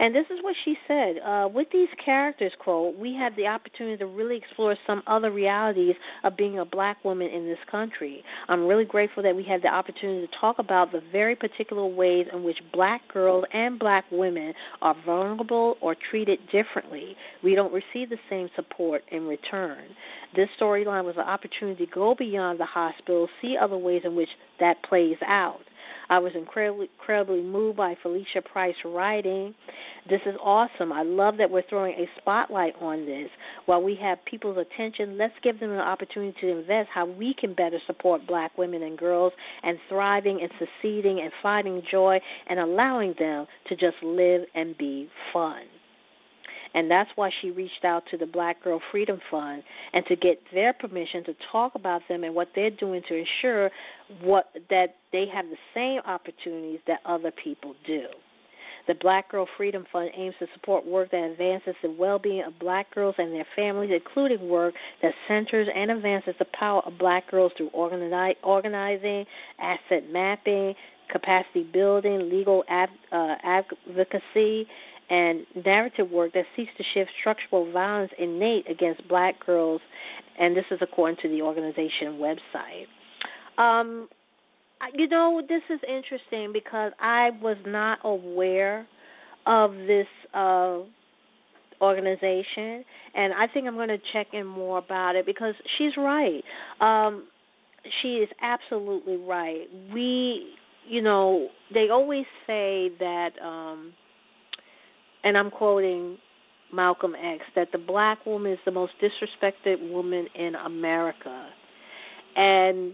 And 0.00 0.14
this 0.14 0.24
is 0.30 0.38
what 0.40 0.56
she 0.64 0.76
said. 0.88 1.16
Uh, 1.18 1.46
with 1.52 1.68
these 1.70 1.90
characters, 2.02 2.52
quote, 2.58 2.96
we 2.96 3.14
have 3.16 3.36
the 3.36 3.46
opportunity 3.46 3.98
to 3.98 4.06
really 4.06 4.38
explore 4.38 4.74
some 4.86 5.02
other 5.06 5.30
realities 5.30 5.94
of 6.24 6.38
being 6.38 6.58
a 6.58 6.64
black 6.64 7.04
woman 7.04 7.28
in 7.28 7.44
this 7.44 7.58
country. 7.70 8.24
I'm 8.48 8.66
really 8.66 8.86
grateful 8.86 9.22
that 9.22 9.36
we 9.36 9.44
had 9.44 9.60
the 9.60 9.68
opportunity 9.68 10.26
to 10.26 10.32
talk 10.40 10.58
about 10.58 10.90
the 10.90 11.02
very 11.12 11.36
particular 11.36 11.84
ways 11.84 12.26
in 12.32 12.42
which 12.42 12.56
black 12.72 13.02
girls 13.12 13.44
and 13.52 13.78
black 13.78 14.06
women 14.10 14.54
are 14.80 14.96
vulnerable 15.04 15.76
or 15.82 15.94
treated 16.10 16.38
differently. 16.50 17.14
We 17.44 17.54
don't 17.54 17.72
receive 17.72 18.08
the 18.08 18.16
same 18.30 18.48
support 18.56 19.02
in 19.12 19.26
return. 19.26 19.84
This 20.34 20.48
storyline 20.58 21.04
was 21.04 21.16
an 21.16 21.28
opportunity 21.28 21.84
to 21.84 21.92
go 21.92 22.14
beyond 22.14 22.58
the 22.58 22.64
hospital, 22.64 23.28
see 23.42 23.54
other 23.60 23.76
ways 23.76 24.00
in 24.06 24.16
which 24.16 24.30
that 24.60 24.82
plays 24.82 25.18
out. 25.26 25.60
I 26.10 26.18
was 26.18 26.32
incredibly, 26.34 26.90
incredibly 26.98 27.40
moved 27.40 27.76
by 27.76 27.94
Felicia 28.02 28.42
Pride 28.42 28.74
writing. 28.84 29.54
This 30.08 30.20
is 30.26 30.34
awesome. 30.42 30.92
I 30.92 31.02
love 31.02 31.36
that 31.38 31.48
we're 31.48 31.62
throwing 31.70 31.94
a 31.94 32.06
spotlight 32.20 32.74
on 32.80 33.06
this. 33.06 33.28
While 33.66 33.82
we 33.82 33.96
have 34.02 34.18
people's 34.24 34.58
attention, 34.58 35.16
let's 35.16 35.34
give 35.44 35.60
them 35.60 35.70
an 35.70 35.78
opportunity 35.78 36.36
to 36.40 36.48
invest 36.48 36.88
how 36.92 37.06
we 37.06 37.32
can 37.38 37.54
better 37.54 37.78
support 37.86 38.26
black 38.26 38.58
women 38.58 38.82
and 38.82 38.98
girls 38.98 39.32
and 39.62 39.78
thriving 39.88 40.40
and 40.42 40.50
succeeding 40.58 41.20
and 41.20 41.30
finding 41.42 41.80
joy 41.88 42.18
and 42.48 42.58
allowing 42.58 43.14
them 43.16 43.46
to 43.68 43.76
just 43.76 43.96
live 44.02 44.42
and 44.56 44.76
be 44.76 45.08
fun 45.32 45.62
and 46.74 46.90
that's 46.90 47.10
why 47.16 47.30
she 47.40 47.50
reached 47.50 47.84
out 47.84 48.04
to 48.10 48.16
the 48.16 48.26
Black 48.26 48.62
Girl 48.62 48.80
Freedom 48.90 49.18
Fund 49.30 49.62
and 49.92 50.04
to 50.06 50.16
get 50.16 50.40
their 50.52 50.72
permission 50.72 51.24
to 51.24 51.34
talk 51.50 51.74
about 51.74 52.02
them 52.08 52.24
and 52.24 52.34
what 52.34 52.48
they're 52.54 52.70
doing 52.70 53.02
to 53.08 53.14
ensure 53.14 53.70
what 54.22 54.46
that 54.68 54.96
they 55.12 55.26
have 55.32 55.46
the 55.46 55.56
same 55.74 56.00
opportunities 56.06 56.80
that 56.86 57.00
other 57.04 57.32
people 57.42 57.74
do. 57.86 58.04
The 58.86 58.94
Black 58.94 59.30
Girl 59.30 59.46
Freedom 59.56 59.84
Fund 59.92 60.10
aims 60.16 60.34
to 60.38 60.46
support 60.54 60.86
work 60.86 61.10
that 61.10 61.22
advances 61.22 61.74
the 61.82 61.90
well 61.90 62.18
being 62.18 62.42
of 62.44 62.58
black 62.58 62.92
girls 62.94 63.14
and 63.18 63.32
their 63.32 63.46
families, 63.54 63.90
including 63.94 64.48
work 64.48 64.74
that 65.02 65.12
centers 65.28 65.68
and 65.74 65.90
advances 65.90 66.34
the 66.38 66.46
power 66.58 66.82
of 66.86 66.98
black 66.98 67.30
girls 67.30 67.52
through 67.56 67.68
organizing, 67.68 69.26
asset 69.60 70.10
mapping, 70.10 70.74
capacity 71.12 71.64
building, 71.72 72.30
legal 72.30 72.64
uh, 72.70 73.34
advocacy, 73.44 74.66
and 75.10 75.44
narrative 75.66 76.10
work 76.10 76.32
that 76.34 76.44
seeks 76.56 76.70
to 76.78 76.84
shift 76.94 77.10
structural 77.20 77.70
violence 77.72 78.12
innate 78.18 78.70
against 78.70 79.06
black 79.08 79.44
girls, 79.44 79.80
and 80.38 80.56
this 80.56 80.64
is 80.70 80.78
according 80.80 81.16
to 81.22 81.28
the 81.28 81.42
organization 81.42 82.18
website. 82.18 82.86
Um, 83.58 84.08
you 84.94 85.08
know, 85.08 85.42
this 85.46 85.62
is 85.68 85.80
interesting 85.86 86.52
because 86.52 86.92
I 87.00 87.30
was 87.42 87.56
not 87.66 87.98
aware 88.04 88.86
of 89.46 89.72
this 89.72 90.06
uh, 90.32 90.78
organization, 91.82 92.84
and 93.14 93.34
I 93.34 93.46
think 93.52 93.66
I'm 93.66 93.74
going 93.74 93.88
to 93.88 93.98
check 94.12 94.28
in 94.32 94.46
more 94.46 94.78
about 94.78 95.16
it 95.16 95.26
because 95.26 95.54
she's 95.76 95.92
right. 95.96 96.42
Um, 96.80 97.24
she 98.00 98.16
is 98.16 98.28
absolutely 98.42 99.16
right. 99.16 99.66
We, 99.92 100.54
you 100.88 101.02
know, 101.02 101.48
they 101.72 101.88
always 101.90 102.26
say 102.46 102.90
that, 103.00 103.30
um, 103.42 103.92
and 105.24 105.36
I'm 105.36 105.50
quoting 105.50 106.18
Malcolm 106.72 107.14
X, 107.14 107.42
that 107.56 107.72
the 107.72 107.78
black 107.78 108.24
woman 108.26 108.52
is 108.52 108.58
the 108.64 108.70
most 108.70 108.92
disrespected 109.02 109.90
woman 109.90 110.26
in 110.34 110.54
America. 110.54 111.48
And 112.36 112.92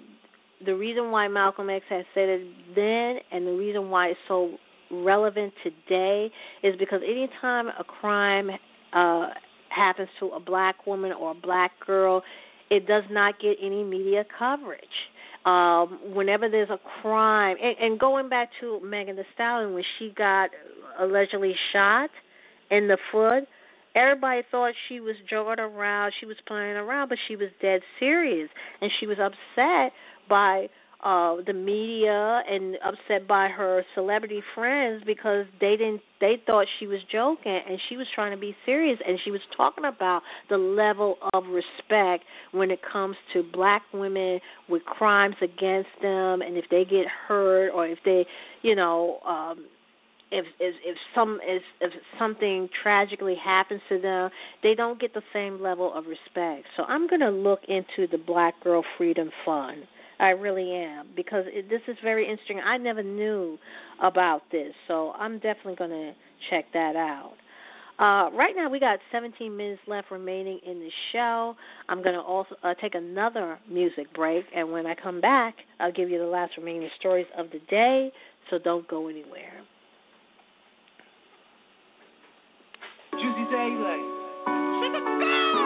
the 0.64 0.74
reason 0.74 1.10
why 1.10 1.28
Malcolm 1.28 1.68
X 1.68 1.84
has 1.90 2.04
said 2.14 2.28
it 2.28 2.46
then 2.74 3.18
and 3.30 3.46
the 3.46 3.52
reason 3.52 3.90
why 3.90 4.08
it's 4.08 4.20
so 4.26 4.56
relevant 4.90 5.52
today 5.62 6.30
is 6.62 6.74
because 6.78 7.02
anytime 7.04 7.68
a 7.68 7.84
crime 7.84 8.50
uh 8.92 9.30
happens 9.68 10.08
to 10.20 10.28
a 10.28 10.40
black 10.40 10.86
woman 10.86 11.12
or 11.12 11.32
a 11.32 11.34
black 11.34 11.72
girl, 11.84 12.22
it 12.70 12.86
does 12.86 13.04
not 13.10 13.38
get 13.40 13.56
any 13.60 13.84
media 13.84 14.24
coverage. 14.38 14.80
Um, 15.44 16.00
whenever 16.14 16.48
there's 16.48 16.70
a 16.70 16.80
crime, 17.02 17.56
and, 17.62 17.76
and 17.78 18.00
going 18.00 18.28
back 18.28 18.50
to 18.60 18.80
Megan 18.80 19.16
Thee 19.16 19.22
Stallion 19.34 19.74
when 19.74 19.84
she 19.98 20.12
got 20.16 20.50
allegedly 20.98 21.54
shot 21.72 22.10
in 22.70 22.88
the 22.88 22.98
foot, 23.12 23.44
everybody 23.94 24.42
thought 24.50 24.72
she 24.88 25.00
was 25.00 25.16
joking 25.28 25.62
around, 25.62 26.12
she 26.20 26.26
was 26.26 26.36
playing 26.46 26.76
around, 26.76 27.08
but 27.08 27.18
she 27.28 27.36
was 27.36 27.48
dead 27.60 27.80
serious, 27.98 28.48
and 28.80 28.90
she 29.00 29.06
was 29.06 29.18
upset 29.18 29.92
by 30.28 30.68
uh 31.04 31.36
the 31.46 31.52
media 31.52 32.42
and 32.50 32.76
upset 32.82 33.28
by 33.28 33.48
her 33.48 33.84
celebrity 33.94 34.42
friends 34.54 35.02
because 35.06 35.44
they 35.60 35.76
didn't 35.76 36.00
they 36.20 36.36
thought 36.46 36.66
she 36.78 36.86
was 36.86 37.00
joking 37.12 37.60
and 37.68 37.78
she 37.88 37.96
was 37.96 38.06
trying 38.14 38.30
to 38.30 38.38
be 38.38 38.56
serious. 38.64 38.98
And 39.06 39.18
she 39.24 39.30
was 39.30 39.40
talking 39.56 39.84
about 39.84 40.22
the 40.48 40.56
level 40.56 41.16
of 41.34 41.44
respect 41.48 42.24
when 42.52 42.70
it 42.70 42.80
comes 42.90 43.16
to 43.34 43.42
black 43.52 43.82
women 43.92 44.40
with 44.68 44.82
crimes 44.84 45.36
against 45.42 45.90
them. 46.00 46.40
And 46.40 46.56
if 46.56 46.64
they 46.70 46.84
get 46.84 47.06
hurt 47.06 47.70
or 47.70 47.86
if 47.86 47.98
they 48.04 48.26
you 48.62 48.74
know 48.74 49.18
um 49.26 49.66
if 50.30 50.46
if 50.58 50.74
if 50.84 50.96
some 51.14 51.38
if, 51.42 51.62
if 51.80 51.92
something 52.18 52.68
tragically 52.82 53.36
happens 53.36 53.80
to 53.88 54.00
them, 54.00 54.30
they 54.62 54.74
don't 54.74 55.00
get 55.00 55.14
the 55.14 55.22
same 55.32 55.62
level 55.62 55.92
of 55.94 56.06
respect. 56.06 56.66
So 56.76 56.84
I'm 56.84 57.06
going 57.08 57.20
to 57.20 57.30
look 57.30 57.60
into 57.68 58.10
the 58.10 58.18
Black 58.18 58.62
Girl 58.62 58.84
Freedom 58.96 59.30
Fund 59.44 59.84
I 60.18 60.30
really 60.30 60.72
am 60.72 61.08
because 61.14 61.44
it, 61.48 61.68
this 61.68 61.82
is 61.88 61.96
very 62.02 62.28
interesting. 62.28 62.60
I 62.64 62.76
never 62.78 63.02
knew 63.02 63.58
about 64.02 64.42
this, 64.50 64.72
so 64.88 65.12
I'm 65.18 65.34
definitely 65.38 65.76
going 65.76 65.90
to 65.90 66.12
check 66.50 66.66
that 66.72 66.96
out. 66.96 67.34
Uh, 67.98 68.30
right 68.36 68.54
now, 68.54 68.68
we 68.68 68.78
got 68.78 68.98
17 69.10 69.56
minutes 69.56 69.80
left 69.86 70.10
remaining 70.10 70.60
in 70.66 70.80
the 70.80 70.90
show. 71.12 71.56
I'm 71.88 72.02
going 72.02 72.14
to 72.14 72.20
also 72.20 72.54
uh, 72.62 72.74
take 72.80 72.94
another 72.94 73.58
music 73.70 74.12
break, 74.14 74.44
and 74.54 74.70
when 74.70 74.86
I 74.86 74.94
come 74.94 75.20
back, 75.20 75.54
I'll 75.80 75.92
give 75.92 76.10
you 76.10 76.18
the 76.18 76.26
last 76.26 76.52
remaining 76.58 76.90
stories 76.98 77.26
of 77.38 77.50
the 77.50 77.60
day. 77.70 78.10
So 78.50 78.58
don't 78.58 78.86
go 78.86 79.08
anywhere. 79.08 79.62
Juicy 83.16 83.48
say 83.50 83.72
like, 83.80 84.04
sugar 84.76 85.00
girl, 85.00 85.56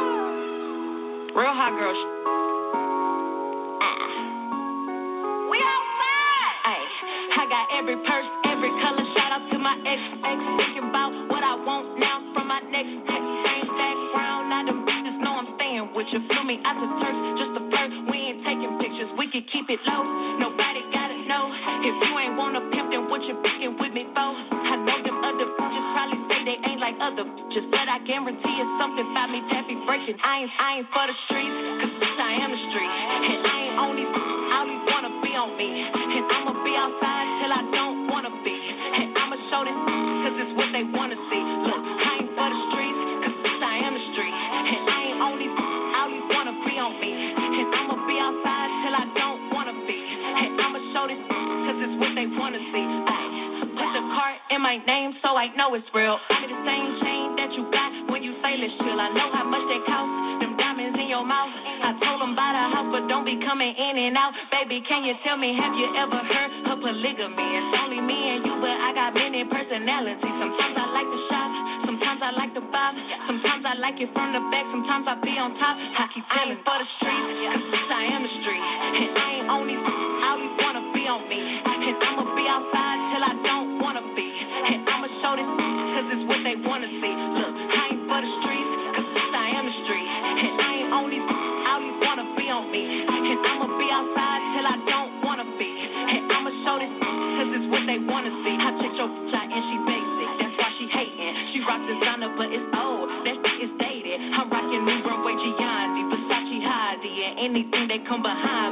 real 1.34 1.51
hot 1.51 1.74
girl. 1.74 1.96
Ah. 3.82 4.07
We 5.51 5.59
outside. 5.59 6.57
Ay, 6.64 6.78
I 7.38 7.46
got 7.48 7.66
every 7.76 7.96
purse, 8.07 8.26
every 8.44 8.70
color. 8.80 9.19
Shout 9.30 9.46
out 9.46 9.50
to 9.54 9.58
my 9.62 9.78
ex, 9.86 10.02
ex. 10.26 10.38
Thinking 10.58 10.90
about 10.90 11.14
what 11.30 11.46
I 11.46 11.54
want 11.62 12.02
now 12.02 12.18
from 12.34 12.50
my 12.50 12.58
next 12.66 12.90
ex. 12.90 13.22
Same 13.46 13.70
background, 13.78 14.50
now 14.50 14.66
them 14.66 14.82
bitches 14.82 15.22
know 15.22 15.38
I'm 15.38 15.54
staying 15.54 15.94
with 15.94 16.10
you. 16.10 16.18
Feel 16.26 16.42
me 16.42 16.58
I 16.66 16.74
to 16.74 16.86
turf, 16.98 17.14
just 17.38 17.54
a 17.54 17.62
flirt. 17.70 17.94
We 18.10 18.18
ain't 18.26 18.42
taking 18.42 18.74
pictures, 18.82 19.06
we 19.14 19.30
can 19.30 19.46
keep 19.54 19.70
it 19.70 19.78
low. 19.86 20.02
Nobody 20.42 20.82
gotta 20.90 21.14
know. 21.30 21.46
If 21.46 21.94
you 21.94 22.10
ain't 22.18 22.34
wanna 22.42 22.74
pimp, 22.74 22.90
then 22.90 23.06
what 23.06 23.22
you 23.22 23.38
picking 23.46 23.78
with 23.78 23.94
me 23.94 24.10
for? 24.10 24.34
I 24.34 24.74
know 24.82 24.98
them 24.98 25.22
other 25.22 25.46
bitches 25.46 25.86
probably 25.94 26.18
say 26.26 26.38
they 26.50 26.58
ain't 26.66 26.82
like 26.82 26.98
other 26.98 27.22
bitches, 27.22 27.70
but 27.70 27.86
I 27.86 28.02
guarantee 28.02 28.56
it's 28.58 28.74
something 28.82 29.06
about 29.14 29.30
me 29.30 29.46
that 29.54 29.62
be 29.70 29.78
breaking. 29.86 30.18
I 30.26 30.42
ain't, 30.42 30.50
I 30.58 30.68
ain't 30.82 30.90
for 30.90 31.06
the 31.06 31.14
streets, 31.30 31.54
cause 32.02 32.18
I 32.18 32.34
am 32.34 32.50
the 32.50 32.62
street. 32.74 32.92
And 33.30 33.46
I 33.46 33.56
ain't 33.62 33.78
on 33.78 33.94
these, 33.94 34.10
I 34.10 34.66
always 34.66 34.82
wanna 34.90 35.12
be 35.22 35.38
on 35.38 35.54
me. 35.54 35.86
And 35.86 36.26
I'ma 36.34 36.66
be 36.66 36.74
outside 36.74 37.26
till 37.38 37.54
I 37.54 37.62
don't 37.70 37.99
wanna 38.20 38.44
be. 38.44 38.52
And 38.52 39.16
I'ma 39.16 39.36
show 39.48 39.64
them, 39.64 39.80
cause 39.80 40.36
it's 40.36 40.52
what 40.52 40.68
they 40.76 40.84
wanna 40.84 41.16
see. 41.32 41.40
Look, 41.64 41.80
I 41.80 42.20
ain't 42.20 42.28
for 42.36 42.48
the 42.52 42.60
streets, 42.68 43.00
cause 43.24 43.60
I 43.64 43.80
am 43.80 43.96
the 43.96 44.04
street. 44.12 44.36
And 44.36 44.80
I 44.92 44.98
ain't 45.08 45.20
only, 45.24 45.48
I 45.48 46.04
always 46.04 46.26
wanna 46.28 46.52
be 46.68 46.76
on 46.76 47.00
me. 47.00 47.12
And 47.16 47.64
I'ma 47.72 47.96
be 48.04 48.20
outside 48.20 48.68
till 48.84 48.92
I 48.92 49.04
don't 49.16 49.40
wanna 49.56 49.72
be. 49.88 49.96
And 49.96 50.52
I'ma 50.60 50.84
show 50.92 51.08
them, 51.08 51.16
cause 51.64 51.78
it's 51.80 51.96
what 51.96 52.12
they 52.12 52.28
wanna 52.36 52.60
see. 52.60 52.84
Ay, 53.08 53.24
put 53.80 53.88
the 53.88 54.04
cart 54.12 54.36
in 54.52 54.60
my 54.60 54.76
name 54.84 55.16
so 55.24 55.40
I 55.40 55.48
know 55.56 55.72
it's 55.72 55.88
real. 55.96 56.20
Give 56.28 56.44
me 56.44 56.52
the 56.52 56.60
same 56.68 57.00
chain 57.00 57.40
that 57.40 57.56
you 57.56 57.64
got 57.72 57.88
when 58.12 58.20
you 58.20 58.36
say 58.44 58.60
let's 58.60 58.76
chill. 58.84 59.00
I 59.00 59.08
know 59.16 59.32
how 59.32 59.48
much 59.48 59.64
they 59.64 59.80
cost, 59.88 60.12
them 60.44 60.60
diamonds 60.60 61.00
in 61.00 61.08
your 61.08 61.24
mouth. 61.24 61.79
I 62.01 62.09
told 62.09 62.24
them 62.24 62.32
buy 62.32 62.57
the 62.57 62.64
house, 62.72 62.88
but 62.88 63.05
don't 63.12 63.28
be 63.28 63.36
coming 63.44 63.76
in 63.76 63.94
and 64.09 64.16
out. 64.16 64.32
Baby, 64.48 64.80
can 64.88 65.05
you 65.05 65.12
tell 65.20 65.36
me, 65.36 65.53
have 65.53 65.76
you 65.76 65.84
ever 66.01 66.16
heard 66.16 66.51
of 66.72 66.80
polygamy? 66.80 67.44
It's 67.44 67.76
only 67.76 68.01
me 68.01 68.16
and 68.36 68.40
you, 68.40 68.57
but 68.57 68.72
I 68.72 68.96
got 68.96 69.12
many 69.12 69.44
personalities. 69.44 70.16
Sometimes 70.24 70.80
I 70.80 70.86
like 70.96 71.09
to 71.12 71.20
shop, 71.28 71.51
sometimes 71.84 72.20
I 72.24 72.30
like 72.40 72.53
to 72.57 72.64
bob, 72.72 72.96
sometimes 73.28 73.68
I 73.68 73.76
like 73.76 74.01
it 74.01 74.09
from 74.16 74.32
the 74.32 74.40
back, 74.48 74.64
sometimes 74.72 75.05
I 75.12 75.14
be 75.20 75.36
on 75.36 75.53
top. 75.61 75.76
I 75.76 76.09
keep 76.16 76.24
telling 76.32 76.57
for 76.64 76.76
the 76.80 76.88
streets, 76.96 77.36
cause 77.68 77.90
I 77.92 78.03
am 78.16 78.24
the 78.24 78.32
street. 78.40 78.64
And 78.64 79.05
I 79.20 79.28
ain't 79.36 79.48
on 79.53 79.62
these, 79.68 79.84
I 79.84 80.24
always 80.32 80.53
wanna 80.57 80.82
be 80.96 81.05
on 81.05 81.28
me. 81.28 81.36
And 81.36 82.01
I'ma 82.01 82.24
be 82.32 82.48
outside 82.48 82.98
till 83.12 83.24
I 83.28 83.29
behind 108.34 108.69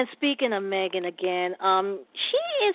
And 0.00 0.08
speaking 0.12 0.54
of 0.54 0.62
Megan 0.62 1.04
again, 1.04 1.54
um, 1.60 2.00
she 2.14 2.64
is 2.68 2.74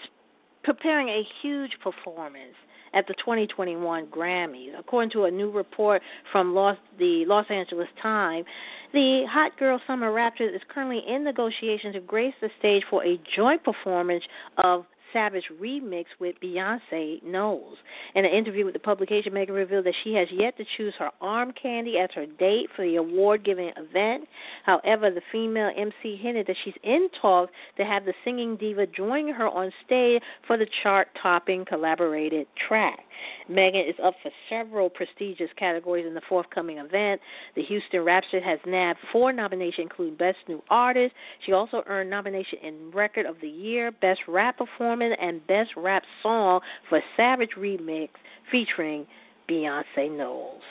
preparing 0.64 1.10
a 1.10 1.24
huge 1.42 1.72
performance 1.82 2.54
at 2.94 3.08
the 3.08 3.16
2021 3.16 4.06
Grammys. 4.06 4.78
According 4.78 5.10
to 5.10 5.24
a 5.24 5.32
new 5.32 5.50
report 5.50 6.04
from 6.32 6.54
Los, 6.54 6.78
the 7.00 7.26
Los 7.26 7.48
Angeles 7.50 7.88
Times, 8.00 8.46
the 8.94 9.24
Hot 9.28 9.58
Girl 9.58 9.82
Summer 9.88 10.12
Raptors 10.12 10.56
is 10.56 10.62
currently 10.70 11.02
in 11.08 11.24
negotiations 11.24 11.96
to 11.96 12.00
grace 12.00 12.36
the 12.42 12.50
stage 12.60 12.84
for 12.92 13.04
a 13.04 13.20
joint 13.36 13.64
performance 13.64 14.24
of 14.64 14.86
Savage 15.16 15.46
remix 15.62 16.08
with 16.20 16.36
Beyonce 16.44 17.24
Knowles. 17.24 17.78
In 18.16 18.26
an 18.26 18.32
interview 18.32 18.66
with 18.66 18.74
the 18.74 18.82
publication, 18.82 19.34
Megan 19.34 19.56
revealed 19.56 19.86
that 19.86 19.94
she 20.04 20.14
has 20.16 20.28
yet 20.30 20.58
to 20.58 20.66
choose 20.76 20.94
her 21.00 21.10
arm 21.22 21.54
candy 21.54 21.98
as 21.98 22.10
her 22.16 22.26
date 22.26 22.68
for 22.76 22.86
the 22.86 22.98
award 22.98 23.46
giving 23.46 23.72
event. 23.78 24.28
However, 24.66 25.10
the 25.10 25.22
female 25.32 25.72
MC 25.78 26.18
hinted 26.18 26.48
that 26.48 26.58
she's 26.66 26.74
in 26.84 27.08
talks 27.22 27.54
to 27.78 27.86
have 27.86 28.04
the 28.04 28.14
singing 28.26 28.58
diva 28.58 28.88
join 28.88 29.30
her 29.30 29.48
on 29.48 29.72
stage 29.86 30.22
for 30.46 30.58
the 30.58 30.68
chart 30.84 31.08
topping 31.24 31.64
collaborated 31.64 32.46
track. 32.68 33.05
Megan 33.50 33.82
is 33.82 33.96
up 34.04 34.16
for 34.22 34.32
several 34.50 34.90
prestigious 34.90 35.50
categories 35.58 36.06
in 36.08 36.14
the 36.14 36.22
forthcoming 36.28 36.78
event. 36.80 37.22
The 37.56 37.64
Houston 37.64 38.04
Rhapsody 38.04 38.44
has 38.44 38.60
nabbed 38.66 39.00
four 39.12 39.32
nominations, 39.32 39.88
including 39.90 40.16
Best 40.16 40.38
New 40.48 40.62
Artist. 40.70 41.14
She 41.46 41.52
also 41.52 41.84
earned 41.88 42.10
nomination 42.10 42.60
in 42.64 42.92
Record 42.92 43.26
of 43.26 43.36
the 43.42 43.48
Year, 43.48 43.92
Best 43.92 44.22
Rap 44.28 44.58
Performance, 44.58 45.16
and 45.22 45.46
Best 45.48 45.72
Rap 45.78 46.04
Song 46.24 46.60
for 46.90 47.02
Savage 47.16 47.52
Remix 47.58 48.10
featuring 48.52 49.06
Beyonce 49.50 50.16
Knowles. 50.16 50.62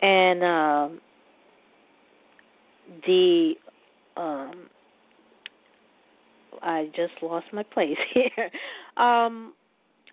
And 0.00 0.42
um, 0.42 1.00
the 3.06 3.54
um, 4.16 4.68
I 6.62 6.90
just 6.94 7.12
lost 7.22 7.46
my 7.52 7.62
place 7.62 7.96
here. 8.14 8.50
Um, 8.96 9.52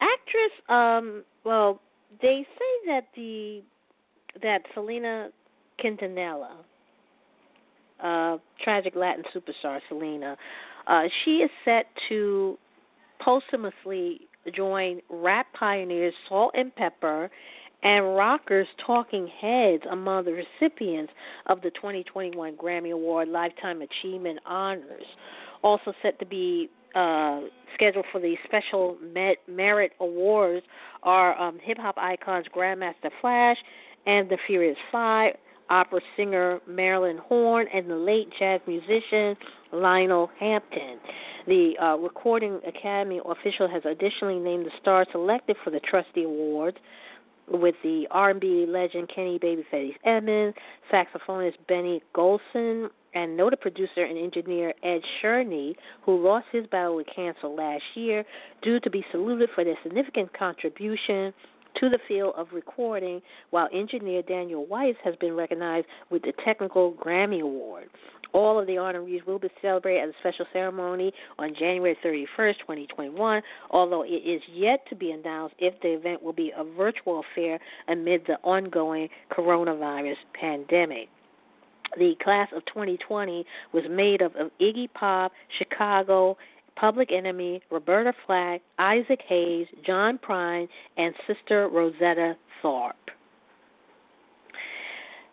actress, 0.03 0.51
um, 0.69 1.23
well, 1.43 1.79
they 2.21 2.45
say 2.57 2.87
that 2.87 3.07
the 3.15 3.61
that 4.41 4.61
Selena 4.73 5.29
Quintanilla, 5.79 6.51
uh, 8.03 8.37
tragic 8.63 8.95
Latin 8.95 9.23
superstar 9.33 9.79
Selena, 9.87 10.35
uh, 10.87 11.03
she 11.23 11.37
is 11.37 11.51
set 11.63 11.85
to 12.09 12.57
posthumously 13.21 14.21
join 14.55 15.01
rap 15.09 15.47
pioneers 15.57 16.13
Salt-N-Pepa 16.27 17.29
and 17.83 18.15
rockers 18.15 18.67
Talking 18.85 19.27
Heads 19.27 19.83
among 19.91 20.25
the 20.25 20.31
recipients 20.33 21.13
of 21.47 21.61
the 21.61 21.69
2021 21.71 22.55
Grammy 22.55 22.91
Award 22.91 23.27
Lifetime 23.29 23.81
Achievement 23.81 24.39
Honors. 24.45 25.05
Also 25.63 25.93
set 26.01 26.17
to 26.19 26.25
be 26.25 26.69
uh, 26.95 27.41
scheduled 27.73 28.05
for 28.11 28.19
the 28.19 28.35
special 28.45 28.97
Met 29.13 29.37
Merit 29.47 29.91
Awards 29.99 30.65
are 31.03 31.39
um, 31.39 31.59
hip 31.61 31.77
hop 31.77 31.97
icons 31.97 32.45
Grandmaster 32.55 33.09
Flash 33.21 33.57
and 34.05 34.29
the 34.29 34.37
Furious 34.47 34.77
Five, 34.91 35.35
opera 35.69 36.01
singer 36.15 36.59
Marilyn 36.67 37.17
Horne, 37.17 37.67
and 37.73 37.89
the 37.89 37.95
late 37.95 38.29
jazz 38.37 38.61
musician 38.67 39.35
Lionel 39.71 40.29
Hampton. 40.39 40.99
The 41.47 41.73
uh, 41.81 41.97
Recording 41.97 42.59
Academy 42.65 43.19
official 43.25 43.67
has 43.67 43.83
additionally 43.85 44.39
named 44.39 44.65
the 44.65 44.71
stars 44.81 45.07
selected 45.11 45.57
for 45.63 45.71
the 45.71 45.79
Trustees 45.79 46.25
Awards 46.25 46.77
with 47.49 47.75
the 47.83 48.07
R&B 48.11 48.65
legend 48.67 49.09
Kenny 49.13 49.39
Babyface 49.39 49.95
Edmonds, 50.05 50.57
saxophonist 50.91 51.55
Benny 51.67 52.01
Golson, 52.15 52.89
and 53.13 53.37
noted 53.37 53.61
producer 53.61 54.03
and 54.03 54.17
engineer 54.17 54.73
Ed 54.83 55.01
Cherney, 55.21 55.75
who 56.03 56.23
lost 56.23 56.47
his 56.51 56.65
battle 56.67 56.95
with 56.95 57.07
cancer 57.15 57.47
last 57.47 57.83
year, 57.95 58.23
due 58.61 58.79
to 58.79 58.89
be 58.89 59.05
saluted 59.11 59.49
for 59.53 59.63
their 59.63 59.77
significant 59.83 60.33
contribution 60.37 61.33
to 61.79 61.89
the 61.89 61.99
field 62.07 62.33
of 62.37 62.47
recording, 62.53 63.21
while 63.49 63.67
engineer 63.73 64.21
Daniel 64.21 64.65
Weiss 64.65 64.95
has 65.03 65.15
been 65.17 65.33
recognized 65.33 65.87
with 66.09 66.21
the 66.21 66.33
Technical 66.43 66.93
Grammy 66.93 67.41
Award. 67.41 67.89
All 68.33 68.59
of 68.59 68.65
the 68.65 68.73
honorees 68.73 69.25
will 69.27 69.37
be 69.37 69.49
celebrated 69.61 70.01
at 70.01 70.09
a 70.09 70.13
special 70.19 70.45
ceremony 70.51 71.13
on 71.37 71.53
January 71.53 71.95
31st, 72.03 72.59
2021, 72.61 73.43
although 73.69 74.01
it 74.01 74.07
is 74.07 74.41
yet 74.51 74.83
to 74.89 74.95
be 74.95 75.11
announced 75.11 75.55
if 75.59 75.79
the 75.81 75.89
event 75.89 76.23
will 76.23 76.33
be 76.33 76.51
a 76.57 76.63
virtual 76.63 77.21
affair 77.31 77.59
amid 77.87 78.21
the 78.25 78.37
ongoing 78.43 79.07
coronavirus 79.31 80.15
pandemic. 80.33 81.09
The 81.95 82.15
class 82.23 82.49
of 82.55 82.65
2020 82.65 83.45
was 83.71 83.83
made 83.87 84.23
up 84.23 84.35
of 84.35 84.49
Iggy 84.59 84.91
Pop, 84.93 85.31
Chicago, 85.59 86.35
Public 86.75 87.11
Enemy, 87.11 87.61
Roberta 87.71 88.13
Flack, 88.25 88.61
Isaac 88.79 89.19
Hayes, 89.27 89.67
John 89.85 90.17
Prine, 90.17 90.67
and 90.97 91.13
Sister 91.27 91.69
Rosetta 91.69 92.35
Tharpe. 92.61 92.93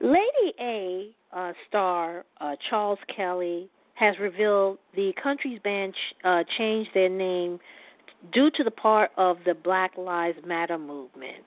Lady 0.01 0.55
A 0.61 1.11
uh, 1.33 1.53
star 1.69 2.25
uh, 2.41 2.57
Charles 2.69 2.99
Kelley 3.15 3.69
has 3.95 4.15
revealed 4.19 4.79
the 4.97 5.13
country's 5.23 5.61
band 5.63 5.93
ch- 5.93 6.25
uh, 6.25 6.43
changed 6.57 6.91
their 6.95 7.11
name 7.11 7.59
due 8.33 8.51
to 8.53 8.65
the 8.65 8.71
part 8.71 9.11
of 9.17 9.37
the 9.45 9.55
Black 9.55 9.93
Lives 9.99 10.39
Matter 10.47 10.79
movement. 10.79 11.45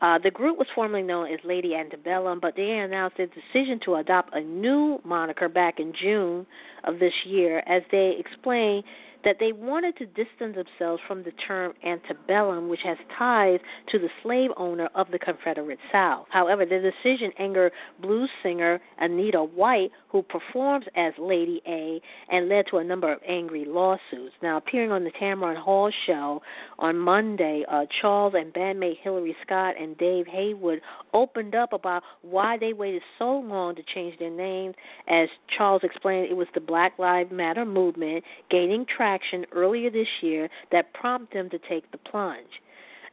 Uh, 0.00 0.18
the 0.22 0.30
group 0.30 0.58
was 0.58 0.66
formerly 0.74 1.02
known 1.02 1.32
as 1.32 1.40
Lady 1.44 1.74
Antebellum, 1.74 2.38
but 2.40 2.54
they 2.56 2.70
announced 2.70 3.16
their 3.16 3.26
decision 3.26 3.80
to 3.84 3.96
adopt 3.96 4.34
a 4.34 4.40
new 4.40 5.00
moniker 5.04 5.48
back 5.48 5.80
in 5.80 5.92
June 6.00 6.46
of 6.84 7.00
this 7.00 7.12
year 7.24 7.62
as 7.66 7.82
they 7.90 8.14
explained 8.18 8.84
that 9.24 9.36
they 9.40 9.52
wanted 9.52 9.96
to 9.96 10.06
distance 10.06 10.56
themselves 10.56 11.02
from 11.06 11.22
the 11.22 11.32
term 11.46 11.72
antebellum, 11.84 12.68
which 12.68 12.80
has 12.84 12.96
ties 13.18 13.58
to 13.90 13.98
the 13.98 14.08
slave 14.22 14.50
owner 14.56 14.88
of 14.94 15.10
the 15.10 15.18
Confederate 15.18 15.78
South. 15.90 16.26
However, 16.30 16.64
the 16.64 16.78
decision 16.78 17.32
angered 17.38 17.72
blues 18.00 18.30
singer 18.42 18.80
Anita 18.98 19.42
White, 19.42 19.90
who 20.08 20.22
performs 20.22 20.86
as 20.96 21.12
Lady 21.18 21.60
A, 21.66 22.00
and 22.30 22.48
led 22.48 22.66
to 22.70 22.78
a 22.78 22.84
number 22.84 23.12
of 23.12 23.20
angry 23.26 23.64
lawsuits. 23.64 24.34
Now, 24.42 24.58
appearing 24.58 24.92
on 24.92 25.04
the 25.04 25.10
Tamron 25.10 25.56
Hall 25.56 25.90
show 26.06 26.40
on 26.78 26.96
Monday, 26.96 27.64
uh, 27.68 27.86
Charles 28.00 28.34
and 28.36 28.52
bandmate 28.52 28.98
Hillary 29.02 29.36
Scott 29.44 29.74
and 29.80 29.98
Dave 29.98 30.26
Haywood 30.26 30.80
opened 31.12 31.54
up 31.54 31.72
about 31.72 32.02
why 32.22 32.56
they 32.56 32.72
waited 32.72 33.02
so 33.18 33.38
long 33.38 33.74
to 33.74 33.82
change 33.94 34.18
their 34.18 34.30
names. 34.30 34.74
As 35.08 35.28
Charles 35.56 35.82
explained, 35.82 36.28
it 36.30 36.36
was 36.36 36.48
the 36.54 36.60
Black 36.60 36.98
Lives 36.98 37.32
Matter 37.32 37.64
movement 37.64 38.24
gaining 38.50 38.86
traction 38.86 39.07
action 39.08 39.44
earlier 39.52 39.90
this 39.90 40.08
year 40.20 40.48
that 40.72 40.92
prompted 40.94 41.36
them 41.38 41.50
to 41.50 41.58
take 41.68 41.90
the 41.90 41.98
plunge. 41.98 42.54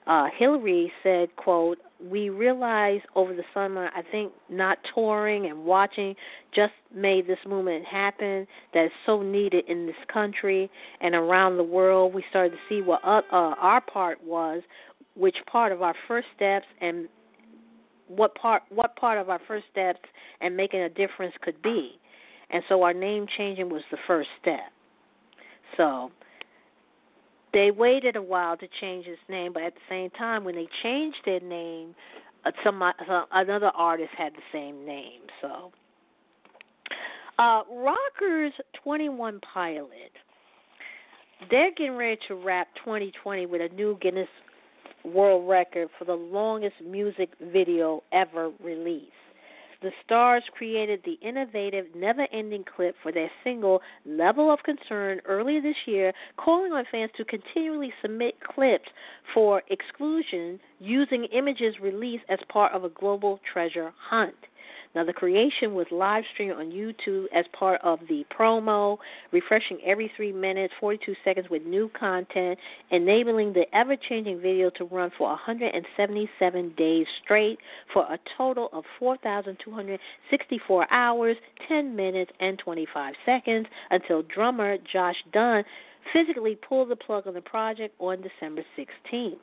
Uh, 0.08 0.28
Hillary 0.38 0.92
said, 1.02 1.36
quote, 1.36 1.80
we 2.00 2.30
realized 2.30 3.06
over 3.16 3.34
the 3.34 3.44
summer, 3.54 3.90
I 3.96 4.04
think 4.12 4.32
not 4.50 4.78
touring 4.94 5.48
and 5.48 5.66
watching 5.66 6.14
just 6.54 6.74
made 6.94 7.26
this 7.26 7.40
movement 7.48 7.86
happen 7.86 8.46
that 8.74 8.86
is 8.86 8.92
so 9.06 9.24
needed 9.24 9.66
in 9.68 9.88
this 9.88 9.96
country 10.14 10.70
and 11.02 11.16
around 11.16 11.58
the 11.58 11.64
world. 11.64 12.14
We 12.14 12.24
started 12.30 12.52
to 12.52 12.58
see 12.70 12.82
what 12.82 13.02
uh, 13.04 13.22
uh, 13.32 13.56
our 13.60 13.82
part 13.82 14.24
was, 14.24 14.62
which 15.16 15.38
part 15.52 15.72
of 15.72 15.82
our 15.82 15.96
first 16.08 16.28
steps 16.36 16.68
and 16.82 17.08
what 18.08 18.36
part 18.36 18.62
what 18.70 18.96
part 18.98 19.18
of 19.18 19.30
our 19.30 19.42
first 19.48 19.66
steps 19.72 20.00
and 20.42 20.56
making 20.56 20.82
a 20.82 20.90
difference 20.90 21.34
could 21.42 21.60
be. 21.64 21.98
And 22.52 22.62
so 22.70 22.84
our 22.84 22.94
name 22.94 23.26
changing 23.38 23.70
was 23.70 23.82
the 23.90 23.98
first 24.06 24.30
step. 24.40 24.75
So 25.78 26.12
they 27.54 27.72
waited 27.72 28.16
a 28.16 28.22
while 28.22 28.58
to 28.58 28.68
change 28.82 29.06
his 29.06 29.18
name, 29.30 29.54
but 29.54 29.64
at 29.64 29.74
the 29.74 29.80
same 29.90 30.10
time, 30.12 30.44
when 30.44 30.56
they 30.56 30.68
changed 30.84 31.18
their 31.26 31.40
name, 31.40 31.96
uh, 32.46 32.52
some 32.64 32.82
uh, 32.82 32.92
another 33.32 33.72
artist 33.76 34.12
had 34.18 34.34
the 34.34 34.44
same 34.52 34.86
name. 34.86 35.22
So, 35.42 35.72
uh, 37.40 37.62
Rockers 37.72 38.54
Twenty 38.84 39.10
One 39.10 39.40
Pilot, 39.54 40.12
they're 41.50 41.72
getting 41.72 41.96
ready 41.96 42.20
to 42.28 42.36
wrap 42.36 42.68
2020 42.84 43.46
with 43.46 43.62
a 43.62 43.74
new 43.74 43.98
Guinness 44.02 44.28
World 45.04 45.48
Record 45.48 45.90
for 45.98 46.06
the 46.06 46.14
longest 46.14 46.76
music 46.86 47.30
video 47.54 48.04
ever 48.12 48.52
released. 48.64 49.12
The 49.82 49.92
Stars 50.04 50.44
created 50.52 51.02
the 51.04 51.20
innovative 51.22 51.88
Never 51.96 52.28
Ending 52.32 52.64
clip 52.64 52.96
for 53.04 53.12
their 53.12 53.30
single 53.44 53.82
Level 54.06 54.52
of 54.52 54.64
Concern 54.64 55.22
earlier 55.26 55.62
this 55.62 55.76
year, 55.86 56.14
calling 56.38 56.72
on 56.72 56.86
fans 56.92 57.12
to 57.18 57.26
continually 57.26 57.94
submit 58.02 58.40
clips 58.40 58.90
for 59.34 59.62
exclusion 59.70 60.60
using 60.80 61.26
images 61.26 61.80
released 61.82 62.24
as 62.30 62.40
part 62.50 62.74
of 62.74 62.84
a 62.84 62.90
global 62.90 63.40
treasure 63.52 63.94
hunt. 63.98 64.36
Now, 64.96 65.04
the 65.04 65.12
creation 65.14 65.74
was 65.74 65.86
live 65.92 66.24
streamed 66.34 66.54
on 66.54 66.72
YouTube 66.72 67.26
as 67.36 67.44
part 67.52 67.82
of 67.84 68.00
the 68.08 68.26
promo, 68.36 68.98
refreshing 69.34 69.78
every 69.86 70.10
three 70.16 70.32
minutes, 70.32 70.74
42 70.80 71.14
seconds 71.26 71.48
with 71.50 71.64
new 71.66 71.92
content, 72.00 72.58
enabling 72.92 73.52
the 73.52 73.66
ever 73.76 73.98
changing 73.98 74.40
video 74.40 74.70
to 74.72 74.86
run 74.86 75.12
for 75.18 75.28
177 75.28 76.74
days 76.78 77.06
straight 77.24 77.60
for 77.92 78.04
a 78.04 78.18
total 78.38 78.70
of 78.72 78.86
4,264 78.98 80.88
hours, 80.92 81.36
10 81.68 81.94
minutes, 81.94 82.32
and 82.40 82.58
25 82.58 83.14
seconds 83.26 83.68
until 83.92 84.24
drummer 84.24 84.78
Josh 84.92 85.18
Dun 85.34 85.66
physically 86.14 86.56
pulled 86.56 86.90
the 86.90 86.96
plug 86.96 87.28
on 87.28 87.34
the 87.34 87.42
project 87.42 87.96
on 88.00 88.22
December 88.22 88.64
16th. 88.78 89.40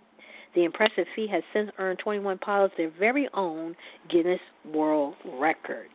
The 0.54 0.64
impressive 0.64 1.06
feat 1.16 1.30
has 1.30 1.42
since 1.52 1.70
earned 1.78 1.98
21 2.00 2.38
pilots 2.38 2.74
their 2.76 2.90
very 2.98 3.28
own 3.34 3.74
Guinness 4.10 4.40
World 4.72 5.14
Record. 5.24 5.88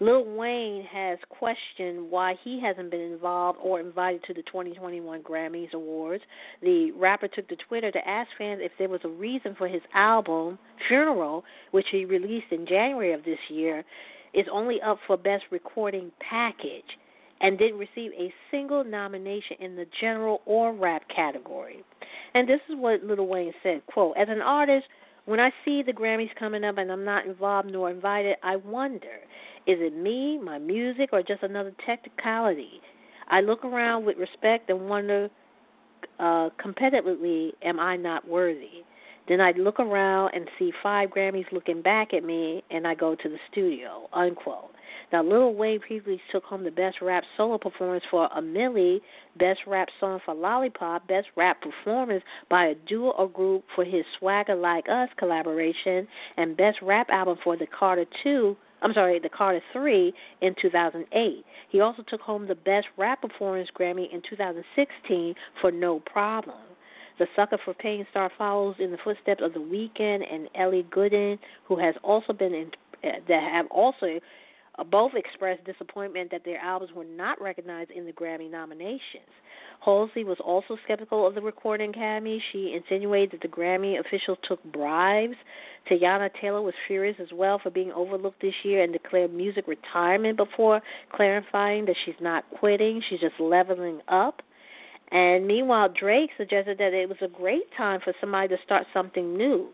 Lil 0.00 0.24
Wayne 0.36 0.84
has 0.84 1.18
questioned 1.28 2.08
why 2.08 2.36
he 2.44 2.60
hasn't 2.60 2.92
been 2.92 3.00
involved 3.00 3.58
or 3.60 3.80
invited 3.80 4.22
to 4.24 4.34
the 4.34 4.42
2021 4.42 5.22
Grammys 5.22 5.72
Awards. 5.72 6.22
The 6.62 6.92
rapper 6.92 7.26
took 7.26 7.48
to 7.48 7.56
Twitter 7.56 7.90
to 7.90 8.08
ask 8.08 8.30
fans 8.38 8.60
if 8.62 8.70
there 8.78 8.88
was 8.88 9.00
a 9.02 9.08
reason 9.08 9.56
for 9.56 9.66
his 9.66 9.82
album, 9.94 10.56
Funeral, 10.86 11.44
which 11.72 11.86
he 11.90 12.04
released 12.04 12.52
in 12.52 12.64
January 12.64 13.12
of 13.12 13.24
this 13.24 13.40
year, 13.48 13.84
is 14.34 14.46
only 14.52 14.80
up 14.82 14.98
for 15.08 15.16
Best 15.16 15.44
Recording 15.50 16.12
Package. 16.20 16.84
And 17.40 17.58
didn't 17.58 17.78
receive 17.78 18.12
a 18.12 18.32
single 18.50 18.84
nomination 18.84 19.56
in 19.60 19.76
the 19.76 19.86
general 20.00 20.42
or 20.46 20.72
rap 20.72 21.02
category. 21.14 21.84
And 22.34 22.48
this 22.48 22.60
is 22.68 22.76
what 22.76 23.02
Lil 23.04 23.26
Wayne 23.26 23.52
said, 23.62 23.82
quote, 23.86 24.16
As 24.16 24.28
an 24.28 24.40
artist, 24.40 24.86
when 25.26 25.40
I 25.40 25.50
see 25.64 25.82
the 25.82 25.92
Grammys 25.92 26.34
coming 26.38 26.64
up 26.64 26.78
and 26.78 26.90
I'm 26.90 27.04
not 27.04 27.26
involved 27.26 27.70
nor 27.70 27.90
invited, 27.90 28.36
I 28.42 28.56
wonder, 28.56 29.18
is 29.66 29.76
it 29.80 29.96
me, 29.96 30.38
my 30.38 30.58
music, 30.58 31.10
or 31.12 31.22
just 31.22 31.42
another 31.42 31.72
technicality? 31.84 32.80
I 33.28 33.40
look 33.40 33.64
around 33.64 34.06
with 34.06 34.16
respect 34.16 34.70
and 34.70 34.88
wonder 34.88 35.28
uh, 36.18 36.48
competitively, 36.64 37.52
am 37.62 37.78
I 37.78 37.96
not 37.96 38.26
worthy? 38.26 38.84
Then 39.28 39.40
I 39.42 39.52
look 39.52 39.78
around 39.78 40.32
and 40.34 40.48
see 40.58 40.72
five 40.82 41.10
Grammys 41.10 41.50
looking 41.52 41.82
back 41.82 42.14
at 42.14 42.24
me, 42.24 42.64
and 42.70 42.86
I 42.86 42.94
go 42.94 43.14
to 43.14 43.28
the 43.28 43.36
studio. 43.50 44.08
Unquote. 44.12 44.70
Now, 45.12 45.22
Lil 45.22 45.54
Wayne 45.54 45.80
previously 45.80 46.20
took 46.30 46.44
home 46.44 46.64
the 46.64 46.70
Best 46.70 46.98
Rap 47.00 47.24
Solo 47.36 47.56
Performance 47.56 48.04
for 48.10 48.26
A 48.26 48.42
Milli, 48.42 49.00
Best 49.38 49.60
Rap 49.66 49.88
Song 50.00 50.20
for 50.24 50.34
Lollipop, 50.34 51.08
Best 51.08 51.28
Rap 51.36 51.62
Performance 51.62 52.22
by 52.50 52.66
a 52.66 52.74
duo 52.74 53.10
or 53.10 53.28
group 53.28 53.64
for 53.74 53.84
his 53.84 54.04
Swagger 54.18 54.54
Like 54.54 54.84
Us 54.90 55.08
collaboration, 55.18 56.06
and 56.36 56.56
Best 56.56 56.78
Rap 56.82 57.08
Album 57.10 57.38
for 57.42 57.56
the 57.56 57.66
Carter 57.66 58.04
2 58.22 58.56
I'm 58.80 58.92
sorry, 58.92 59.18
the 59.18 59.28
Carter 59.28 59.60
3 59.72 60.12
in 60.40 60.54
2008. 60.60 61.44
He 61.68 61.80
also 61.80 62.02
took 62.06 62.20
home 62.20 62.46
the 62.46 62.54
Best 62.54 62.86
Rap 62.96 63.22
Performance 63.22 63.68
Grammy 63.78 64.12
in 64.12 64.22
2016 64.28 65.34
for 65.60 65.72
No 65.72 66.00
Problem. 66.00 66.56
The 67.18 67.26
Sucker 67.34 67.58
for 67.64 67.74
Pain 67.74 68.06
star 68.10 68.30
follows 68.38 68.76
in 68.78 68.92
the 68.92 68.98
footsteps 69.02 69.42
of 69.42 69.52
The 69.52 69.58
Weeknd 69.58 70.22
and 70.32 70.48
Ellie 70.54 70.86
Goulding, 70.92 71.38
who 71.64 71.76
has 71.76 71.96
also 72.04 72.32
been 72.32 72.54
in, 72.54 72.70
uh, 73.02 73.18
that 73.26 73.42
have 73.42 73.66
also 73.72 74.20
Uh, 74.78 74.84
both 74.84 75.12
expressed 75.14 75.64
disappointment 75.64 76.30
that 76.30 76.44
their 76.44 76.58
albums 76.58 76.92
were 76.94 77.04
not 77.04 77.40
recognized 77.40 77.90
in 77.90 78.06
the 78.06 78.12
Grammy 78.12 78.50
nominations. 78.50 79.28
Halsey 79.84 80.24
was 80.24 80.38
also 80.44 80.76
skeptical 80.84 81.26
of 81.26 81.34
the 81.34 81.40
Recording 81.40 81.90
Academy. 81.90 82.42
She 82.52 82.74
insinuated 82.74 83.32
that 83.32 83.42
the 83.42 83.54
Grammy 83.54 83.98
officials 83.98 84.38
took 84.42 84.62
bribes. 84.72 85.36
Teyana 85.88 86.30
Taylor 86.40 86.62
was 86.62 86.74
furious 86.86 87.16
as 87.20 87.28
well 87.32 87.58
for 87.62 87.70
being 87.70 87.92
overlooked 87.92 88.42
this 88.42 88.54
year 88.64 88.82
and 88.82 88.92
declared 88.92 89.32
music 89.32 89.66
retirement 89.68 90.36
before 90.36 90.82
clarifying 91.12 91.86
that 91.86 91.96
she's 92.04 92.14
not 92.20 92.44
quitting, 92.58 93.02
she's 93.08 93.20
just 93.20 93.38
leveling 93.38 94.00
up. 94.08 94.42
And 95.10 95.46
meanwhile, 95.46 95.88
Drake 95.88 96.30
suggested 96.36 96.78
that 96.78 96.92
it 96.92 97.08
was 97.08 97.18
a 97.22 97.28
great 97.28 97.72
time 97.76 98.00
for 98.02 98.12
somebody 98.20 98.48
to 98.48 98.62
start 98.64 98.86
something 98.92 99.36
new. 99.36 99.68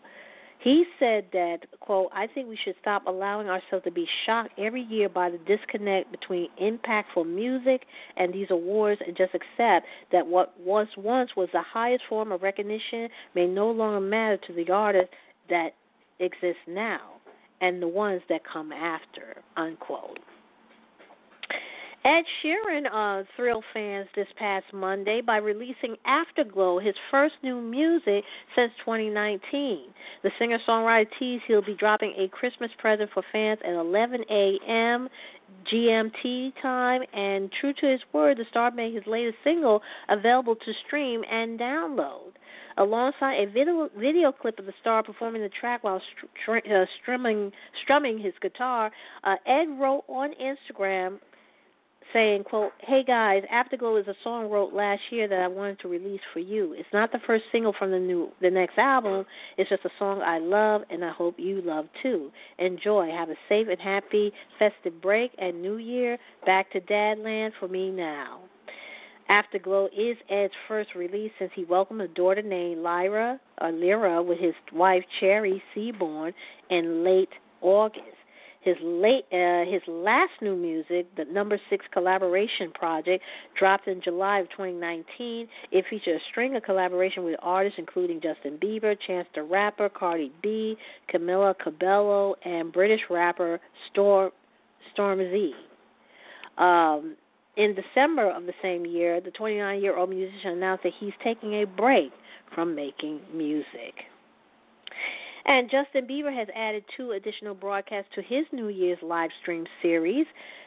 He 0.64 0.86
said 0.98 1.26
that, 1.34 1.58
quote, 1.80 2.08
I 2.14 2.26
think 2.26 2.48
we 2.48 2.56
should 2.64 2.76
stop 2.80 3.06
allowing 3.06 3.50
ourselves 3.50 3.84
to 3.84 3.90
be 3.90 4.08
shocked 4.24 4.58
every 4.58 4.80
year 4.80 5.10
by 5.10 5.28
the 5.28 5.36
disconnect 5.36 6.10
between 6.10 6.48
impactful 6.58 7.26
music 7.26 7.82
and 8.16 8.32
these 8.32 8.46
awards 8.48 8.98
and 9.06 9.14
just 9.14 9.34
accept 9.34 9.86
that 10.10 10.26
what 10.26 10.58
was 10.58 10.86
once 10.96 11.28
was 11.36 11.50
the 11.52 11.60
highest 11.60 12.04
form 12.08 12.32
of 12.32 12.40
recognition 12.40 13.10
may 13.34 13.46
no 13.46 13.70
longer 13.70 14.00
matter 14.00 14.38
to 14.38 14.54
the 14.54 14.72
artists 14.72 15.12
that 15.50 15.74
exist 16.18 16.58
now 16.66 17.10
and 17.60 17.82
the 17.82 17.88
ones 17.88 18.22
that 18.30 18.40
come 18.50 18.72
after, 18.72 19.36
unquote. 19.58 20.18
Ed 22.06 22.24
Sheeran 22.42 22.84
uh, 22.92 23.24
thrilled 23.34 23.64
fans 23.72 24.06
this 24.14 24.26
past 24.38 24.66
Monday 24.74 25.22
by 25.22 25.38
releasing 25.38 25.96
Afterglow, 26.04 26.78
his 26.78 26.94
first 27.10 27.34
new 27.42 27.62
music 27.62 28.22
since 28.54 28.72
2019. 28.84 29.84
The 30.22 30.30
singer 30.38 30.58
songwriter 30.68 31.06
teased 31.18 31.44
he'll 31.48 31.62
be 31.64 31.72
dropping 31.72 32.12
a 32.18 32.28
Christmas 32.28 32.70
present 32.78 33.08
for 33.14 33.22
fans 33.32 33.58
at 33.64 33.72
11 33.72 34.22
a.m. 34.28 35.08
GMT 35.72 36.52
time, 36.60 37.00
and 37.14 37.50
true 37.58 37.72
to 37.72 37.86
his 37.86 38.00
word, 38.12 38.36
the 38.36 38.44
star 38.50 38.70
made 38.70 38.94
his 38.94 39.06
latest 39.06 39.38
single 39.42 39.80
available 40.10 40.56
to 40.56 40.72
stream 40.86 41.22
and 41.30 41.58
download. 41.58 42.32
Alongside 42.76 43.36
a 43.36 43.46
video 43.46 43.88
video 43.98 44.30
clip 44.30 44.58
of 44.58 44.66
the 44.66 44.74
star 44.78 45.02
performing 45.02 45.40
the 45.40 45.48
track 45.48 45.84
while 45.84 46.02
str- 46.44 46.58
uh, 46.70 46.84
strumming 47.00 47.50
strumming 47.82 48.18
his 48.18 48.34
guitar, 48.42 48.90
uh, 49.22 49.36
Ed 49.46 49.68
wrote 49.78 50.04
on 50.08 50.32
Instagram 50.42 51.18
saying, 52.12 52.44
quote, 52.44 52.72
Hey 52.80 53.02
guys, 53.04 53.42
Afterglow 53.50 53.96
is 53.96 54.06
a 54.08 54.14
song 54.22 54.50
wrote 54.50 54.72
last 54.72 55.00
year 55.10 55.28
that 55.28 55.40
I 55.40 55.48
wanted 55.48 55.80
to 55.80 55.88
release 55.88 56.20
for 56.32 56.40
you. 56.40 56.74
It's 56.76 56.88
not 56.92 57.12
the 57.12 57.18
first 57.26 57.44
single 57.52 57.74
from 57.78 57.90
the 57.90 57.98
new 57.98 58.30
the 58.40 58.50
next 58.50 58.78
album. 58.78 59.24
It's 59.56 59.70
just 59.70 59.84
a 59.84 59.90
song 59.98 60.22
I 60.22 60.38
love 60.38 60.82
and 60.90 61.04
I 61.04 61.10
hope 61.10 61.36
you 61.38 61.62
love 61.62 61.86
too. 62.02 62.30
Enjoy. 62.58 63.10
Have 63.10 63.30
a 63.30 63.36
safe 63.48 63.68
and 63.68 63.80
happy 63.80 64.32
festive 64.58 65.00
break 65.00 65.32
and 65.38 65.60
new 65.60 65.76
year. 65.76 66.18
Back 66.46 66.70
to 66.72 66.80
Dadland 66.80 67.52
for 67.58 67.68
me 67.68 67.90
now. 67.90 68.40
Afterglow 69.28 69.88
is 69.96 70.16
Ed's 70.28 70.52
first 70.68 70.94
release 70.94 71.32
since 71.38 71.50
he 71.54 71.64
welcomed 71.64 72.02
a 72.02 72.08
daughter 72.08 72.42
named 72.42 72.82
Lyra 72.82 73.40
or 73.60 73.72
Lyra 73.72 74.22
with 74.22 74.38
his 74.38 74.54
wife 74.72 75.02
Cherry 75.18 75.62
Seaborn 75.74 76.34
in 76.70 77.02
late 77.02 77.30
August. 77.62 78.13
His 78.64 78.76
late 78.82 79.26
uh, 79.30 79.70
his 79.70 79.82
last 79.86 80.32
new 80.40 80.56
music, 80.56 81.06
the 81.16 81.26
number 81.26 81.60
six 81.68 81.84
collaboration 81.92 82.72
project, 82.72 83.22
dropped 83.58 83.88
in 83.88 84.00
July 84.00 84.38
of 84.38 84.48
2019. 84.50 85.46
It 85.70 85.84
featured 85.90 86.16
a 86.16 86.24
string 86.30 86.56
of 86.56 86.62
collaboration 86.62 87.24
with 87.24 87.36
artists 87.42 87.78
including 87.78 88.22
Justin 88.22 88.56
Bieber, 88.56 88.96
Chance 89.06 89.28
the 89.34 89.42
Rapper, 89.42 89.90
Cardi 89.90 90.32
B, 90.42 90.76
Camila 91.12 91.54
Cabello, 91.58 92.36
and 92.44 92.72
British 92.72 93.02
rapper 93.10 93.60
Storm 93.90 94.30
Stormzy. 94.96 95.50
Um, 96.56 97.16
in 97.56 97.74
December 97.74 98.30
of 98.30 98.46
the 98.46 98.54
same 98.62 98.86
year, 98.86 99.20
the 99.20 99.30
29 99.30 99.82
year 99.82 99.96
old 99.96 100.08
musician 100.08 100.52
announced 100.52 100.84
that 100.84 100.92
he's 100.98 101.12
taking 101.22 101.62
a 101.62 101.66
break 101.66 102.12
from 102.54 102.74
making 102.74 103.20
music. 103.34 103.94
And 105.46 105.70
Justin 105.70 106.06
Bieber 106.06 106.34
has 106.34 106.48
added 106.54 106.84
two 106.96 107.12
additional 107.12 107.54
broadcasts 107.54 108.10
to 108.14 108.22
his 108.22 108.46
New 108.52 108.68
Year's 108.68 108.98
live 109.02 109.30
stream 109.42 109.66
series. 109.82 110.26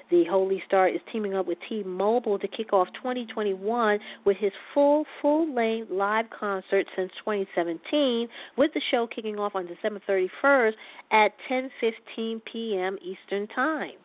The 0.10 0.24
Holy 0.26 0.64
Star 0.66 0.88
is 0.88 1.02
teaming 1.12 1.34
up 1.34 1.48
with 1.48 1.58
T 1.68 1.84
Mobile 1.84 2.40
to 2.40 2.48
kick 2.48 2.72
off 2.72 2.88
2021 2.94 4.00
with 4.24 4.38
his 4.38 4.54
full, 4.74 5.06
full 5.22 5.54
length 5.54 5.92
live 5.92 6.26
concert 6.30 6.88
since 6.96 7.12
2017, 7.20 8.30
with 8.56 8.72
the 8.74 8.82
show 8.92 9.08
kicking 9.08 9.38
off 9.38 9.56
on 9.56 9.68
December 9.68 10.00
31st 10.08 10.74
at 11.12 11.34
10:15 11.50 12.42
p.m. 12.46 12.98
Eastern 13.02 13.48
Time. 13.48 13.98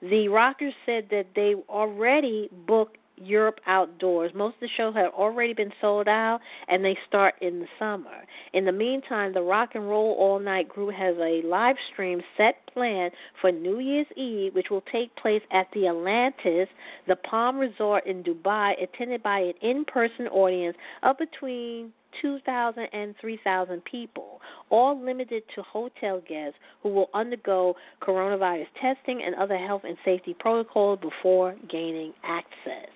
The 0.00 0.28
Rockers 0.28 0.74
said 0.86 1.08
that 1.10 1.26
they 1.34 1.56
already 1.68 2.48
booked 2.68 2.98
Europe 3.16 3.58
outdoors. 3.66 4.30
Most 4.32 4.54
of 4.54 4.60
the 4.60 4.68
shows 4.76 4.94
have 4.94 5.12
already 5.12 5.54
been 5.54 5.72
sold 5.80 6.06
out, 6.06 6.38
and 6.68 6.84
they 6.84 6.96
start 7.08 7.34
in 7.40 7.58
the 7.58 7.66
summer. 7.80 8.24
In 8.52 8.64
the 8.64 8.72
meantime, 8.72 9.34
the 9.34 9.42
Rock 9.42 9.70
and 9.74 9.88
Roll 9.88 10.14
All 10.16 10.38
Night 10.38 10.68
group 10.68 10.94
has 10.94 11.16
a 11.18 11.42
live 11.44 11.76
stream 11.92 12.20
set 12.36 12.64
planned 12.72 13.10
for 13.40 13.50
New 13.50 13.80
Year's 13.80 14.06
Eve, 14.16 14.54
which 14.54 14.70
will 14.70 14.84
take 14.92 15.14
place 15.16 15.42
at 15.50 15.66
the 15.74 15.88
Atlantis, 15.88 16.68
the 17.08 17.16
Palm 17.16 17.58
Resort 17.58 18.06
in 18.06 18.22
Dubai, 18.22 18.80
attended 18.80 19.22
by 19.24 19.40
an 19.40 19.54
in 19.62 19.84
person 19.84 20.28
audience 20.28 20.76
of 21.02 21.18
between 21.18 21.92
2,000 22.20 22.84
and 22.92 23.14
3,000 23.20 23.84
people, 23.84 24.40
all 24.70 25.00
limited 25.00 25.42
to 25.54 25.62
hotel 25.62 26.20
guests 26.28 26.58
who 26.82 26.90
will 26.90 27.10
undergo 27.14 27.74
coronavirus 28.02 28.66
testing 28.80 29.22
and 29.24 29.34
other 29.34 29.58
health 29.58 29.82
and 29.84 29.96
safety 30.04 30.34
protocols 30.38 30.98
before 31.00 31.54
gaining 31.70 32.12
access. 32.24 32.88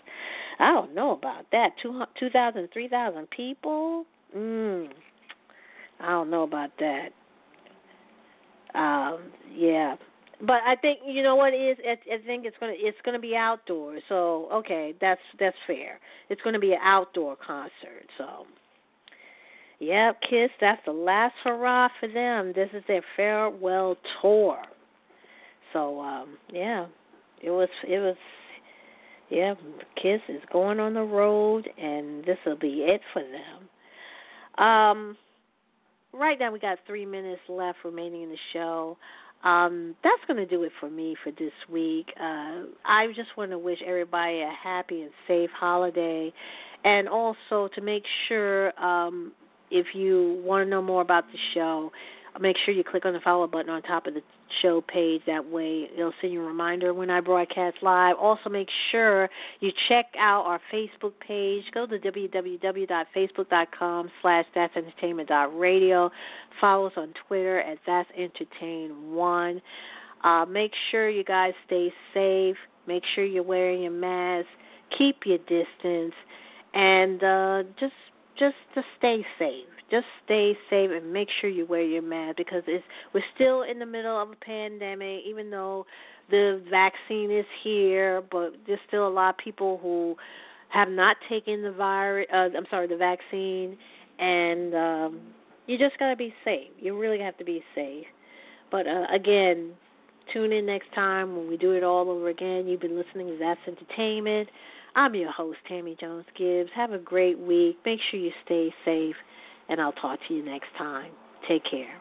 I 0.59 0.73
don't 0.73 0.95
know 0.95 1.13
about 1.13 1.45
that. 1.53 1.71
Two 1.83 2.03
two 2.19 2.31
thousand, 2.31 2.69
three 2.73 2.89
thousand 2.89 3.29
people. 3.31 4.07
Mm. 4.35 4.89
I 6.01 6.09
don't 6.09 6.31
know 6.31 6.43
about 6.45 6.71
that. 6.79 7.09
Um, 8.75 9.31
yeah, 9.55 9.97
but 10.41 10.61
I 10.67 10.77
think 10.77 11.01
you 11.07 11.23
know 11.23 11.37
what 11.37 11.53
it 11.53 11.59
is. 11.59 11.79
I, 11.87 12.15
I 12.15 12.19
think 12.27 12.47
it's 12.47 12.57
gonna 12.59 12.75
it's 12.75 12.99
gonna 13.05 13.19
be 13.19 13.37
outdoors. 13.37 14.03
So 14.09 14.49
okay, 14.53 14.95
that's 15.01 15.21
that's 15.39 15.57
fair. 15.67 15.99
It's 16.31 16.41
gonna 16.43 16.59
be 16.59 16.73
an 16.73 16.81
outdoor 16.83 17.37
concert. 17.37 18.07
So. 18.19 18.47
Yep, 19.79 20.21
Kiss, 20.29 20.51
that's 20.61 20.81
the 20.87 20.93
last 20.93 21.35
hurrah 21.45 21.89
for 22.01 22.09
them. 22.09 22.53
This 22.55 22.71
is 22.73 22.83
their 22.89 23.03
farewell 23.15 23.97
tour. 24.21 24.59
So, 25.73 26.01
um, 26.01 26.39
yeah. 26.51 26.87
It 27.43 27.51
was 27.51 27.69
it 27.87 27.99
was 27.99 28.17
yeah, 29.29 29.55
Kiss 30.01 30.21
is 30.29 30.43
going 30.53 30.79
on 30.79 30.95
the 30.95 31.03
road, 31.03 31.69
and 31.79 32.25
this 32.25 32.39
will 32.47 32.57
be 32.57 32.85
it 32.87 33.01
for 33.13 33.23
them. 33.23 34.65
Um, 34.65 35.17
right 36.13 36.39
now, 36.39 36.53
we 36.53 36.61
got 36.61 36.79
three 36.87 37.05
minutes 37.05 37.41
left 37.49 37.79
remaining 37.85 38.23
in 38.23 38.29
the 38.31 38.39
show. 38.53 38.97
Um, 39.45 39.97
that's 40.03 40.23
going 40.27 40.39
to 40.39 40.47
do 40.47 40.63
it 40.63 40.73
for 40.81 40.89
me 40.89 41.17
for 41.23 41.31
this 41.33 41.53
week. 41.71 42.07
Uh, 42.19 42.67
I 42.85 43.09
just 43.15 43.37
want 43.37 43.51
to 43.51 43.59
wish 43.59 43.79
everybody 43.87 44.41
a 44.41 44.53
happy 44.63 45.03
and 45.03 45.11
safe 45.27 45.51
holiday, 45.51 46.33
and 46.85 47.09
also 47.09 47.69
to 47.75 47.81
make 47.81 48.05
sure 48.29 48.79
um, 48.83 49.33
if 49.71 49.95
you 49.95 50.41
want 50.45 50.67
to 50.67 50.71
know 50.71 50.83
more 50.83 51.03
about 51.03 51.25
the 51.33 51.39
show, 51.55 51.91
make 52.41 52.57
sure 52.65 52.73
you 52.75 52.83
click 52.85 53.05
on 53.05 53.13
the 53.13 53.21
follow 53.21 53.47
button 53.47 53.71
on 53.71 53.83
top 53.83 54.07
of 54.07 54.15
the 54.15 54.23
show 54.63 54.81
page. 54.81 55.21
That 55.27 55.45
way, 55.45 55.91
it'll 55.97 56.15
send 56.21 56.33
you 56.33 56.41
a 56.43 56.47
reminder 56.47 56.95
when 56.95 57.11
I 57.11 57.21
broadcast 57.21 57.77
live. 57.83 58.17
Also, 58.21 58.49
make 58.51 58.69
sure 58.91 59.31
you 59.61 59.71
check 59.89 60.07
out 60.19 60.45
our 60.45 60.61
Facebook 60.73 61.13
page. 61.27 61.65
Go 61.73 61.87
to 61.87 61.99
www.facebook.com/slash 61.99 64.45
That's 64.55 64.77
Entertainment 64.77 65.31
Radio. 65.53 66.11
Follow 66.61 66.87
us 66.87 66.93
on 66.97 67.13
Twitter 67.27 67.61
at 67.61 67.79
That's 67.87 68.09
Entertain 68.17 69.13
One. 69.13 69.61
Uh, 70.25 70.47
make 70.47 70.73
sure 70.91 71.11
you 71.11 71.23
guys 71.25 71.53
stay 71.67 71.93
safe. 72.15 72.57
Make 72.87 73.03
sure 73.15 73.25
you're 73.25 73.43
wearing 73.43 73.83
your 73.83 73.93
mask. 73.93 74.47
Keep 74.97 75.27
your 75.27 75.39
distance, 75.39 76.15
and 76.75 77.23
uh, 77.23 77.65
just 77.79 77.93
just 78.39 78.57
to 78.75 78.83
stay 78.99 79.25
safe. 79.39 79.67
Just 79.91 80.07
stay 80.25 80.57
safe 80.69 80.91
and 80.91 81.13
make 81.13 81.29
sure 81.41 81.49
you 81.49 81.65
wear 81.65 81.83
your 81.83 82.03
mask 82.03 82.37
because 82.37 82.63
it's 82.67 82.85
we're 83.15 83.23
still 83.35 83.63
in 83.63 83.79
the 83.79 83.87
middle 83.87 84.21
of 84.21 84.31
a 84.31 84.37
pandemic 84.37 85.23
even 85.25 85.49
though 85.49 85.87
the 86.29 86.61
vaccine 86.69 87.31
is 87.31 87.47
here 87.63 88.21
but 88.33 88.55
there's 88.67 88.81
still 88.89 89.07
a 89.07 89.09
lot 89.09 89.31
of 89.31 89.39
people 89.39 89.79
who 89.81 90.17
have 90.71 90.89
not 90.89 91.17
taken 91.29 91.63
the 91.63 91.71
virus 91.71 92.27
uh, 92.33 92.49
I'm 92.57 92.67
sorry 92.69 92.89
the 92.89 92.97
vaccine. 92.97 93.77
And 94.19 94.75
um 94.75 95.21
you 95.67 95.79
just 95.79 95.99
got 95.99 96.11
to 96.11 96.17
be 96.17 96.35
safe. 96.45 96.69
You 96.81 96.99
really 96.99 97.21
have 97.21 97.37
to 97.39 97.45
be 97.45 97.63
safe. 97.75 98.07
But 98.71 98.89
uh, 98.89 99.07
again 99.13 99.71
tune 100.33 100.53
in 100.53 100.67
next 100.67 100.93
time 100.93 101.37
when 101.37 101.49
we 101.49 101.57
do 101.57 101.73
it 101.73 101.85
all 101.85 102.11
over 102.11 102.29
again. 102.29 102.67
You've 102.67 102.81
been 102.81 102.97
listening 102.97 103.29
to 103.29 103.37
that's 103.39 103.61
entertainment 103.69 104.49
I'm 104.97 105.15
your 105.15 105.31
host, 105.31 105.59
Tammy 105.69 105.95
Jones 106.01 106.25
Gibbs. 106.39 106.71
Have 106.75 106.93
a 106.93 106.99
great 106.99 107.39
week. 107.39 107.77
Make 107.85 108.01
sure 108.11 108.19
you 108.19 108.33
stay 108.47 108.75
safe 108.83 109.15
and 109.69 109.79
I'll 109.79 109.93
talk 109.93 110.19
to 110.27 110.35
you 110.35 110.43
next 110.43 110.69
time. 110.79 111.13
Take 111.47 111.65
care. 111.71 112.01